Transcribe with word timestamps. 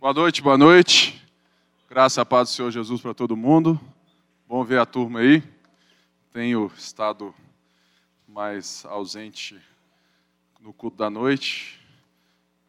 Boa 0.00 0.14
noite, 0.14 0.40
boa 0.40 0.56
noite. 0.56 1.22
Graça 1.86 2.22
e 2.22 2.24
paz 2.24 2.48
do 2.48 2.54
Senhor 2.54 2.70
Jesus 2.70 3.02
para 3.02 3.12
todo 3.12 3.36
mundo. 3.36 3.78
Bom 4.48 4.64
ver 4.64 4.78
a 4.78 4.86
turma 4.86 5.20
aí. 5.20 5.42
Tenho 6.32 6.72
estado 6.74 7.34
mais 8.26 8.82
ausente 8.86 9.60
no 10.58 10.72
culto 10.72 10.96
da 10.96 11.10
noite. 11.10 11.78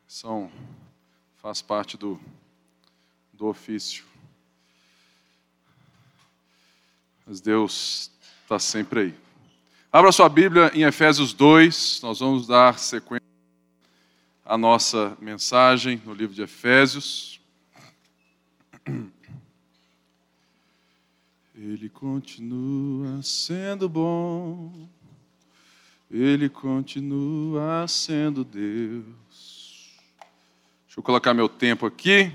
São 0.05 0.51
faz 1.37 1.61
parte 1.61 1.95
do 1.95 2.19
do 3.31 3.47
ofício. 3.47 4.03
Mas 7.25 7.39
Deus 7.39 8.11
está 8.41 8.59
sempre 8.59 8.99
aí. 8.99 9.15
Abra 9.89 10.11
sua 10.11 10.27
Bíblia 10.27 10.69
em 10.73 10.83
Efésios 10.83 11.31
2, 11.31 12.01
nós 12.03 12.19
vamos 12.19 12.45
dar 12.45 12.77
sequência 12.77 13.30
à 14.51 14.57
nossa 14.57 15.17
mensagem 15.21 16.01
no 16.03 16.13
livro 16.13 16.35
de 16.35 16.41
Efésios. 16.41 17.39
Ele 21.55 21.87
continua 21.87 23.23
sendo 23.23 23.87
bom, 23.87 24.89
ele 26.09 26.49
continua 26.49 27.87
sendo 27.87 28.43
Deus. 28.43 29.95
Deixa 30.85 30.99
eu 30.99 31.03
colocar 31.03 31.33
meu 31.33 31.47
tempo 31.47 31.85
aqui. 31.85 32.29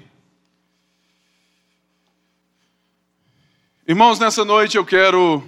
Irmãos, 3.87 4.19
nessa 4.19 4.43
noite 4.43 4.79
eu 4.79 4.87
quero 4.87 5.47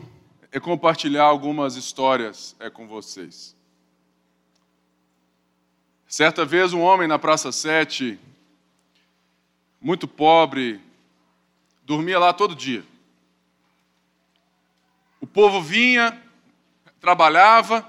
é, 0.52 0.60
compartilhar 0.60 1.24
algumas 1.24 1.76
histórias 1.76 2.54
é, 2.60 2.68
com 2.68 2.86
vocês. 2.86 3.56
Certa 6.08 6.42
vez, 6.42 6.72
um 6.72 6.80
homem 6.80 7.06
na 7.06 7.18
Praça 7.18 7.52
7, 7.52 8.18
muito 9.78 10.08
pobre, 10.08 10.80
dormia 11.82 12.18
lá 12.18 12.32
todo 12.32 12.56
dia. 12.56 12.82
O 15.20 15.26
povo 15.26 15.60
vinha, 15.60 16.18
trabalhava, 16.98 17.86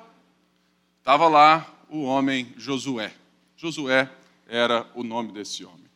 estava 0.98 1.30
lá 1.30 1.66
o 1.88 2.04
homem 2.04 2.54
Josué. 2.58 3.14
Josué 3.56 4.10
era 4.50 4.86
o 4.94 5.02
nome 5.02 5.32
desse 5.32 5.64
homem. 5.64 5.90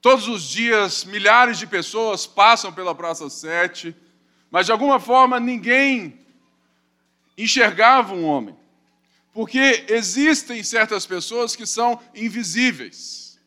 Todos 0.00 0.28
os 0.28 0.44
dias, 0.44 1.04
milhares 1.04 1.58
de 1.58 1.66
pessoas 1.66 2.28
passam 2.28 2.72
pela 2.72 2.94
Praça 2.94 3.28
7, 3.28 3.92
mas 4.52 4.66
de 4.66 4.72
alguma 4.72 5.00
forma 5.00 5.40
ninguém 5.40 6.16
enxergava 7.36 8.14
um 8.14 8.24
homem. 8.24 8.59
Porque 9.32 9.84
existem 9.88 10.62
certas 10.62 11.06
pessoas 11.06 11.54
que 11.54 11.66
são 11.66 12.00
invisíveis. 12.14 13.38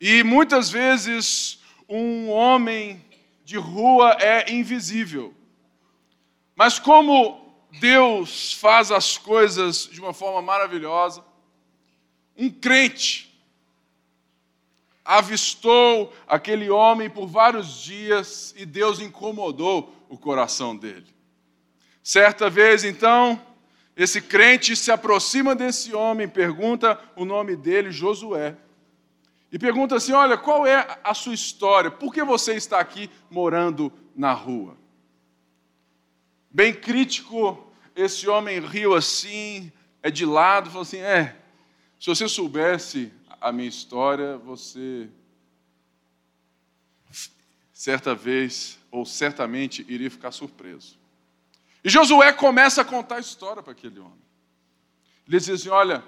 E 0.00 0.22
muitas 0.22 0.70
vezes 0.70 1.60
um 1.88 2.28
homem 2.30 3.04
de 3.44 3.56
rua 3.56 4.16
é 4.20 4.50
invisível. 4.52 5.34
Mas 6.56 6.78
como 6.78 7.54
Deus 7.78 8.52
faz 8.54 8.90
as 8.90 9.16
coisas 9.16 9.88
de 9.90 10.00
uma 10.00 10.12
forma 10.12 10.42
maravilhosa, 10.42 11.24
um 12.36 12.50
crente 12.50 13.30
avistou 15.04 16.12
aquele 16.26 16.70
homem 16.70 17.10
por 17.10 17.26
vários 17.26 17.82
dias 17.82 18.54
e 18.56 18.64
Deus 18.64 19.00
incomodou 19.00 19.94
o 20.08 20.16
coração 20.16 20.76
dele. 20.76 21.06
Certa 22.02 22.48
vez, 22.48 22.84
então, 22.84 23.40
esse 23.96 24.20
crente 24.20 24.74
se 24.76 24.90
aproxima 24.90 25.54
desse 25.54 25.94
homem, 25.94 26.28
pergunta 26.28 26.98
o 27.16 27.24
nome 27.24 27.56
dele, 27.56 27.90
Josué, 27.90 28.56
e 29.52 29.58
pergunta 29.58 29.96
assim: 29.96 30.12
Olha, 30.12 30.38
qual 30.38 30.66
é 30.66 30.98
a 31.02 31.12
sua 31.14 31.34
história? 31.34 31.90
Por 31.90 32.12
que 32.12 32.22
você 32.22 32.54
está 32.54 32.78
aqui 32.78 33.10
morando 33.30 33.92
na 34.14 34.32
rua? 34.32 34.76
Bem 36.50 36.72
crítico, 36.72 37.72
esse 37.94 38.28
homem 38.28 38.60
riu 38.60 38.94
assim, 38.94 39.72
é 40.02 40.10
de 40.10 40.24
lado, 40.24 40.70
falou 40.70 40.82
assim: 40.82 41.00
É, 41.00 41.36
se 41.98 42.06
você 42.06 42.28
soubesse 42.28 43.12
a 43.40 43.50
minha 43.50 43.68
história, 43.68 44.36
você 44.38 45.08
certa 47.72 48.14
vez 48.14 48.78
ou 48.90 49.06
certamente 49.06 49.86
iria 49.88 50.10
ficar 50.10 50.32
surpreso. 50.32 50.99
E 51.84 51.88
Josué 51.88 52.32
começa 52.32 52.82
a 52.82 52.84
contar 52.84 53.16
a 53.16 53.20
história 53.20 53.62
para 53.62 53.72
aquele 53.72 53.98
homem. 53.98 54.20
Ele 55.26 55.38
diz 55.38 55.48
assim: 55.48 55.68
Olha, 55.68 56.04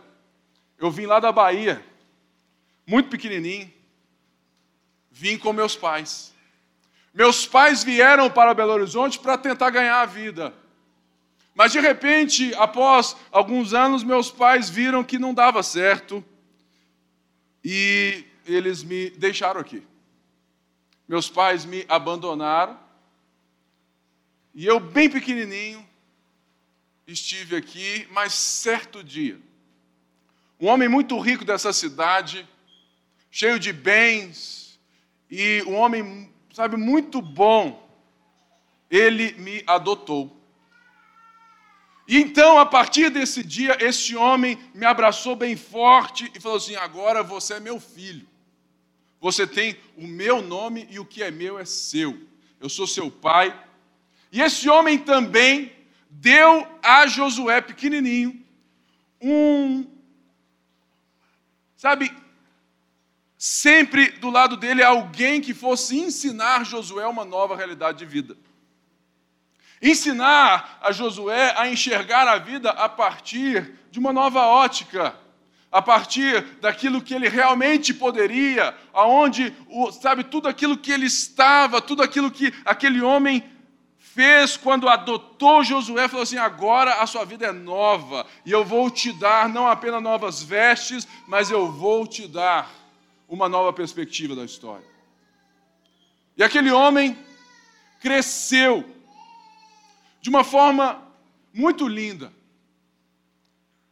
eu 0.79 0.91
vim 0.91 1.07
lá 1.07 1.21
da 1.21 1.33
Bahia, 1.33 1.85
muito 2.87 3.09
pequenininho, 3.09 3.73
vim 5.11 5.39
com 5.39 5.53
meus 5.53 5.77
pais. 5.77 6.33
Meus 7.15 7.47
pais 7.47 7.85
vieram 7.85 8.31
para 8.31 8.55
Belo 8.55 8.73
Horizonte 8.73 9.19
para 9.19 9.37
tentar 9.37 9.71
ganhar 9.71 10.01
a 10.01 10.07
vida. 10.07 10.55
Mas 11.55 11.73
de 11.73 11.81
repente, 11.81 12.55
após 12.55 13.17
alguns 13.31 13.75
anos, 13.75 14.03
meus 14.03 14.31
pais 14.31 14.71
viram 14.71 15.05
que 15.05 15.19
não 15.19 15.35
dava 15.35 15.63
certo 15.63 16.25
e 17.63 18.25
eles 18.47 18.83
me 18.83 19.11
deixaram 19.11 19.61
aqui. 19.61 19.87
Meus 21.07 21.29
pais 21.29 21.65
me 21.65 21.85
abandonaram. 21.89 22.79
E 24.55 24.67
eu, 24.67 24.79
bem 24.79 25.09
pequenininho, 25.09 25.87
estive 27.07 27.57
aqui, 27.57 28.07
mas 28.11 28.33
certo 28.35 29.03
dia, 29.03 29.41
um 30.61 30.67
homem 30.67 30.89
muito 30.89 31.19
rico 31.19 31.45
dessa 31.45 31.73
cidade, 31.73 32.49
cheio 33.31 33.59
de 33.59 33.73
bens, 33.73 34.79
e 35.31 35.63
um 35.67 35.75
homem, 35.75 36.33
sabe, 36.53 36.77
muito 36.77 37.23
bom, 37.23 37.83
ele 38.91 39.33
me 39.33 39.65
adotou. 39.67 40.39
E 42.07 42.19
então, 42.19 42.59
a 42.59 42.67
partir 42.67 43.11
desse 43.11 43.43
dia, 43.43 43.77
este 43.81 44.15
homem 44.15 44.59
me 44.75 44.85
abraçou 44.85 45.35
bem 45.35 45.57
forte 45.57 46.31
e 46.35 46.41
falou 46.41 46.59
assim: 46.59 46.75
Agora 46.75 47.23
você 47.23 47.55
é 47.55 47.61
meu 47.61 47.81
filho. 47.81 48.29
Você 49.21 49.47
tem 49.47 49.79
o 49.97 50.07
meu 50.07 50.43
nome 50.43 50.87
e 50.91 50.99
o 50.99 51.07
que 51.07 51.23
é 51.23 51.31
meu 51.31 51.59
é 51.59 51.65
seu. 51.65 52.21
Eu 52.61 52.69
sou 52.69 52.87
seu 52.87 53.11
pai. 53.11 53.59
E 54.33 54.41
esse 54.41 54.67
homem 54.67 54.99
também 54.99 55.71
deu 56.09 56.67
a 56.83 57.07
Josué, 57.07 57.61
pequenininho, 57.61 58.43
um. 59.21 59.87
Sabe, 61.77 62.11
sempre 63.37 64.13
do 64.13 64.31
lado 64.31 64.57
dele 64.57 64.83
alguém 64.83 65.41
que 65.41 65.53
fosse 65.53 65.99
ensinar 65.99 66.65
Josué 66.65 67.07
uma 67.07 67.27
nova 67.27 67.55
realidade 67.55 67.99
de 67.99 68.07
vida. 68.07 68.37
Ensinar 69.83 70.79
a 70.81 70.93
Josué 70.93 71.53
a 71.57 71.69
enxergar 71.69 72.27
a 72.27 72.39
vida 72.39 72.71
a 72.71 72.89
partir 72.89 73.75
de 73.91 73.99
uma 73.99 74.13
nova 74.13 74.47
ótica, 74.47 75.15
a 75.71 75.83
partir 75.83 76.41
daquilo 76.61 77.03
que 77.03 77.13
ele 77.13 77.29
realmente 77.29 77.93
poderia, 77.93 78.75
aonde, 78.95 79.53
sabe, 80.01 80.25
tudo 80.25 80.49
aquilo 80.49 80.79
que 80.79 80.93
ele 80.93 81.07
estava, 81.07 81.83
tudo 81.83 82.03
aquilo 82.03 82.31
que 82.31 82.55
aquele 82.65 83.03
homem 83.03 83.43
fez 84.15 84.57
quando 84.57 84.89
adotou 84.89 85.65
Josué, 85.65 86.07
falou 86.09 86.23
assim: 86.23 86.37
agora 86.37 87.03
a 87.03 87.07
sua 87.07 87.25
vida 87.25 87.47
é 87.47 87.53
nova, 87.53 88.27
e 88.45 88.51
eu 88.51 88.65
vou 88.65 88.91
te 88.91 89.13
dar 89.13 89.49
não 89.49 89.67
apenas 89.67 90.03
novas 90.03 90.43
vestes, 90.43 91.09
mas 91.27 91.51
eu 91.51 91.71
vou 91.71 92.07
te 92.07 92.29
dar 92.29 92.71
uma 93.29 93.49
nova 93.49 93.73
perspectiva 93.73 94.37
da 94.37 94.45
história. 94.45 94.87
E 96.37 96.43
aquele 96.43 96.71
homem 96.71 97.17
cresceu 98.01 98.85
de 100.21 100.29
uma 100.29 100.45
forma 100.45 101.03
muito 101.53 101.89
linda. 101.89 102.33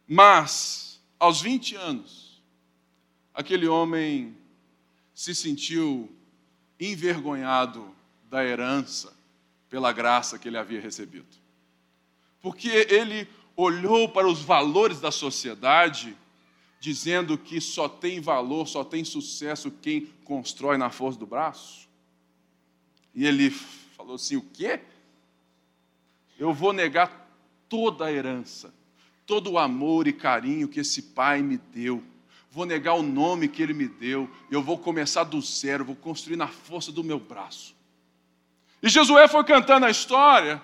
Mas, 0.07 1.01
aos 1.19 1.41
20 1.41 1.75
anos, 1.75 2.41
aquele 3.33 3.67
homem 3.67 4.35
se 5.13 5.33
sentiu 5.33 6.13
envergonhado 6.79 7.95
da 8.29 8.43
herança 8.43 9.20
pela 9.71 9.91
graça 9.91 10.37
que 10.37 10.47
ele 10.47 10.57
havia 10.57 10.79
recebido. 10.79 11.25
Porque 12.41 12.67
ele 12.67 13.27
olhou 13.55 14.07
para 14.09 14.27
os 14.27 14.41
valores 14.41 14.99
da 14.99 15.11
sociedade, 15.11 16.15
dizendo 16.79 17.37
que 17.37 17.59
só 17.59 17.89
tem 17.89 18.19
valor, 18.19 18.67
só 18.67 18.83
tem 18.83 19.03
sucesso 19.03 19.71
quem 19.71 20.07
constrói 20.25 20.77
na 20.77 20.89
força 20.91 21.17
do 21.17 21.25
braço. 21.25 21.87
E 23.15 23.25
ele 23.25 23.49
falou 23.49 24.15
assim: 24.15 24.35
o 24.35 24.41
quê? 24.41 24.81
eu 26.37 26.51
vou 26.51 26.73
negar 26.73 27.29
toda 27.69 28.05
a 28.05 28.11
herança, 28.11 28.73
todo 29.27 29.51
o 29.51 29.59
amor 29.59 30.07
e 30.07 30.11
carinho 30.11 30.67
que 30.67 30.79
esse 30.79 31.01
pai 31.01 31.41
me 31.43 31.55
deu. 31.55 32.03
Vou 32.49 32.65
negar 32.65 32.95
o 32.95 33.03
nome 33.03 33.47
que 33.47 33.61
ele 33.61 33.73
me 33.73 33.87
deu. 33.87 34.27
Eu 34.49 34.61
vou 34.61 34.77
começar 34.77 35.23
do 35.23 35.39
zero, 35.39 35.85
vou 35.85 35.95
construir 35.95 36.35
na 36.35 36.47
força 36.47 36.91
do 36.91 37.03
meu 37.03 37.19
braço. 37.19 37.75
E 38.81 38.89
Josué 38.89 39.27
foi 39.27 39.43
cantando 39.43 39.85
a 39.85 39.89
história 39.91 40.61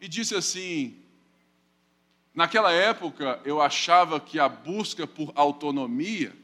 e 0.00 0.08
disse 0.08 0.34
assim: 0.34 0.96
Naquela 2.34 2.72
época 2.72 3.40
eu 3.44 3.60
achava 3.60 4.20
que 4.20 4.38
a 4.38 4.48
busca 4.48 5.06
por 5.06 5.32
autonomia 5.34 6.34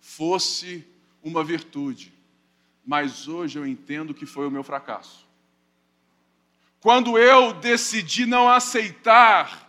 fosse 0.00 0.86
uma 1.22 1.42
virtude, 1.42 2.14
mas 2.86 3.26
hoje 3.26 3.58
eu 3.58 3.66
entendo 3.66 4.14
que 4.14 4.24
foi 4.24 4.46
o 4.46 4.50
meu 4.50 4.62
fracasso. 4.62 5.26
Quando 6.78 7.18
eu 7.18 7.52
decidi 7.54 8.24
não 8.24 8.48
aceitar 8.48 9.68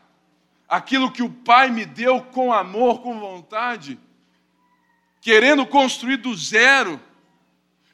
aquilo 0.70 1.12
que 1.12 1.24
o 1.24 1.30
Pai 1.30 1.72
me 1.72 1.86
deu 1.86 2.22
com 2.22 2.54
amor, 2.54 3.02
com 3.02 3.20
vontade, 3.20 4.00
querendo 5.20 5.66
construir 5.66 6.18
do 6.18 6.36
zero, 6.36 7.02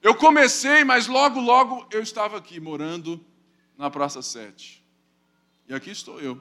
eu 0.03 0.13
comecei, 0.13 0.83
mas 0.83 1.07
logo, 1.07 1.39
logo 1.39 1.87
eu 1.89 2.01
estava 2.01 2.37
aqui 2.37 2.59
morando 2.59 3.25
na 3.77 3.89
Praça 3.89 4.21
7. 4.21 4.83
E 5.65 5.73
aqui 5.73 5.91
estou 5.91 6.19
eu, 6.19 6.39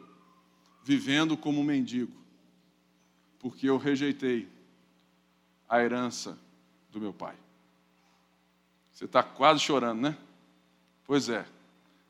vivendo 0.83 1.37
como 1.37 1.61
um 1.61 1.65
mendigo, 1.65 2.13
porque 3.39 3.71
eu 3.71 3.79
rejeitei 3.79 4.49
a 5.69 5.81
herança 5.81 6.37
do 6.91 7.01
meu 7.01 7.13
pai. 7.13 7.37
Você 8.93 9.05
está 9.05 9.23
quase 9.23 9.61
chorando, 9.61 10.01
né? 10.01 10.19
Pois 11.05 11.29
é, 11.29 11.47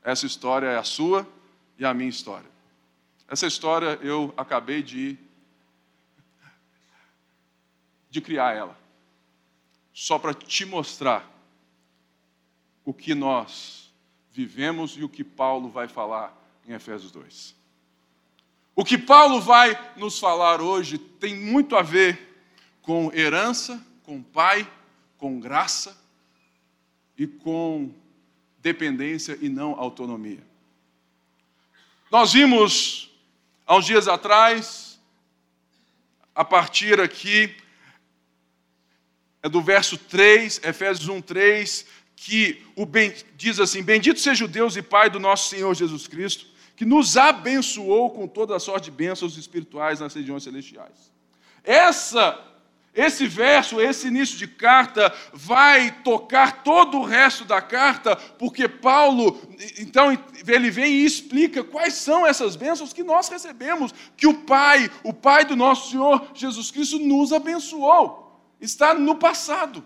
essa 0.02 0.25
história 0.25 0.69
é 0.69 0.78
a 0.78 0.84
sua 0.84 1.28
e 1.78 1.84
a 1.84 1.93
minha 1.93 2.08
história. 2.08 2.50
Essa 3.28 3.46
história 3.46 3.99
eu 4.00 4.32
acabei 4.38 4.82
de, 4.82 5.19
de 8.08 8.22
criar 8.22 8.56
ela, 8.56 8.78
só 9.93 10.19
para 10.19 10.32
te 10.32 10.64
mostrar 10.64 11.31
o 12.84 12.93
que 12.93 13.14
nós 13.14 13.93
vivemos 14.31 14.93
e 14.96 15.05
o 15.05 15.08
que 15.08 15.23
Paulo 15.23 15.69
vai 15.69 15.88
falar 15.88 16.37
em 16.67 16.73
Efésios 16.73 17.12
2. 17.12 17.55
O 18.75 18.84
que 18.84 18.96
Paulo 18.96 19.40
vai 19.40 19.79
nos 19.96 20.19
falar 20.19 20.61
hoje 20.61 20.96
tem 20.96 21.37
muito 21.37 21.76
a 21.76 21.82
ver 21.82 22.32
com 22.81 23.12
herança, 23.12 23.84
com 24.02 24.23
pai, 24.23 24.70
com 25.19 25.38
graça 25.38 25.96
e 27.17 27.26
com 27.26 27.94
dependência 28.58 29.38
e 29.40 29.49
não 29.49 29.78
autonomia. 29.78 30.43
Nós 32.11 32.32
vimos 32.32 33.11
há 33.67 33.76
uns 33.76 33.85
dias 33.85 34.08
atrás, 34.08 35.00
a 36.35 36.44
partir 36.44 37.00
aqui, 37.00 37.55
é 39.43 39.49
do 39.49 39.61
verso 39.61 39.99
3, 39.99 40.62
Efésios 40.64 41.08
1, 41.08 41.20
3, 41.20 41.87
que 42.24 42.62
o 42.76 42.86
ben, 42.86 43.12
diz 43.36 43.58
assim: 43.58 43.82
Bendito 43.82 44.20
seja 44.20 44.44
o 44.44 44.48
Deus 44.48 44.76
e 44.76 44.82
Pai 44.82 45.10
do 45.10 45.19
nosso 45.19 45.48
Senhor 45.48 45.74
Jesus 45.74 46.06
Cristo, 46.06 46.46
que 46.76 46.84
nos 46.84 47.16
abençoou 47.16 48.10
com 48.10 48.28
toda 48.28 48.54
a 48.54 48.60
sorte 48.60 48.84
de 48.84 48.90
bênçãos 48.92 49.36
espirituais 49.36 49.98
nas 49.98 50.14
regiões 50.14 50.44
celestiais. 50.44 51.12
Essa 51.64 52.38
esse 52.94 53.26
verso, 53.26 53.80
esse 53.80 54.08
início 54.08 54.36
de 54.36 54.46
carta, 54.46 55.12
vai 55.32 56.02
tocar 56.04 56.62
todo 56.62 56.98
o 56.98 57.04
resto 57.04 57.42
da 57.42 57.58
carta, 57.58 58.14
porque 58.14 58.68
Paulo, 58.68 59.40
então, 59.78 60.12
ele 60.46 60.70
vem 60.70 60.92
e 60.92 61.04
explica 61.06 61.64
quais 61.64 61.94
são 61.94 62.26
essas 62.26 62.54
bênçãos 62.54 62.92
que 62.92 63.02
nós 63.02 63.30
recebemos, 63.30 63.94
que 64.14 64.26
o 64.26 64.34
Pai, 64.34 64.90
o 65.02 65.14
Pai 65.14 65.46
do 65.46 65.56
nosso 65.56 65.90
Senhor 65.90 66.28
Jesus 66.34 66.70
Cristo, 66.70 66.98
nos 66.98 67.32
abençoou. 67.32 68.38
Está 68.60 68.92
no 68.92 69.16
passado. 69.16 69.82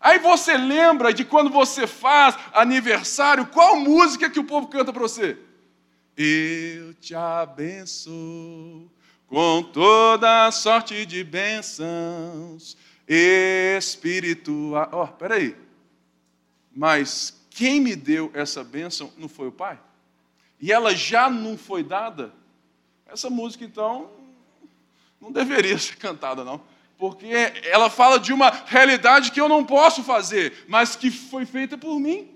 Aí 0.00 0.18
você 0.18 0.56
lembra 0.56 1.12
de 1.12 1.24
quando 1.24 1.50
você 1.50 1.86
faz 1.86 2.36
aniversário, 2.52 3.46
qual 3.46 3.76
música 3.76 4.30
que 4.30 4.38
o 4.38 4.44
povo 4.44 4.68
canta 4.68 4.92
para 4.92 5.02
você? 5.02 5.36
Eu 6.16 6.94
te 6.94 7.14
abençoo 7.14 8.90
com 9.26 9.62
toda 9.62 10.50
sorte 10.50 11.04
de 11.04 11.22
bênçãos 11.22 12.76
espirituais. 13.06 14.88
Ó, 14.92 15.04
oh, 15.04 15.08
peraí. 15.08 15.56
Mas 16.72 17.38
quem 17.50 17.80
me 17.80 17.96
deu 17.96 18.30
essa 18.34 18.62
bênção 18.62 19.12
não 19.16 19.28
foi 19.28 19.48
o 19.48 19.52
Pai? 19.52 19.80
E 20.60 20.72
ela 20.72 20.94
já 20.94 21.28
não 21.30 21.56
foi 21.58 21.82
dada? 21.82 22.32
Essa 23.06 23.30
música, 23.30 23.64
então, 23.64 24.10
não 25.20 25.32
deveria 25.32 25.76
ser 25.78 25.96
cantada, 25.96 26.44
não. 26.44 26.60
Porque 26.98 27.28
ela 27.64 27.88
fala 27.88 28.18
de 28.18 28.32
uma 28.32 28.50
realidade 28.66 29.30
que 29.30 29.40
eu 29.40 29.48
não 29.48 29.64
posso 29.64 30.02
fazer, 30.02 30.64
mas 30.66 30.96
que 30.96 31.10
foi 31.10 31.46
feita 31.46 31.78
por 31.78 32.00
mim. 32.00 32.28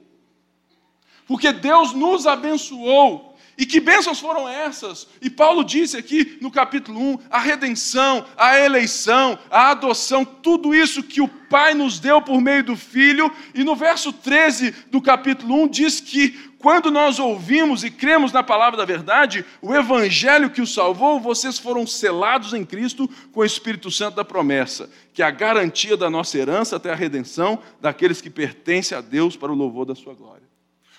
Porque 1.27 1.53
Deus 1.53 1.93
nos 1.93 2.27
abençoou 2.27 3.33
e 3.57 3.67
que 3.67 3.81
bênçãos 3.81 4.19
foram 4.19 4.49
essas? 4.49 5.07
E 5.21 5.29
Paulo 5.29 5.63
disse 5.63 5.97
aqui 5.97 6.39
no 6.41 6.51
capítulo 6.51 6.99
1: 6.99 7.19
a 7.31 7.39
redenção, 7.39 8.25
a 8.37 8.59
eleição, 8.59 9.39
a 9.51 9.71
adoção, 9.71 10.25
tudo 10.25 10.75
isso 10.75 11.03
que 11.03 11.21
o 11.21 11.29
Pai 11.29 11.75
nos 11.75 11.99
deu 12.01 12.23
por 12.23 12.41
meio 12.41 12.65
do 12.65 12.77
Filho. 12.77 13.31
E 13.55 13.63
no 13.63 13.77
verso 13.77 14.13
13 14.13 14.71
do 14.91 15.03
capítulo 15.03 15.63
1 15.65 15.69
diz 15.69 16.01
que 16.01 16.52
quando 16.63 16.93
nós 16.93 17.19
ouvimos 17.19 17.83
e 17.83 17.91
cremos 17.91 18.31
na 18.33 18.43
palavra 18.43 18.77
da 18.77 18.85
verdade, 18.85 19.45
o 19.61 19.75
evangelho 19.75 20.49
que 20.49 20.61
o 20.61 20.67
salvou, 20.67 21.19
vocês 21.19 21.59
foram 21.59 21.85
selados 21.85 22.55
em 22.55 22.65
Cristo 22.65 23.11
com 23.33 23.41
o 23.41 23.45
Espírito 23.45 23.91
Santo 23.91 24.15
da 24.15 24.25
promessa, 24.25 24.89
que 25.13 25.23
é 25.23 25.27
a 25.27 25.31
garantia 25.31 25.97
da 25.97 26.09
nossa 26.09 26.39
herança 26.39 26.77
até 26.77 26.93
a 26.93 26.95
redenção 26.95 27.59
daqueles 27.81 28.21
que 28.21 28.31
pertencem 28.31 28.97
a 28.97 29.01
Deus 29.01 29.37
para 29.37 29.51
o 29.51 29.57
louvor 29.57 29.85
da 29.85 29.97
sua 29.97 30.15
glória. 30.15 30.45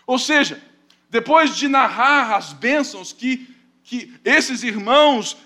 Ou 0.06 0.20
seja, 0.20 0.62
depois 1.10 1.56
de 1.56 1.70
narrar 1.70 2.36
as 2.36 2.52
bênçãos 2.52 3.14
que, 3.14 3.48
que 3.86 4.14
esses 4.26 4.64
irmãos, 4.64 5.38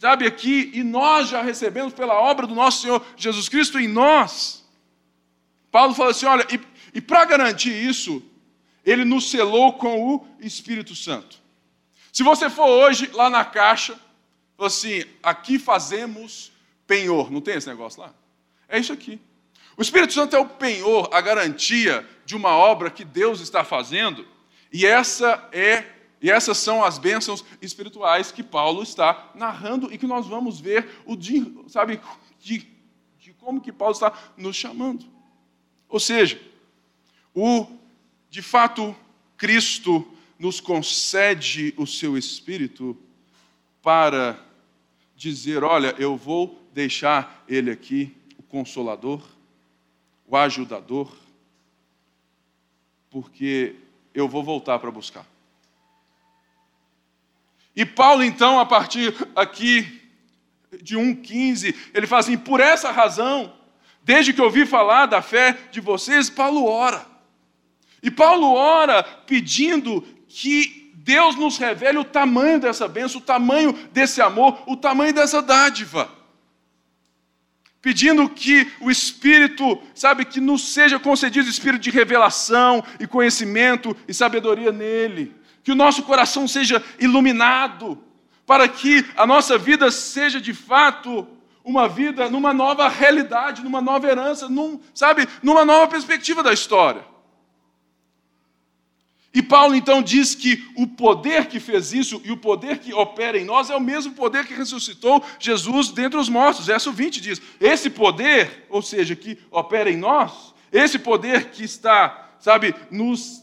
sabe 0.00 0.26
aqui, 0.26 0.70
e 0.72 0.82
nós 0.82 1.28
já 1.28 1.42
recebemos 1.42 1.92
pela 1.92 2.14
obra 2.14 2.46
do 2.46 2.54
nosso 2.54 2.80
Senhor 2.80 3.04
Jesus 3.14 3.46
Cristo 3.46 3.78
em 3.78 3.88
nós, 3.88 4.64
Paulo 5.70 5.92
fala 5.92 6.12
assim: 6.12 6.24
olha, 6.24 6.46
e, 6.50 6.58
e 6.94 7.00
para 7.02 7.26
garantir 7.26 7.72
isso, 7.72 8.22
ele 8.86 9.04
nos 9.04 9.28
selou 9.28 9.72
com 9.72 10.14
o 10.14 10.26
Espírito 10.38 10.94
Santo. 10.94 11.42
Se 12.12 12.22
você 12.22 12.48
for 12.48 12.68
hoje 12.68 13.10
lá 13.12 13.28
na 13.28 13.44
caixa, 13.44 13.98
assim, 14.56 15.04
aqui 15.22 15.58
fazemos 15.58 16.52
penhor, 16.86 17.30
não 17.30 17.40
tem 17.40 17.56
esse 17.56 17.68
negócio 17.68 18.00
lá? 18.00 18.14
É 18.68 18.78
isso 18.78 18.92
aqui. 18.92 19.20
O 19.76 19.82
Espírito 19.82 20.14
Santo 20.14 20.34
é 20.36 20.38
o 20.38 20.48
penhor, 20.48 21.10
a 21.12 21.20
garantia 21.20 22.08
de 22.24 22.36
uma 22.36 22.50
obra 22.50 22.88
que 22.88 23.04
Deus 23.04 23.40
está 23.40 23.64
fazendo 23.64 24.26
e 24.72 24.86
essa 24.86 25.48
é 25.52 25.96
e 26.20 26.30
essas 26.30 26.56
são 26.56 26.82
as 26.82 26.96
bênçãos 26.96 27.44
espirituais 27.60 28.32
que 28.32 28.42
Paulo 28.42 28.82
está 28.82 29.30
narrando 29.34 29.92
e 29.92 29.98
que 29.98 30.06
nós 30.06 30.26
vamos 30.26 30.58
ver 30.58 31.02
o 31.04 31.14
de, 31.14 31.54
sabe 31.68 32.00
de, 32.40 32.66
de 33.18 33.34
como 33.34 33.60
que 33.60 33.70
Paulo 33.70 33.92
está 33.92 34.12
nos 34.34 34.56
chamando. 34.56 35.04
Ou 35.88 36.00
seja, 36.00 36.40
o 37.34 37.66
de 38.36 38.42
fato 38.42 38.94
Cristo 39.38 40.06
nos 40.38 40.60
concede 40.60 41.72
o 41.78 41.86
seu 41.86 42.18
espírito 42.18 42.94
para 43.80 44.38
dizer, 45.14 45.64
olha, 45.64 45.94
eu 45.98 46.18
vou 46.18 46.62
deixar 46.70 47.42
ele 47.48 47.70
aqui, 47.70 48.14
o 48.36 48.42
consolador, 48.42 49.22
o 50.26 50.36
ajudador, 50.36 51.16
porque 53.08 53.76
eu 54.12 54.28
vou 54.28 54.44
voltar 54.44 54.78
para 54.80 54.90
buscar. 54.90 55.24
E 57.74 57.86
Paulo, 57.86 58.22
então, 58.22 58.60
a 58.60 58.66
partir 58.66 59.14
aqui 59.34 60.02
de 60.82 60.94
1,15, 60.94 61.74
ele 61.94 62.06
fala 62.06 62.20
assim: 62.20 62.36
por 62.36 62.60
essa 62.60 62.92
razão, 62.92 63.50
desde 64.02 64.34
que 64.34 64.42
ouvi 64.42 64.66
falar 64.66 65.06
da 65.06 65.22
fé 65.22 65.54
de 65.72 65.80
vocês, 65.80 66.28
Paulo 66.28 66.66
ora. 66.66 67.15
E 68.06 68.10
Paulo 68.10 68.54
ora 68.54 69.02
pedindo 69.02 70.00
que 70.28 70.92
Deus 70.94 71.34
nos 71.34 71.58
revele 71.58 71.98
o 71.98 72.04
tamanho 72.04 72.60
dessa 72.60 72.86
bênção, 72.86 73.20
o 73.20 73.24
tamanho 73.24 73.72
desse 73.92 74.22
amor, 74.22 74.62
o 74.64 74.76
tamanho 74.76 75.12
dessa 75.12 75.42
dádiva 75.42 76.14
pedindo 77.86 78.28
que 78.28 78.68
o 78.80 78.90
Espírito, 78.90 79.80
sabe, 79.94 80.24
que 80.24 80.40
nos 80.40 80.74
seja 80.74 80.98
concedido 80.98 81.46
o 81.46 81.50
Espírito 81.50 81.82
de 81.82 81.90
revelação 81.90 82.82
e 82.98 83.06
conhecimento 83.06 83.96
e 84.08 84.12
sabedoria 84.12 84.72
nele, 84.72 85.32
que 85.62 85.70
o 85.70 85.76
nosso 85.76 86.02
coração 86.02 86.48
seja 86.48 86.82
iluminado, 86.98 88.02
para 88.44 88.66
que 88.66 89.06
a 89.16 89.24
nossa 89.24 89.56
vida 89.56 89.88
seja 89.92 90.40
de 90.40 90.52
fato 90.52 91.28
uma 91.64 91.88
vida 91.88 92.28
numa 92.28 92.52
nova 92.52 92.88
realidade, 92.88 93.62
numa 93.62 93.80
nova 93.80 94.08
herança, 94.08 94.48
num, 94.48 94.80
sabe, 94.92 95.28
numa 95.40 95.64
nova 95.64 95.86
perspectiva 95.86 96.42
da 96.42 96.52
história. 96.52 97.04
E 99.36 99.42
Paulo 99.42 99.74
então 99.74 100.00
diz 100.00 100.34
que 100.34 100.66
o 100.74 100.86
poder 100.86 101.44
que 101.44 101.60
fez 101.60 101.92
isso 101.92 102.22
e 102.24 102.32
o 102.32 102.38
poder 102.38 102.78
que 102.78 102.94
opera 102.94 103.36
em 103.36 103.44
nós 103.44 103.68
é 103.68 103.76
o 103.76 103.80
mesmo 103.80 104.14
poder 104.14 104.46
que 104.46 104.54
ressuscitou 104.54 105.22
Jesus 105.38 105.90
dentre 105.90 106.18
os 106.18 106.30
mortos. 106.30 106.64
Verso 106.64 106.90
20 106.90 107.20
diz: 107.20 107.42
Esse 107.60 107.90
poder, 107.90 108.64
ou 108.70 108.80
seja, 108.80 109.14
que 109.14 109.38
opera 109.50 109.90
em 109.90 109.96
nós, 109.98 110.54
esse 110.72 110.98
poder 110.98 111.50
que 111.50 111.62
está, 111.62 112.34
sabe, 112.40 112.74
nos. 112.90 113.42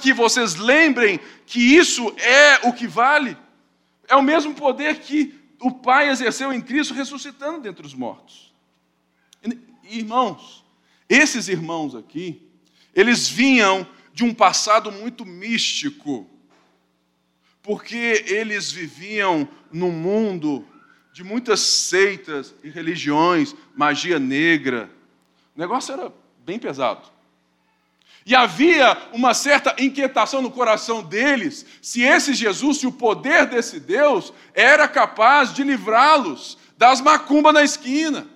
Que 0.00 0.14
vocês 0.14 0.54
lembrem 0.54 1.20
que 1.44 1.60
isso 1.60 2.08
é 2.16 2.66
o 2.66 2.72
que 2.72 2.86
vale, 2.86 3.36
é 4.08 4.16
o 4.16 4.22
mesmo 4.22 4.54
poder 4.54 5.00
que 5.00 5.38
o 5.60 5.70
Pai 5.70 6.08
exerceu 6.08 6.50
em 6.50 6.62
Cristo 6.62 6.94
ressuscitando 6.94 7.60
dentre 7.60 7.84
os 7.84 7.92
mortos. 7.92 8.54
Irmãos, 9.84 10.64
esses 11.10 11.46
irmãos 11.48 11.94
aqui, 11.94 12.47
eles 12.98 13.28
vinham 13.28 13.86
de 14.12 14.24
um 14.24 14.34
passado 14.34 14.90
muito 14.90 15.24
místico, 15.24 16.28
porque 17.62 18.24
eles 18.26 18.72
viviam 18.72 19.48
num 19.70 19.92
mundo 19.92 20.66
de 21.12 21.22
muitas 21.22 21.60
seitas 21.60 22.52
e 22.60 22.68
religiões, 22.68 23.54
magia 23.76 24.18
negra. 24.18 24.90
O 25.54 25.60
negócio 25.60 25.92
era 25.92 26.12
bem 26.44 26.58
pesado. 26.58 27.08
E 28.26 28.34
havia 28.34 28.98
uma 29.12 29.32
certa 29.32 29.76
inquietação 29.78 30.42
no 30.42 30.50
coração 30.50 31.00
deles 31.00 31.64
se 31.80 32.02
esse 32.02 32.34
Jesus, 32.34 32.78
se 32.78 32.86
o 32.88 32.90
poder 32.90 33.46
desse 33.46 33.78
Deus, 33.78 34.32
era 34.52 34.88
capaz 34.88 35.54
de 35.54 35.62
livrá-los 35.62 36.58
das 36.76 37.00
macumbas 37.00 37.54
na 37.54 37.62
esquina 37.62 38.26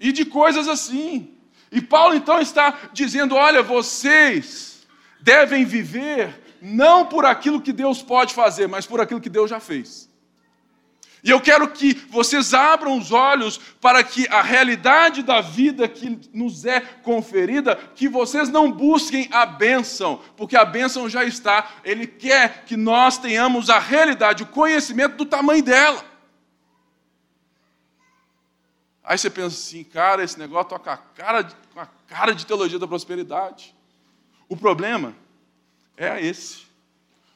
e 0.00 0.10
de 0.10 0.24
coisas 0.24 0.66
assim. 0.66 1.35
E 1.70 1.80
Paulo 1.80 2.14
então 2.14 2.40
está 2.40 2.78
dizendo: 2.92 3.34
olha, 3.34 3.62
vocês 3.62 4.86
devem 5.20 5.64
viver 5.64 6.42
não 6.60 7.06
por 7.06 7.24
aquilo 7.24 7.60
que 7.60 7.72
Deus 7.72 8.02
pode 8.02 8.34
fazer, 8.34 8.66
mas 8.66 8.86
por 8.86 9.00
aquilo 9.00 9.20
que 9.20 9.28
Deus 9.28 9.50
já 9.50 9.60
fez. 9.60 10.08
E 11.26 11.30
eu 11.30 11.40
quero 11.40 11.68
que 11.70 11.92
vocês 12.08 12.54
abram 12.54 12.96
os 12.96 13.10
olhos 13.10 13.58
para 13.80 14.04
que 14.04 14.28
a 14.28 14.42
realidade 14.42 15.24
da 15.24 15.40
vida 15.40 15.88
que 15.88 16.20
nos 16.32 16.64
é 16.64 16.78
conferida, 16.80 17.74
que 17.96 18.08
vocês 18.08 18.48
não 18.48 18.70
busquem 18.70 19.28
a 19.32 19.44
bênção, 19.44 20.20
porque 20.36 20.56
a 20.56 20.64
bênção 20.64 21.08
já 21.08 21.24
está. 21.24 21.68
Ele 21.84 22.06
quer 22.06 22.64
que 22.64 22.76
nós 22.76 23.18
tenhamos 23.18 23.68
a 23.70 23.80
realidade, 23.80 24.44
o 24.44 24.46
conhecimento 24.46 25.16
do 25.16 25.24
tamanho 25.24 25.64
dela. 25.64 26.04
Aí 29.06 29.16
você 29.16 29.30
pensa 29.30 29.56
assim, 29.56 29.84
cara, 29.84 30.24
esse 30.24 30.36
negócio 30.36 30.70
toca 30.70 30.92
a 30.92 30.96
cara, 30.96 31.44
com 31.72 31.78
a 31.78 31.86
cara 32.08 32.34
de 32.34 32.44
teologia 32.44 32.76
da 32.76 32.88
prosperidade. 32.88 33.72
O 34.48 34.56
problema 34.56 35.14
é 35.96 36.20
esse. 36.20 36.66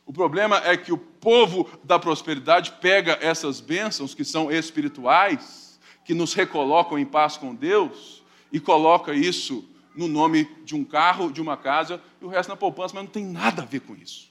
O 0.05 0.13
problema 0.13 0.61
é 0.65 0.77
que 0.77 0.93
o 0.93 0.99
povo 0.99 1.71
da 1.85 1.97
prosperidade 1.97 2.73
pega 2.81 3.17
essas 3.21 3.61
bênçãos 3.61 4.17
que 4.17 4.25
são 4.25 4.51
espirituais, 4.51 5.79
que 6.05 6.13
nos 6.13 6.35
recolocam 6.35 6.99
em 6.99 7.07
paz 7.07 7.37
com 7.37 7.55
Deus, 7.55 8.21
e 8.51 8.59
coloca 8.59 9.15
isso 9.15 9.65
no 9.95 10.09
nome 10.09 10.51
de 10.65 10.75
um 10.75 10.85
carro, 10.85 11.31
de 11.31 11.41
uma 11.41 11.57
casa, 11.57 12.03
e 12.21 12.25
o 12.25 12.29
resto 12.29 12.49
na 12.49 12.57
poupança, 12.57 12.95
mas 12.95 13.05
não 13.05 13.11
tem 13.11 13.25
nada 13.25 13.63
a 13.63 13.65
ver 13.65 13.81
com 13.81 13.95
isso. 13.95 14.29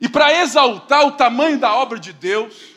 E 0.00 0.08
para 0.08 0.32
exaltar 0.40 1.04
o 1.04 1.12
tamanho 1.12 1.58
da 1.58 1.74
obra 1.74 1.98
de 1.98 2.12
Deus, 2.12 2.72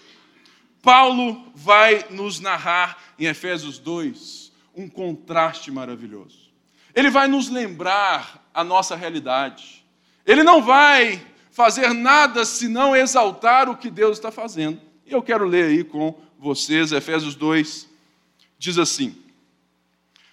Paulo 0.85 1.51
vai 1.55 2.05
nos 2.11 2.39
narrar 2.39 3.01
em 3.17 3.25
Efésios 3.25 3.79
2 3.79 4.51
um 4.75 4.87
contraste 4.87 5.71
maravilhoso. 5.71 6.51
Ele 6.93 7.09
vai 7.09 7.27
nos 7.27 7.49
lembrar 7.49 8.47
a 8.53 8.63
nossa 8.63 8.95
realidade. 8.95 9.83
Ele 10.27 10.43
não 10.43 10.61
vai 10.61 11.25
fazer 11.49 11.91
nada 11.91 12.45
senão 12.45 12.95
exaltar 12.95 13.67
o 13.67 13.75
que 13.75 13.89
Deus 13.89 14.15
está 14.15 14.29
fazendo. 14.29 14.79
E 15.07 15.11
eu 15.11 15.23
quero 15.23 15.47
ler 15.47 15.65
aí 15.65 15.83
com 15.83 16.19
vocês, 16.37 16.91
Efésios 16.91 17.33
2, 17.33 17.89
diz 18.59 18.77
assim: 18.77 19.15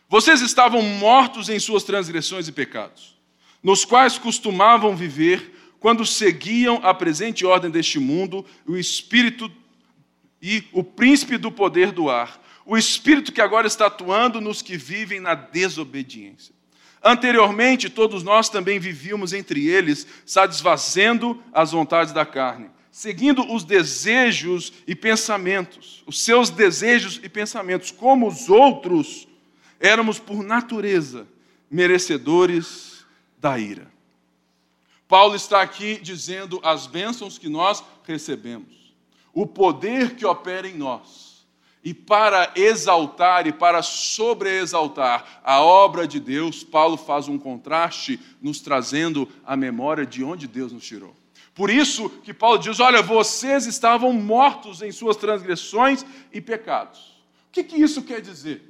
Vocês 0.06 0.42
estavam 0.42 0.82
mortos 0.82 1.48
em 1.48 1.58
suas 1.58 1.82
transgressões 1.82 2.46
e 2.46 2.52
pecados, 2.52 3.16
nos 3.62 3.86
quais 3.86 4.18
costumavam 4.18 4.94
viver 4.94 5.76
quando 5.80 6.04
seguiam 6.04 6.78
a 6.82 6.92
presente 6.92 7.46
ordem 7.46 7.70
deste 7.70 7.98
mundo, 7.98 8.44
o 8.66 8.76
espírito 8.76 9.50
e 10.42 10.64
o 10.72 10.82
príncipe 10.82 11.38
do 11.38 11.52
poder 11.52 11.92
do 11.92 12.10
ar, 12.10 12.42
o 12.66 12.76
espírito 12.76 13.32
que 13.32 13.40
agora 13.40 13.66
está 13.66 13.86
atuando 13.86 14.40
nos 14.40 14.60
que 14.60 14.76
vivem 14.76 15.20
na 15.20 15.34
desobediência. 15.34 16.52
Anteriormente, 17.02 17.88
todos 17.88 18.22
nós 18.22 18.48
também 18.48 18.78
vivíamos 18.78 19.32
entre 19.32 19.68
eles, 19.68 20.06
satisfazendo 20.26 21.42
as 21.52 21.72
vontades 21.72 22.12
da 22.12 22.26
carne, 22.26 22.70
seguindo 22.90 23.52
os 23.52 23.64
desejos 23.64 24.72
e 24.86 24.94
pensamentos, 24.94 26.02
os 26.06 26.22
seus 26.22 26.50
desejos 26.50 27.20
e 27.22 27.28
pensamentos, 27.28 27.90
como 27.90 28.28
os 28.28 28.48
outros, 28.48 29.26
éramos 29.80 30.18
por 30.18 30.42
natureza 30.42 31.26
merecedores 31.70 33.04
da 33.38 33.58
ira. 33.58 33.90
Paulo 35.08 35.34
está 35.34 35.60
aqui 35.60 35.98
dizendo 36.00 36.60
as 36.62 36.86
bênçãos 36.86 37.36
que 37.36 37.48
nós 37.48 37.82
recebemos, 38.04 38.81
o 39.32 39.46
poder 39.46 40.14
que 40.14 40.26
opera 40.26 40.68
em 40.68 40.74
nós 40.74 41.32
e 41.84 41.92
para 41.92 42.52
exaltar 42.54 43.46
e 43.46 43.52
para 43.52 43.82
sobreexaltar 43.82 45.40
a 45.42 45.60
obra 45.60 46.06
de 46.06 46.20
Deus, 46.20 46.62
Paulo 46.62 46.96
faz 46.96 47.26
um 47.26 47.38
contraste, 47.38 48.20
nos 48.40 48.60
trazendo 48.60 49.28
a 49.44 49.56
memória 49.56 50.06
de 50.06 50.22
onde 50.22 50.46
Deus 50.46 50.72
nos 50.72 50.84
tirou. 50.84 51.14
Por 51.54 51.70
isso 51.70 52.08
que 52.08 52.32
Paulo 52.32 52.58
diz: 52.58 52.78
Olha, 52.78 53.02
vocês 53.02 53.66
estavam 53.66 54.12
mortos 54.12 54.80
em 54.80 54.92
suas 54.92 55.16
transgressões 55.16 56.06
e 56.32 56.40
pecados. 56.40 57.00
O 57.48 57.52
que, 57.52 57.64
que 57.64 57.76
isso 57.76 58.02
quer 58.02 58.20
dizer? 58.20 58.62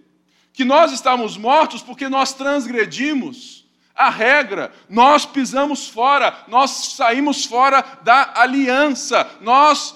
Que 0.53 0.65
nós 0.65 0.91
estamos 0.93 1.37
mortos 1.37 1.83
porque 1.83 2.09
nós 2.09 2.33
transgredimos 2.33 3.63
a 3.95 4.09
regra, 4.09 4.73
nós 4.89 5.25
pisamos 5.27 5.87
fora, 5.87 6.45
nós 6.49 6.95
saímos 6.97 7.45
fora 7.45 7.83
da 8.03 8.33
aliança, 8.41 9.31
nós 9.41 9.95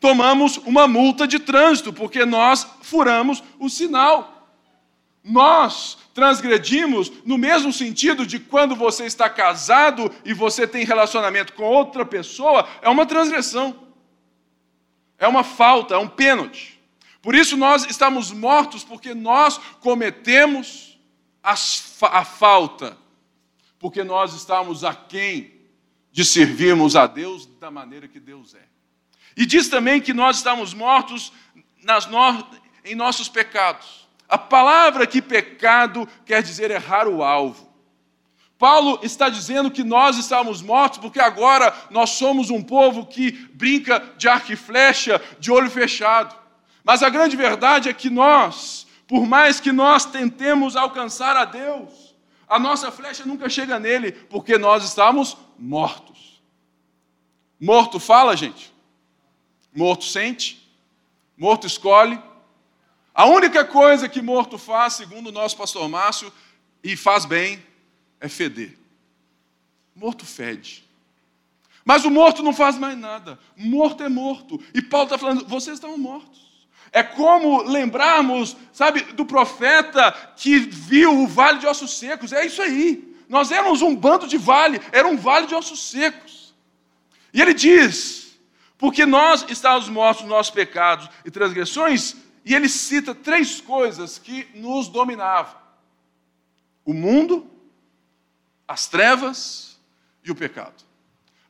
tomamos 0.00 0.56
uma 0.58 0.86
multa 0.86 1.26
de 1.26 1.38
trânsito, 1.38 1.92
porque 1.92 2.24
nós 2.24 2.66
furamos 2.82 3.42
o 3.58 3.68
sinal. 3.68 4.48
Nós 5.24 5.98
transgredimos 6.14 7.10
no 7.24 7.36
mesmo 7.36 7.72
sentido 7.72 8.26
de 8.26 8.38
quando 8.38 8.76
você 8.76 9.04
está 9.04 9.28
casado 9.28 10.10
e 10.24 10.32
você 10.32 10.66
tem 10.66 10.84
relacionamento 10.84 11.52
com 11.52 11.64
outra 11.64 12.06
pessoa, 12.06 12.68
é 12.80 12.88
uma 12.88 13.04
transgressão. 13.04 13.86
É 15.18 15.26
uma 15.26 15.42
falta, 15.42 15.94
é 15.94 15.98
um 15.98 16.08
pênalti. 16.08 16.80
Por 17.22 17.34
isso 17.34 17.56
nós 17.56 17.84
estamos 17.84 18.30
mortos, 18.30 18.84
porque 18.84 19.14
nós 19.14 19.58
cometemos 19.80 20.98
a 21.42 22.24
falta, 22.24 22.96
porque 23.78 24.04
nós 24.04 24.34
estamos 24.34 24.84
aquém 24.84 25.54
de 26.12 26.24
servirmos 26.24 26.96
a 26.96 27.06
Deus 27.06 27.46
da 27.46 27.70
maneira 27.70 28.06
que 28.06 28.20
Deus 28.20 28.54
é. 28.54 28.75
E 29.36 29.44
diz 29.44 29.68
também 29.68 30.00
que 30.00 30.14
nós 30.14 30.38
estamos 30.38 30.72
mortos 30.72 31.32
no... 32.08 32.46
em 32.84 32.94
nossos 32.94 33.28
pecados. 33.28 34.08
A 34.28 34.38
palavra 34.38 35.06
que 35.06 35.20
pecado 35.20 36.08
quer 36.24 36.42
dizer 36.42 36.70
errar 36.70 37.06
o 37.06 37.22
alvo. 37.22 37.66
Paulo 38.58 38.98
está 39.02 39.28
dizendo 39.28 39.70
que 39.70 39.84
nós 39.84 40.16
estamos 40.16 40.62
mortos 40.62 40.98
porque 40.98 41.20
agora 41.20 41.74
nós 41.90 42.10
somos 42.10 42.48
um 42.48 42.62
povo 42.62 43.04
que 43.04 43.32
brinca 43.52 44.02
de 44.16 44.26
arco 44.28 44.52
e 44.52 44.56
flecha, 44.56 45.20
de 45.38 45.52
olho 45.52 45.70
fechado. 45.70 46.34
Mas 46.82 47.02
a 47.02 47.10
grande 47.10 47.36
verdade 47.36 47.88
é 47.90 47.92
que 47.92 48.08
nós, 48.08 48.86
por 49.06 49.26
mais 49.26 49.60
que 49.60 49.72
nós 49.72 50.06
tentemos 50.06 50.74
alcançar 50.74 51.36
a 51.36 51.44
Deus, 51.44 52.16
a 52.48 52.58
nossa 52.58 52.90
flecha 52.90 53.26
nunca 53.26 53.48
chega 53.50 53.78
nele, 53.78 54.12
porque 54.12 54.56
nós 54.56 54.84
estamos 54.84 55.36
mortos. 55.58 56.40
Morto 57.60 57.98
fala, 57.98 58.36
gente? 58.36 58.72
Morto 59.76 60.06
sente, 60.06 60.66
morto 61.36 61.66
escolhe. 61.66 62.18
A 63.14 63.26
única 63.26 63.62
coisa 63.62 64.08
que 64.08 64.22
morto 64.22 64.56
faz, 64.56 64.94
segundo 64.94 65.26
o 65.26 65.32
nosso 65.32 65.54
pastor 65.54 65.86
Márcio, 65.86 66.32
e 66.82 66.96
faz 66.96 67.26
bem, 67.26 67.62
é 68.18 68.26
feder. 68.26 68.76
Morto 69.94 70.24
fede. 70.24 70.82
Mas 71.84 72.06
o 72.06 72.10
morto 72.10 72.42
não 72.42 72.54
faz 72.54 72.78
mais 72.78 72.96
nada. 72.96 73.38
Morto 73.54 74.02
é 74.02 74.08
morto. 74.08 74.58
E 74.72 74.80
Paulo 74.80 75.06
está 75.06 75.18
falando: 75.18 75.46
vocês 75.46 75.76
estão 75.76 75.96
mortos. 75.98 76.66
É 76.90 77.02
como 77.02 77.62
lembrarmos, 77.62 78.56
sabe, 78.72 79.02
do 79.12 79.26
profeta 79.26 80.10
que 80.36 80.58
viu 80.58 81.22
o 81.22 81.26
vale 81.26 81.58
de 81.58 81.66
ossos 81.66 81.98
secos. 81.98 82.32
É 82.32 82.46
isso 82.46 82.62
aí. 82.62 83.14
Nós 83.28 83.50
éramos 83.50 83.82
um 83.82 83.94
bando 83.94 84.26
de 84.26 84.38
vale, 84.38 84.80
era 84.90 85.06
um 85.06 85.16
vale 85.16 85.46
de 85.46 85.54
ossos 85.54 85.90
secos. 85.90 86.54
E 87.32 87.42
ele 87.42 87.52
diz: 87.52 88.25
porque 88.78 89.06
nós 89.06 89.44
estávamos 89.48 89.88
mortos 89.88 90.22
nos 90.22 90.30
nossos 90.30 90.52
pecados 90.52 91.08
e 91.24 91.30
transgressões, 91.30 92.16
e 92.44 92.54
ele 92.54 92.68
cita 92.68 93.14
três 93.14 93.60
coisas 93.60 94.18
que 94.18 94.46
nos 94.54 94.88
dominavam: 94.88 95.56
o 96.84 96.92
mundo, 96.92 97.50
as 98.68 98.86
trevas 98.86 99.78
e 100.24 100.30
o 100.30 100.34
pecado. 100.34 100.84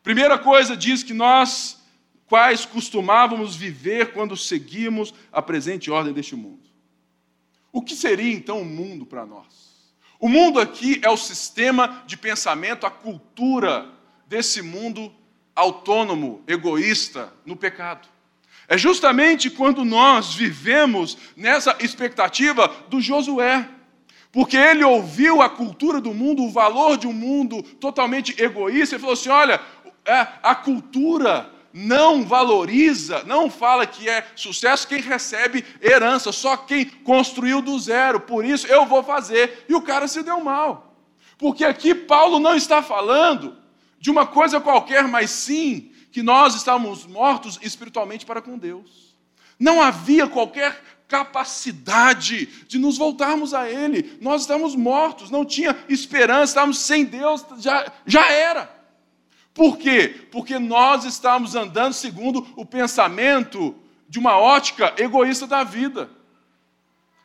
Primeira 0.02 0.38
coisa 0.38 0.76
diz 0.76 1.02
que 1.02 1.12
nós, 1.12 1.82
quais 2.26 2.64
costumávamos 2.64 3.56
viver 3.56 4.12
quando 4.12 4.36
seguimos 4.36 5.12
a 5.32 5.42
presente 5.42 5.90
ordem 5.90 6.12
deste 6.12 6.36
mundo. 6.36 6.66
O 7.72 7.82
que 7.82 7.94
seria 7.94 8.32
então 8.32 8.60
o 8.60 8.64
mundo 8.64 9.04
para 9.04 9.26
nós? 9.26 9.66
O 10.18 10.28
mundo 10.28 10.60
aqui 10.60 11.00
é 11.02 11.10
o 11.10 11.16
sistema 11.16 12.02
de 12.06 12.16
pensamento, 12.16 12.86
a 12.86 12.90
cultura 12.90 13.90
desse 14.26 14.62
mundo 14.62 15.12
autônomo, 15.56 16.44
egoísta 16.46 17.32
no 17.46 17.56
pecado. 17.56 18.06
É 18.68 18.76
justamente 18.76 19.48
quando 19.48 19.84
nós 19.84 20.34
vivemos 20.34 21.16
nessa 21.36 21.76
expectativa 21.80 22.68
do 22.88 23.00
Josué. 23.00 23.68
Porque 24.30 24.56
ele 24.56 24.84
ouviu 24.84 25.40
a 25.40 25.48
cultura 25.48 25.98
do 25.98 26.12
mundo, 26.12 26.42
o 26.42 26.50
valor 26.50 26.98
de 26.98 27.06
um 27.06 27.12
mundo 27.12 27.62
totalmente 27.62 28.40
egoísta, 28.40 28.96
e 28.96 28.98
falou 28.98 29.14
assim: 29.14 29.30
olha, 29.30 29.60
é, 30.04 30.26
a 30.42 30.54
cultura 30.54 31.50
não 31.72 32.24
valoriza, 32.24 33.22
não 33.24 33.50
fala 33.50 33.86
que 33.86 34.08
é 34.08 34.26
sucesso 34.34 34.88
quem 34.88 35.00
recebe 35.00 35.64
herança, 35.80 36.32
só 36.32 36.56
quem 36.56 36.84
construiu 36.84 37.62
do 37.62 37.78
zero. 37.78 38.20
Por 38.20 38.44
isso 38.44 38.66
eu 38.66 38.84
vou 38.84 39.02
fazer. 39.02 39.64
E 39.68 39.74
o 39.74 39.80
cara 39.80 40.08
se 40.08 40.22
deu 40.22 40.40
mal. 40.40 40.94
Porque 41.38 41.64
aqui 41.64 41.94
Paulo 41.94 42.40
não 42.40 42.54
está 42.54 42.82
falando 42.82 43.56
de 43.98 44.10
uma 44.10 44.26
coisa 44.26 44.60
qualquer, 44.60 45.06
mas 45.08 45.30
sim 45.30 45.92
que 46.12 46.22
nós 46.22 46.54
estávamos 46.54 47.06
mortos 47.06 47.58
espiritualmente 47.62 48.24
para 48.24 48.40
com 48.40 48.56
Deus. 48.56 49.16
Não 49.58 49.82
havia 49.82 50.26
qualquer 50.26 50.82
capacidade 51.08 52.46
de 52.66 52.78
nos 52.78 52.98
voltarmos 52.98 53.54
a 53.54 53.70
Ele. 53.70 54.18
Nós 54.20 54.42
estávamos 54.42 54.74
mortos, 54.74 55.30
não 55.30 55.44
tinha 55.44 55.76
esperança, 55.88 56.50
estávamos 56.50 56.78
sem 56.78 57.04
Deus, 57.04 57.44
já, 57.58 57.90
já 58.04 58.30
era. 58.30 58.70
Por 59.54 59.78
quê? 59.78 60.26
Porque 60.30 60.58
nós 60.58 61.04
estávamos 61.04 61.54
andando 61.54 61.94
segundo 61.94 62.46
o 62.56 62.66
pensamento 62.66 63.74
de 64.08 64.18
uma 64.18 64.36
ótica 64.36 64.94
egoísta 64.98 65.46
da 65.46 65.64
vida. 65.64 66.10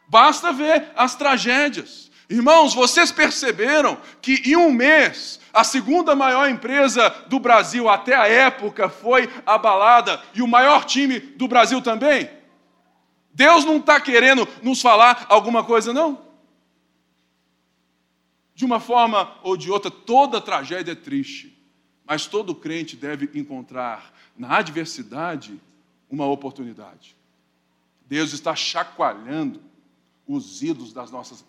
Basta 0.07 0.51
ver 0.51 0.91
as 0.95 1.15
tragédias. 1.15 2.09
Irmãos, 2.29 2.73
vocês 2.73 3.11
perceberam 3.11 3.97
que 4.21 4.41
em 4.45 4.55
um 4.55 4.71
mês 4.71 5.40
a 5.53 5.63
segunda 5.63 6.15
maior 6.15 6.49
empresa 6.49 7.09
do 7.27 7.39
Brasil 7.39 7.89
até 7.89 8.15
a 8.15 8.27
época 8.27 8.89
foi 8.89 9.29
abalada 9.45 10.21
e 10.33 10.41
o 10.41 10.47
maior 10.47 10.85
time 10.85 11.19
do 11.19 11.47
Brasil 11.47 11.81
também? 11.81 12.29
Deus 13.33 13.63
não 13.65 13.77
está 13.77 13.99
querendo 13.99 14.47
nos 14.61 14.81
falar 14.81 15.25
alguma 15.29 15.63
coisa, 15.63 15.93
não? 15.93 16.25
De 18.53 18.65
uma 18.65 18.79
forma 18.79 19.35
ou 19.41 19.55
de 19.55 19.71
outra, 19.71 19.89
toda 19.89 20.41
tragédia 20.41 20.91
é 20.91 20.95
triste, 20.95 21.57
mas 22.05 22.25
todo 22.25 22.53
crente 22.53 22.95
deve 22.95 23.29
encontrar 23.39 24.13
na 24.37 24.57
adversidade 24.57 25.59
uma 26.09 26.25
oportunidade. 26.25 27.15
Deus 28.05 28.33
está 28.33 28.55
chacoalhando 28.55 29.61
os 30.27 30.61
ídolos 30.61 30.91
das 30.91 31.09
nossas, 31.11 31.45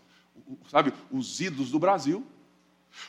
sabe, 0.71 0.93
os 1.11 1.41
ídolos 1.41 1.71
do 1.71 1.79
Brasil. 1.79 2.25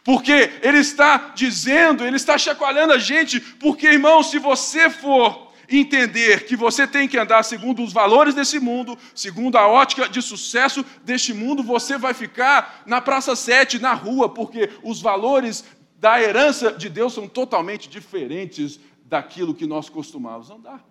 Porque 0.04 0.60
Ele 0.62 0.80
está 0.80 1.32
dizendo, 1.36 2.06
Ele 2.06 2.16
está 2.16 2.38
chacoalhando 2.38 2.94
a 2.94 2.98
gente, 2.98 3.40
porque, 3.40 3.88
irmão, 3.88 4.22
se 4.24 4.40
você 4.40 4.90
for 4.90 5.54
entender 5.70 6.46
que 6.46 6.56
você 6.56 6.86
tem 6.86 7.08
que 7.08 7.18
andar 7.18 7.44
segundo 7.44 7.84
os 7.84 7.94
valores 7.94 8.36
desse 8.36 8.60
mundo, 8.60 8.98
segundo 9.16 9.58
a 9.58 9.68
ótica 9.68 10.08
de 10.08 10.22
sucesso 10.22 10.86
deste 11.04 11.34
mundo, 11.34 11.64
você 11.64 11.98
vai 11.98 12.14
ficar 12.14 12.84
na 12.86 13.02
Praça 13.02 13.36
7, 13.36 13.80
na 13.80 13.94
rua, 13.94 14.30
porque 14.30 14.70
os 14.84 15.02
valores 15.02 15.64
da 15.98 16.22
herança 16.22 16.72
de 16.72 16.90
Deus 16.90 17.14
são 17.14 17.28
totalmente 17.28 17.88
diferentes 17.90 18.80
daquilo 19.06 19.54
que 19.54 19.66
nós 19.66 19.90
costumávamos 19.90 20.50
andar. 20.50 20.84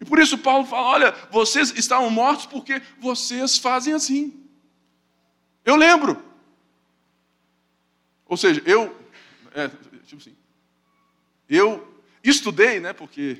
E 0.00 0.04
por 0.04 0.18
isso 0.18 0.38
Paulo 0.38 0.64
fala: 0.66 0.88
olha, 0.88 1.14
vocês 1.30 1.72
estavam 1.76 2.10
mortos 2.10 2.46
porque 2.46 2.80
vocês 2.98 3.58
fazem 3.58 3.94
assim. 3.94 4.34
Eu 5.64 5.76
lembro, 5.76 6.22
ou 8.30 8.36
seja, 8.36 8.62
eu, 8.64 8.96
é, 9.52 9.68
tipo 10.06 10.22
assim, 10.22 10.36
eu 11.48 12.00
estudei, 12.22 12.78
né, 12.78 12.92
porque 12.92 13.38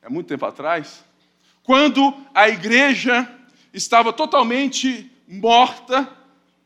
é 0.00 0.08
muito 0.08 0.28
tempo 0.28 0.46
atrás, 0.46 1.04
quando 1.62 2.16
a 2.34 2.48
igreja 2.48 3.30
estava 3.70 4.10
totalmente 4.10 5.12
morta, 5.28 6.10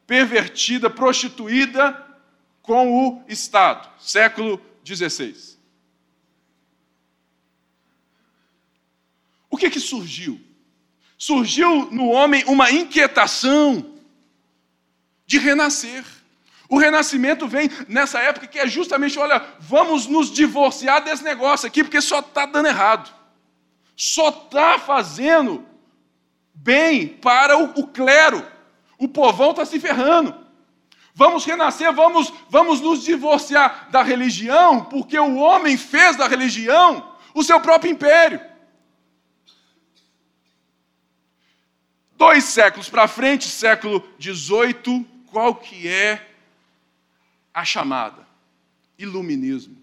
pervertida, 0.06 0.88
prostituída 0.88 2.00
com 2.62 3.08
o 3.08 3.24
Estado, 3.28 3.90
século 3.98 4.60
XVI. 4.84 5.56
O 9.50 9.56
que 9.56 9.68
que 9.68 9.80
surgiu? 9.80 10.40
Surgiu 11.18 11.90
no 11.90 12.06
homem 12.08 12.44
uma 12.46 12.70
inquietação 12.70 13.98
de 15.26 15.38
renascer. 15.38 16.04
O 16.68 16.78
renascimento 16.78 17.46
vem 17.46 17.70
nessa 17.88 18.18
época 18.18 18.46
que 18.46 18.58
é 18.58 18.66
justamente, 18.66 19.18
olha, 19.18 19.44
vamos 19.60 20.06
nos 20.06 20.30
divorciar 20.30 21.02
desse 21.02 21.22
negócio 21.22 21.66
aqui, 21.66 21.84
porque 21.84 22.00
só 22.00 22.20
está 22.20 22.44
dando 22.46 22.66
errado. 22.66 23.14
Só 23.94 24.28
está 24.28 24.78
fazendo 24.78 25.64
bem 26.54 27.06
para 27.06 27.56
o, 27.56 27.80
o 27.80 27.86
clero. 27.86 28.44
O 28.98 29.08
povão 29.08 29.50
está 29.50 29.64
se 29.64 29.78
ferrando. 29.78 30.34
Vamos 31.14 31.44
renascer, 31.44 31.90
vamos, 31.92 32.32
vamos 32.50 32.80
nos 32.80 33.02
divorciar 33.02 33.88
da 33.90 34.02
religião, 34.02 34.84
porque 34.84 35.18
o 35.18 35.36
homem 35.36 35.76
fez 35.76 36.16
da 36.16 36.28
religião 36.28 37.14
o 37.32 37.42
seu 37.42 37.60
próprio 37.60 37.90
império. 37.90 38.40
Dois 42.12 42.44
séculos 42.44 42.88
para 42.88 43.08
frente, 43.08 43.48
século 43.48 44.06
XVIII, 44.20 45.06
qual 45.30 45.54
que 45.54 45.88
é 45.88 46.35
a 47.56 47.64
chamada. 47.64 48.28
Iluminismo. 48.98 49.78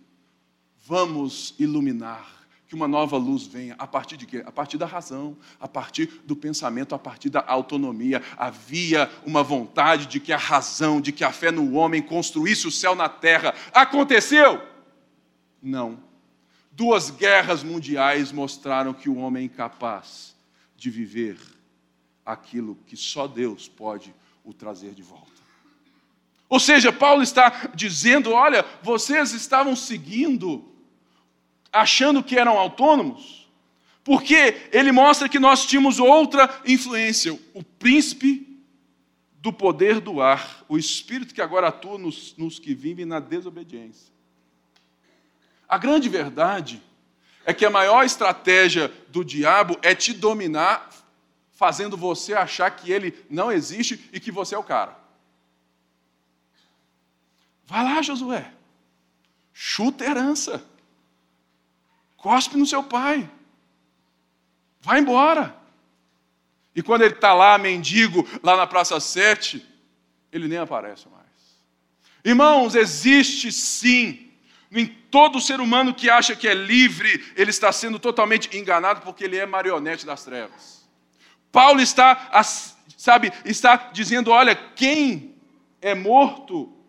Vamos 0.86 1.56
iluminar. 1.58 2.46
Que 2.68 2.76
uma 2.76 2.88
nova 2.88 3.18
luz 3.18 3.48
venha. 3.48 3.74
A 3.80 3.88
partir 3.88 4.16
de 4.16 4.28
quê? 4.28 4.44
A 4.46 4.52
partir 4.52 4.78
da 4.78 4.86
razão, 4.86 5.36
a 5.60 5.68
partir 5.68 6.22
do 6.24 6.36
pensamento, 6.36 6.94
a 6.94 7.00
partir 7.00 7.32
da 7.32 7.44
autonomia. 7.48 8.22
Havia 8.38 9.10
uma 9.26 9.42
vontade 9.42 10.06
de 10.06 10.20
que 10.20 10.32
a 10.32 10.38
razão, 10.38 11.02
de 11.02 11.12
que 11.12 11.24
a 11.24 11.32
fé 11.32 11.50
no 11.50 11.74
homem 11.74 12.00
construísse 12.00 12.68
o 12.68 12.72
céu 12.72 12.94
na 12.94 13.10
terra. 13.10 13.56
Aconteceu? 13.74 14.62
Não. 15.60 15.98
Duas 16.72 17.10
guerras 17.10 17.64
mundiais 17.64 18.32
mostraram 18.32 18.94
que 18.94 19.10
o 19.10 19.18
homem 19.18 19.44
é 19.44 19.46
incapaz 19.46 20.36
de 20.76 20.92
viver 20.92 21.40
aquilo 22.24 22.76
que 22.86 22.96
só 22.96 23.28
Deus 23.28 23.68
pode 23.68 24.14
o 24.44 24.54
trazer 24.54 24.94
de 24.94 25.02
volta. 25.02 25.33
Ou 26.54 26.60
seja, 26.60 26.94
Paulo 26.94 27.24
está 27.24 27.72
dizendo: 27.74 28.32
olha, 28.32 28.64
vocês 28.84 29.34
estavam 29.34 29.76
seguindo, 29.76 30.72
achando 31.72 32.22
que 32.22 32.38
eram 32.38 32.60
autônomos, 32.60 33.50
porque 34.04 34.70
ele 34.72 34.92
mostra 34.92 35.28
que 35.28 35.40
nós 35.40 35.66
tínhamos 35.66 35.98
outra 35.98 36.48
influência, 36.64 37.34
o 37.56 37.64
príncipe 37.64 38.62
do 39.40 39.52
poder 39.52 40.00
do 40.00 40.22
ar, 40.22 40.64
o 40.70 40.78
espírito 40.78 41.34
que 41.34 41.42
agora 41.42 41.70
atua 41.70 41.98
nos, 41.98 42.38
nos 42.38 42.60
que 42.60 42.76
vivem 42.76 43.04
na 43.04 43.20
desobediência. 43.20 44.14
A 45.68 45.80
grande 45.80 46.08
verdade 46.08 46.80
é 47.48 47.52
que 47.52 47.66
a 47.66 47.72
maior 47.72 48.06
estratégia 48.06 48.94
do 49.10 49.26
diabo 49.26 49.76
é 49.82 49.96
te 49.96 50.14
dominar, 50.14 50.88
fazendo 51.52 51.98
você 51.98 52.36
achar 52.36 52.70
que 52.70 52.92
ele 52.92 53.26
não 53.28 53.52
existe 53.52 54.08
e 54.14 54.20
que 54.20 54.32
você 54.32 54.54
é 54.54 54.58
o 54.60 54.64
cara. 54.64 55.02
Vai 57.74 57.84
lá, 57.84 58.04
Josué. 58.04 58.52
Chuta 59.52 60.04
a 60.04 60.08
herança. 60.08 60.64
Cospe 62.16 62.56
no 62.56 62.68
seu 62.68 62.84
pai. 62.84 63.28
Vai 64.80 65.00
embora. 65.00 65.58
E 66.76 66.84
quando 66.84 67.02
ele 67.02 67.16
está 67.16 67.34
lá, 67.34 67.58
mendigo, 67.58 68.28
lá 68.44 68.56
na 68.56 68.68
Praça 68.68 69.00
7, 69.00 69.68
ele 70.32 70.48
nem 70.48 70.60
aparece 70.60 71.08
mais. 71.10 71.26
Irmãos, 72.24 72.76
existe 72.76 73.52
sim, 73.52 74.32
em 74.72 74.86
todo 74.86 75.42
ser 75.42 75.60
humano 75.60 75.96
que 75.96 76.12
acha 76.12 76.36
que 76.36 76.48
é 76.48 76.54
livre, 76.54 77.26
ele 77.36 77.50
está 77.50 77.72
sendo 77.72 77.98
totalmente 77.98 78.56
enganado 78.56 79.02
porque 79.02 79.24
ele 79.24 79.38
é 79.38 79.48
marionete 79.48 80.06
das 80.06 80.24
trevas. 80.24 80.88
Paulo 81.52 81.82
está, 81.82 82.40
sabe, 82.96 83.34
está 83.44 83.90
dizendo: 83.92 84.30
olha, 84.30 84.56
quem 84.56 85.34
é 85.82 85.96
morto 85.96 86.83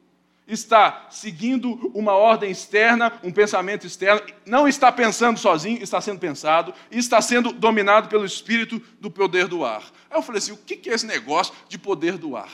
está 0.47 1.07
seguindo 1.11 1.91
uma 1.95 2.13
ordem 2.13 2.51
externa, 2.51 3.19
um 3.23 3.33
pensamento 3.33 3.87
externo, 3.87 4.23
não 4.45 4.69
está 4.69 4.93
pensando 4.93 5.39
sozinho, 5.39 5.83
está 5.83 6.01
sendo 6.01 6.19
pensado, 6.19 6.75
está 6.91 7.21
sendo 7.23 7.53
dominado 7.53 8.09
pelo 8.09 8.25
espírito 8.25 8.81
do 9.01 9.11
poder 9.11 9.49
do 9.49 9.65
ar. 9.65 9.83
Aí 10.11 10.19
eu 10.19 10.23
falei 10.23 10.39
assim: 10.39 10.53
o 10.53 10.57
que 10.57 10.89
é 10.89 10.93
esse 10.93 11.07
negócio 11.07 11.55
de 11.69 11.79
poder 11.79 12.19
do 12.19 12.37
ar? 12.37 12.53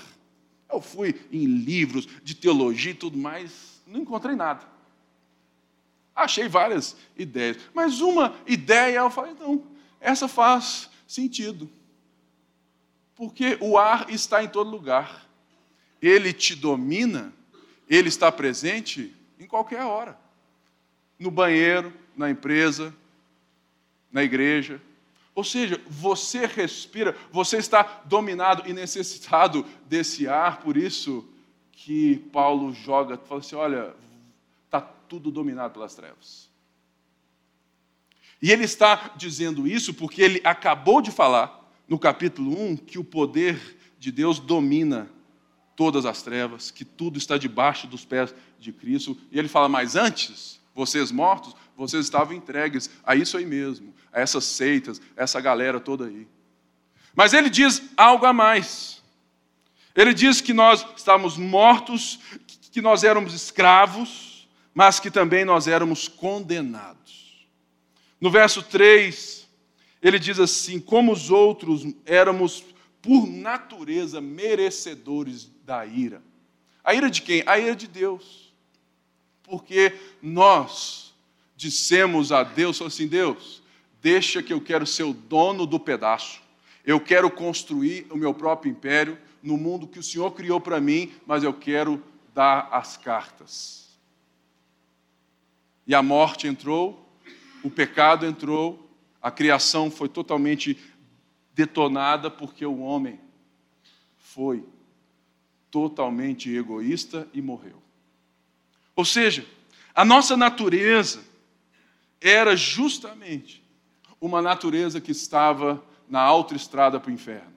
Eu 0.72 0.80
fui 0.80 1.20
em 1.32 1.44
livros 1.46 2.06
de 2.22 2.34
teologia 2.34 2.92
e 2.92 2.94
tudo 2.94 3.18
mais, 3.18 3.82
não 3.86 4.00
encontrei 4.00 4.36
nada. 4.36 4.64
Achei 6.14 6.48
várias 6.48 6.96
ideias, 7.16 7.56
mas 7.74 8.00
uma 8.00 8.34
ideia 8.46 8.98
eu 8.98 9.10
falei: 9.10 9.32
então, 9.32 9.64
essa 10.00 10.28
faz 10.28 10.88
sentido. 11.08 11.68
Porque 13.16 13.58
o 13.60 13.76
ar 13.76 14.08
está 14.08 14.42
em 14.42 14.48
todo 14.48 14.70
lugar, 14.70 15.26
ele 16.00 16.32
te 16.32 16.54
domina 16.54 17.34
ele 17.90 18.08
está 18.08 18.30
presente 18.30 19.12
em 19.38 19.46
qualquer 19.46 19.84
hora. 19.84 20.16
No 21.18 21.28
banheiro, 21.30 21.92
na 22.16 22.30
empresa, 22.30 22.94
na 24.12 24.22
igreja. 24.22 24.80
Ou 25.34 25.42
seja, 25.42 25.80
você 25.88 26.46
respira, 26.46 27.16
você 27.32 27.56
está 27.56 28.02
dominado 28.04 28.68
e 28.68 28.72
necessitado 28.72 29.66
desse 29.86 30.28
ar, 30.28 30.60
por 30.60 30.76
isso 30.76 31.28
que 31.72 32.18
Paulo 32.32 32.72
joga, 32.72 33.18
fala 33.18 33.40
assim: 33.40 33.56
olha, 33.56 33.94
está 34.66 34.80
tudo 34.80 35.30
dominado 35.30 35.72
pelas 35.72 35.94
trevas. 35.94 36.48
E 38.40 38.50
ele 38.50 38.64
está 38.64 39.12
dizendo 39.16 39.66
isso 39.66 39.92
porque 39.92 40.22
ele 40.22 40.40
acabou 40.44 41.02
de 41.02 41.10
falar, 41.10 41.68
no 41.86 41.98
capítulo 41.98 42.58
1, 42.58 42.76
que 42.76 42.98
o 42.98 43.04
poder 43.04 43.76
de 43.98 44.10
Deus 44.10 44.38
domina 44.38 45.10
todas 45.80 46.04
as 46.04 46.20
trevas, 46.20 46.70
que 46.70 46.84
tudo 46.84 47.16
está 47.16 47.38
debaixo 47.38 47.86
dos 47.86 48.04
pés 48.04 48.34
de 48.58 48.70
Cristo. 48.70 49.16
E 49.32 49.38
ele 49.38 49.48
fala, 49.48 49.66
mas 49.66 49.96
antes, 49.96 50.60
vocês 50.74 51.10
mortos, 51.10 51.56
vocês 51.74 52.04
estavam 52.04 52.34
entregues 52.34 52.90
a 53.02 53.16
isso 53.16 53.38
aí 53.38 53.46
mesmo, 53.46 53.94
a 54.12 54.20
essas 54.20 54.44
seitas, 54.44 55.00
a 55.16 55.22
essa 55.22 55.40
galera 55.40 55.80
toda 55.80 56.04
aí. 56.04 56.28
Mas 57.14 57.32
ele 57.32 57.48
diz 57.48 57.82
algo 57.96 58.26
a 58.26 58.32
mais. 58.34 59.02
Ele 59.96 60.12
diz 60.12 60.42
que 60.42 60.52
nós 60.52 60.84
estávamos 60.94 61.38
mortos, 61.38 62.18
que 62.70 62.82
nós 62.82 63.02
éramos 63.02 63.32
escravos, 63.32 64.46
mas 64.74 65.00
que 65.00 65.10
também 65.10 65.46
nós 65.46 65.66
éramos 65.66 66.08
condenados. 66.08 67.48
No 68.20 68.30
verso 68.30 68.62
3, 68.62 69.48
ele 70.02 70.18
diz 70.18 70.38
assim: 70.38 70.78
Como 70.78 71.10
os 71.10 71.30
outros 71.30 71.86
éramos 72.04 72.66
por 73.00 73.26
natureza 73.26 74.20
merecedores 74.20 75.50
da 75.70 75.86
ira. 75.86 76.20
A 76.82 76.92
ira 76.92 77.08
de 77.08 77.22
quem? 77.22 77.44
A 77.46 77.56
ira 77.56 77.76
de 77.76 77.86
Deus. 77.86 78.52
Porque 79.44 79.94
nós 80.20 81.14
dissemos 81.54 82.32
a 82.32 82.42
Deus 82.42 82.82
assim: 82.82 83.06
Deus, 83.06 83.62
deixa 84.02 84.42
que 84.42 84.52
eu 84.52 84.60
quero 84.60 84.84
ser 84.84 85.04
o 85.04 85.12
dono 85.12 85.66
do 85.66 85.78
pedaço. 85.78 86.42
Eu 86.84 86.98
quero 86.98 87.30
construir 87.30 88.04
o 88.10 88.16
meu 88.16 88.34
próprio 88.34 88.72
império 88.72 89.16
no 89.40 89.56
mundo 89.56 89.86
que 89.86 90.00
o 90.00 90.02
Senhor 90.02 90.32
criou 90.32 90.60
para 90.60 90.80
mim, 90.80 91.12
mas 91.24 91.44
eu 91.44 91.54
quero 91.54 92.02
dar 92.34 92.68
as 92.72 92.96
cartas. 92.96 93.96
E 95.86 95.94
a 95.94 96.02
morte 96.02 96.48
entrou, 96.48 97.08
o 97.62 97.70
pecado 97.70 98.26
entrou, 98.26 98.90
a 99.22 99.30
criação 99.30 99.88
foi 99.88 100.08
totalmente 100.08 100.76
detonada 101.54 102.28
porque 102.28 102.66
o 102.66 102.80
homem 102.80 103.20
foi 104.18 104.64
totalmente 105.70 106.54
egoísta 106.54 107.28
e 107.32 107.40
morreu. 107.40 107.80
Ou 108.96 109.04
seja, 109.04 109.46
a 109.94 110.04
nossa 110.04 110.36
natureza 110.36 111.20
era 112.20 112.56
justamente 112.56 113.62
uma 114.20 114.42
natureza 114.42 115.00
que 115.00 115.12
estava 115.12 115.82
na 116.08 116.20
autoestrada 116.20 117.00
para 117.00 117.10
o 117.10 117.14
inferno. 117.14 117.52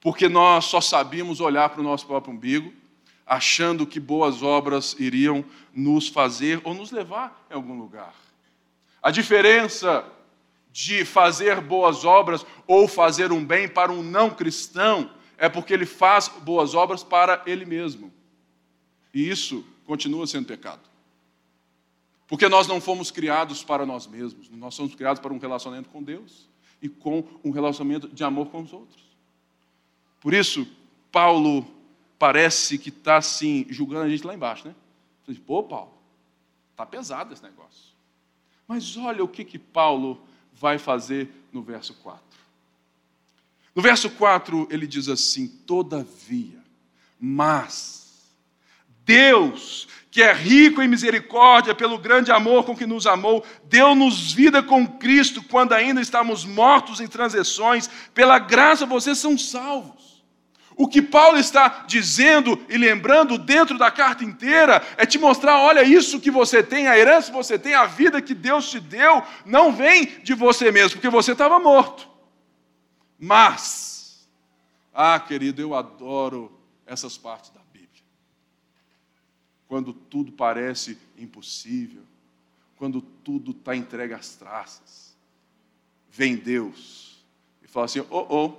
Porque 0.00 0.28
nós 0.28 0.64
só 0.64 0.80
sabíamos 0.80 1.40
olhar 1.40 1.68
para 1.68 1.80
o 1.80 1.84
nosso 1.84 2.06
próprio 2.06 2.32
umbigo, 2.32 2.72
achando 3.26 3.86
que 3.86 4.00
boas 4.00 4.42
obras 4.42 4.96
iriam 4.98 5.44
nos 5.74 6.08
fazer 6.08 6.60
ou 6.64 6.72
nos 6.72 6.90
levar 6.90 7.46
em 7.50 7.54
algum 7.54 7.78
lugar. 7.78 8.14
A 9.02 9.10
diferença 9.10 10.04
de 10.72 11.04
fazer 11.04 11.60
boas 11.60 12.04
obras 12.04 12.46
ou 12.66 12.88
fazer 12.88 13.32
um 13.32 13.44
bem 13.44 13.68
para 13.68 13.92
um 13.92 14.02
não 14.02 14.30
cristão 14.30 15.10
é 15.40 15.48
porque 15.48 15.72
ele 15.72 15.86
faz 15.86 16.28
boas 16.28 16.74
obras 16.74 17.02
para 17.02 17.42
ele 17.46 17.64
mesmo. 17.64 18.12
E 19.12 19.28
isso 19.28 19.64
continua 19.86 20.26
sendo 20.26 20.46
pecado. 20.46 20.82
Porque 22.28 22.46
nós 22.46 22.68
não 22.68 22.78
fomos 22.78 23.10
criados 23.10 23.64
para 23.64 23.86
nós 23.86 24.06
mesmos, 24.06 24.50
nós 24.50 24.74
somos 24.74 24.94
criados 24.94 25.20
para 25.20 25.32
um 25.32 25.38
relacionamento 25.38 25.88
com 25.88 26.02
Deus 26.02 26.46
e 26.80 26.90
com 26.90 27.24
um 27.42 27.50
relacionamento 27.50 28.06
de 28.06 28.22
amor 28.22 28.50
com 28.50 28.60
os 28.60 28.72
outros. 28.72 29.02
Por 30.20 30.34
isso, 30.34 30.68
Paulo 31.10 31.66
parece 32.18 32.78
que 32.78 32.90
está 32.90 33.16
assim, 33.16 33.64
julgando 33.70 34.04
a 34.04 34.08
gente 34.10 34.24
lá 34.26 34.34
embaixo, 34.34 34.68
né? 34.68 34.74
Pô, 35.46 35.62
Paulo, 35.62 35.94
está 36.72 36.84
pesado 36.84 37.32
esse 37.32 37.42
negócio. 37.42 37.94
Mas 38.68 38.94
olha 38.96 39.24
o 39.24 39.28
que, 39.28 39.42
que 39.42 39.58
Paulo 39.58 40.20
vai 40.52 40.76
fazer 40.76 41.30
no 41.50 41.62
verso 41.62 41.94
4. 41.94 42.22
No 43.80 43.82
verso 43.82 44.10
4 44.10 44.68
ele 44.70 44.86
diz 44.86 45.08
assim: 45.08 45.46
Todavia, 45.66 46.62
mas 47.18 48.36
Deus, 49.06 49.88
que 50.10 50.20
é 50.20 50.34
rico 50.34 50.82
em 50.82 50.86
misericórdia 50.86 51.74
pelo 51.74 51.96
grande 51.96 52.30
amor 52.30 52.64
com 52.64 52.76
que 52.76 52.84
nos 52.84 53.06
amou, 53.06 53.42
deu-nos 53.64 54.34
vida 54.34 54.62
com 54.62 54.86
Cristo 54.86 55.42
quando 55.42 55.72
ainda 55.72 55.98
estávamos 55.98 56.44
mortos 56.44 57.00
em 57.00 57.06
transições, 57.06 57.88
pela 58.12 58.38
graça 58.38 58.84
vocês 58.84 59.16
são 59.16 59.38
salvos. 59.38 60.22
O 60.76 60.86
que 60.86 61.00
Paulo 61.00 61.38
está 61.38 61.84
dizendo 61.86 62.62
e 62.68 62.76
lembrando 62.76 63.38
dentro 63.38 63.78
da 63.78 63.90
carta 63.90 64.22
inteira 64.22 64.82
é 64.98 65.06
te 65.06 65.18
mostrar: 65.18 65.58
olha, 65.58 65.82
isso 65.82 66.20
que 66.20 66.30
você 66.30 66.62
tem, 66.62 66.86
a 66.86 66.98
herança 66.98 67.30
que 67.30 67.36
você 67.38 67.58
tem, 67.58 67.72
a 67.72 67.86
vida 67.86 68.20
que 68.20 68.34
Deus 68.34 68.68
te 68.68 68.78
deu, 68.78 69.22
não 69.46 69.72
vem 69.72 70.04
de 70.22 70.34
você 70.34 70.70
mesmo, 70.70 70.98
porque 70.98 71.08
você 71.08 71.32
estava 71.32 71.58
morto. 71.58 72.09
Mas, 73.20 74.26
ah, 74.94 75.20
querido, 75.20 75.60
eu 75.60 75.74
adoro 75.74 76.50
essas 76.86 77.18
partes 77.18 77.50
da 77.50 77.60
Bíblia. 77.70 78.02
Quando 79.68 79.92
tudo 79.92 80.32
parece 80.32 80.98
impossível, 81.18 82.02
quando 82.76 83.02
tudo 83.02 83.50
está 83.50 83.76
entregue 83.76 84.14
às 84.14 84.36
traças, 84.36 85.14
vem 86.08 86.34
Deus 86.34 87.22
e 87.62 87.68
fala 87.68 87.84
assim: 87.84 88.00
oh, 88.08 88.26
oh 88.30 88.56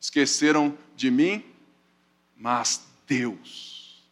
esqueceram 0.00 0.78
de 0.94 1.10
mim, 1.10 1.44
mas 2.36 2.86
Deus. 3.04 4.04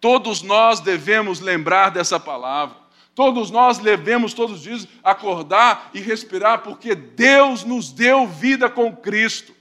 Todos 0.00 0.40
nós 0.40 0.80
devemos 0.80 1.40
lembrar 1.40 1.90
dessa 1.90 2.18
palavra. 2.18 2.83
Todos 3.14 3.50
nós 3.50 3.78
devemos 3.78 4.34
todos 4.34 4.56
os 4.56 4.62
dias 4.62 4.88
acordar 5.02 5.90
e 5.94 6.00
respirar, 6.00 6.62
porque 6.62 6.94
Deus 6.94 7.64
nos 7.64 7.92
deu 7.92 8.26
vida 8.26 8.68
com 8.68 8.94
Cristo. 8.94 9.54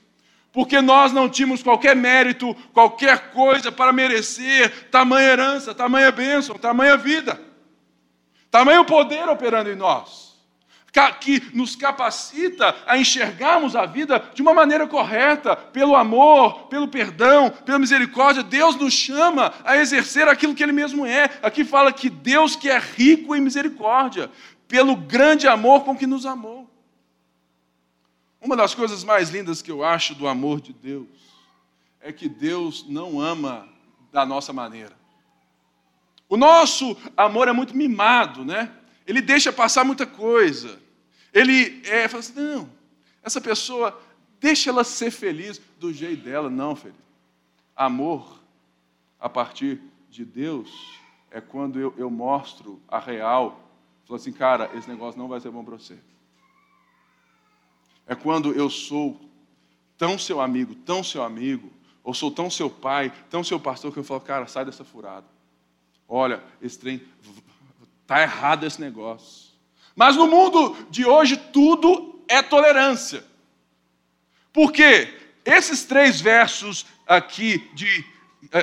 Porque 0.52 0.82
nós 0.82 1.12
não 1.12 1.30
tínhamos 1.30 1.64
qualquer 1.64 1.96
mérito, 1.96 2.56
qualquer 2.74 3.32
coisa 3.32 3.72
para 3.72 3.94
merecer 3.94 4.90
tamanha 4.90 5.30
herança, 5.30 5.74
tamanha 5.74 6.12
bênção, 6.12 6.58
tamanha 6.58 6.96
vida, 6.98 7.40
tamanho 8.52 8.86
poder 8.86 9.28
operando 9.30 9.72
em 9.72 9.76
nós 9.76 10.33
que 11.20 11.42
nos 11.54 11.76
capacita 11.76 12.76
a 12.86 12.98
enxergarmos 12.98 13.76
a 13.76 13.86
vida 13.86 14.24
de 14.34 14.44
uma 14.44 14.54
maneira 14.54 14.86
correta, 14.86 15.56
pelo 15.56 15.96
amor, 15.96 16.68
pelo 16.68 16.88
perdão, 16.88 17.50
pela 17.50 17.80
misericórdia. 17.80 18.44
Deus 18.44 18.76
nos 18.76 18.94
chama 18.94 19.52
a 19.64 19.76
exercer 19.78 20.28
aquilo 20.28 20.54
que 20.54 20.62
Ele 20.62 20.72
mesmo 20.72 21.06
é. 21.06 21.30
Aqui 21.42 21.66
fala 21.66 21.92
que 21.92 22.10
Deus 22.10 22.56
que 22.56 22.70
é 22.70 22.78
rico 22.78 23.36
em 23.36 23.42
misericórdia, 23.42 24.30
pelo 24.68 24.96
grande 24.96 25.48
amor 25.48 25.84
com 25.84 25.98
que 25.98 26.06
nos 26.06 26.28
amou. 26.28 26.70
Uma 28.40 28.56
das 28.56 28.76
coisas 28.76 29.04
mais 29.04 29.30
lindas 29.30 29.62
que 29.62 29.72
eu 29.72 29.84
acho 29.84 30.14
do 30.14 30.28
amor 30.28 30.62
de 30.62 30.74
Deus 30.74 31.08
é 32.00 32.12
que 32.12 32.30
Deus 32.30 32.86
não 32.88 33.20
ama 33.20 33.68
da 34.12 34.26
nossa 34.26 34.54
maneira. 34.54 34.94
O 36.30 36.38
nosso 36.38 36.96
amor 37.18 37.48
é 37.48 37.54
muito 37.54 37.76
mimado, 37.76 38.46
né? 38.46 38.70
Ele 39.06 39.22
deixa 39.22 39.52
passar 39.52 39.84
muita 39.84 40.06
coisa. 40.06 40.80
Ele 41.34 41.82
é, 41.86 42.08
fala 42.08 42.20
assim: 42.20 42.34
não, 42.36 42.70
essa 43.22 43.42
pessoa, 43.42 44.00
deixa 44.40 44.70
ela 44.70 44.84
ser 44.84 45.12
feliz 45.12 45.62
do 45.80 45.94
jeito 45.94 46.24
dela. 46.24 46.50
Não, 46.50 46.76
filho. 46.76 46.96
Amor, 47.76 48.40
a 49.20 49.28
partir 49.28 49.82
de 50.10 50.24
Deus, 50.24 50.70
é 51.32 51.42
quando 51.42 51.80
eu, 51.80 51.94
eu 51.98 52.10
mostro 52.10 52.82
a 52.88 53.00
real. 53.00 53.60
Falo 54.06 54.20
assim, 54.20 54.32
cara, 54.32 54.70
esse 54.76 54.88
negócio 54.88 55.20
não 55.20 55.28
vai 55.28 55.40
ser 55.40 55.50
bom 55.50 55.64
para 55.64 55.78
você. 55.78 55.98
É 58.06 58.14
quando 58.14 58.52
eu 58.54 58.70
sou 58.70 59.20
tão 59.98 60.20
seu 60.20 60.42
amigo, 60.42 60.76
tão 60.76 61.04
seu 61.04 61.24
amigo, 61.24 61.72
ou 62.04 62.14
sou 62.14 62.30
tão 62.30 62.50
seu 62.50 62.70
pai, 62.70 63.12
tão 63.30 63.44
seu 63.44 63.60
pastor, 63.60 63.94
que 63.94 64.00
eu 64.00 64.04
falo, 64.04 64.20
cara, 64.20 64.46
sai 64.46 64.66
dessa 64.66 64.84
furada. 64.84 65.26
Olha, 66.08 66.44
esse 66.62 66.78
trem, 66.78 67.02
tá 68.06 68.22
errado 68.22 68.66
esse 68.66 68.80
negócio. 68.80 69.52
Mas 69.96 70.16
no 70.16 70.28
mundo 70.28 70.76
de 70.90 71.06
hoje, 71.06 71.38
tudo 71.38 72.24
é 72.28 72.42
tolerância. 72.42 73.24
Porque 74.52 75.14
esses 75.46 75.84
três 75.84 76.22
versos 76.22 76.86
aqui, 77.08 77.70
de, 77.74 78.06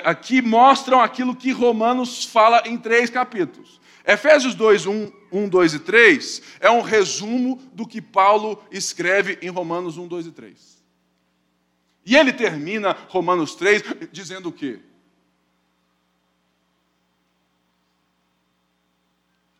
aqui 0.04 0.40
mostram 0.40 1.00
aquilo 1.00 1.36
que 1.36 1.52
Romanos 1.52 2.24
fala 2.24 2.62
em 2.66 2.76
três 2.76 3.10
capítulos. 3.10 3.80
Efésios 4.06 4.54
2, 4.54 4.86
1, 4.86 5.12
1, 5.30 5.48
2 5.48 5.74
e 5.74 5.78
3 5.78 6.42
é 6.60 6.70
um 6.70 6.80
resumo 6.80 7.60
do 7.72 7.86
que 7.86 8.00
Paulo 8.00 8.62
escreve 8.70 9.38
em 9.42 9.48
Romanos 9.48 9.98
1, 9.98 10.08
2 10.08 10.26
e 10.26 10.32
3. 10.32 10.80
E 12.06 12.16
ele 12.16 12.32
termina 12.32 12.96
Romanos 13.08 13.54
3 13.54 13.82
dizendo 14.10 14.48
o 14.48 14.52
quê? 14.52 14.80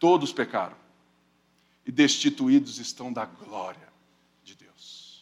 Todos 0.01 0.33
pecaram 0.33 0.75
e 1.87 1.93
destituídos 1.93 2.79
estão 2.79 3.13
da 3.13 3.27
glória 3.27 3.89
de 4.43 4.57
Deus. 4.57 5.21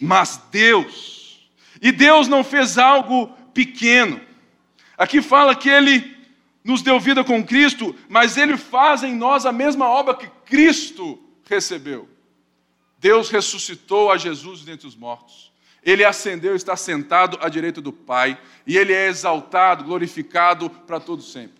Mas 0.00 0.40
Deus, 0.50 1.50
e 1.82 1.90
Deus 1.90 2.28
não 2.28 2.44
fez 2.44 2.78
algo 2.78 3.28
pequeno. 3.52 4.20
Aqui 4.96 5.20
fala 5.22 5.56
que 5.56 5.68
Ele 5.68 6.16
nos 6.62 6.82
deu 6.82 7.00
vida 7.00 7.24
com 7.24 7.44
Cristo, 7.44 7.96
mas 8.08 8.36
Ele 8.36 8.56
faz 8.56 9.02
em 9.02 9.14
nós 9.14 9.46
a 9.46 9.52
mesma 9.52 9.88
obra 9.88 10.14
que 10.14 10.28
Cristo 10.44 11.18
recebeu. 11.44 12.08
Deus 12.98 13.30
ressuscitou 13.30 14.12
a 14.12 14.18
Jesus 14.18 14.62
dentre 14.62 14.86
os 14.86 14.94
mortos. 14.94 15.50
Ele 15.82 16.04
ascendeu, 16.04 16.54
está 16.54 16.76
sentado 16.76 17.38
à 17.40 17.48
direita 17.48 17.80
do 17.80 17.92
Pai, 17.92 18.38
e 18.66 18.76
ele 18.76 18.92
é 18.92 19.06
exaltado, 19.06 19.84
glorificado 19.84 20.68
para 20.68 21.00
todo 21.00 21.22
sempre. 21.22 21.57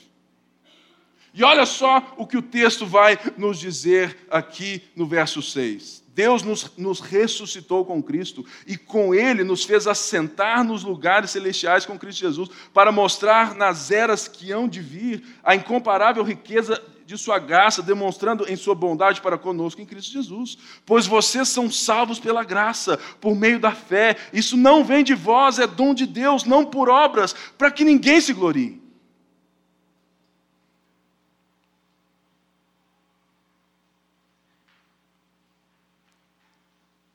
E 1.38 1.44
olha 1.44 1.64
só 1.64 2.16
o 2.16 2.26
que 2.26 2.36
o 2.36 2.42
texto 2.42 2.84
vai 2.84 3.16
nos 3.36 3.60
dizer 3.60 4.26
aqui 4.28 4.82
no 4.96 5.06
verso 5.06 5.40
6. 5.40 6.02
Deus 6.08 6.42
nos, 6.42 6.76
nos, 6.76 6.98
ressuscitou 6.98 7.84
com 7.84 8.02
Cristo 8.02 8.44
e 8.66 8.76
com 8.76 9.14
Ele 9.14 9.44
nos 9.44 9.62
fez 9.64 9.86
assentar 9.86 10.64
nos 10.64 10.82
lugares 10.82 11.30
celestiais 11.30 11.86
com 11.86 11.96
Cristo 11.96 12.22
Jesus, 12.22 12.48
para 12.74 12.90
mostrar 12.90 13.54
nas 13.54 13.92
eras 13.92 14.26
que 14.26 14.50
hão 14.50 14.66
de 14.66 14.80
vir 14.80 15.22
a 15.44 15.54
incomparável 15.54 16.24
riqueza 16.24 16.82
de 17.06 17.16
Sua 17.16 17.38
graça, 17.38 17.84
demonstrando 17.84 18.44
em 18.50 18.56
Sua 18.56 18.74
bondade 18.74 19.20
para 19.20 19.38
conosco 19.38 19.80
em 19.80 19.86
Cristo 19.86 20.10
Jesus. 20.10 20.58
Pois 20.84 21.06
vocês 21.06 21.48
são 21.48 21.70
salvos 21.70 22.18
pela 22.18 22.42
graça, 22.42 22.98
por 23.20 23.36
meio 23.36 23.60
da 23.60 23.70
fé. 23.70 24.16
Isso 24.32 24.56
não 24.56 24.82
vem 24.82 25.04
de 25.04 25.14
vós, 25.14 25.60
é 25.60 25.68
dom 25.68 25.94
de 25.94 26.04
Deus, 26.04 26.42
não 26.42 26.64
por 26.64 26.88
obras, 26.88 27.32
para 27.56 27.70
que 27.70 27.84
ninguém 27.84 28.20
se 28.20 28.32
glorie. 28.32 28.77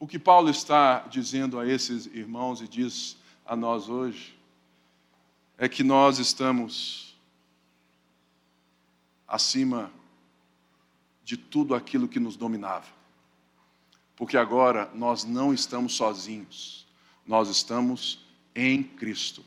O 0.03 0.05
que 0.05 0.19
Paulo 0.19 0.49
está 0.49 1.07
dizendo 1.09 1.57
a 1.57 1.65
esses 1.65 2.07
irmãos 2.07 2.59
e 2.59 2.67
diz 2.67 3.15
a 3.45 3.55
nós 3.55 3.87
hoje 3.87 4.37
é 5.57 5.69
que 5.69 5.81
nós 5.81 6.19
estamos 6.19 7.15
acima 9.25 9.89
de 11.23 11.37
tudo 11.37 11.73
aquilo 11.73 12.09
que 12.09 12.19
nos 12.19 12.35
dominava. 12.35 12.87
Porque 14.17 14.35
agora 14.35 14.91
nós 14.93 15.23
não 15.23 15.53
estamos 15.53 15.95
sozinhos, 15.95 16.85
nós 17.25 17.47
estamos 17.47 18.25
em 18.53 18.83
Cristo. 18.83 19.41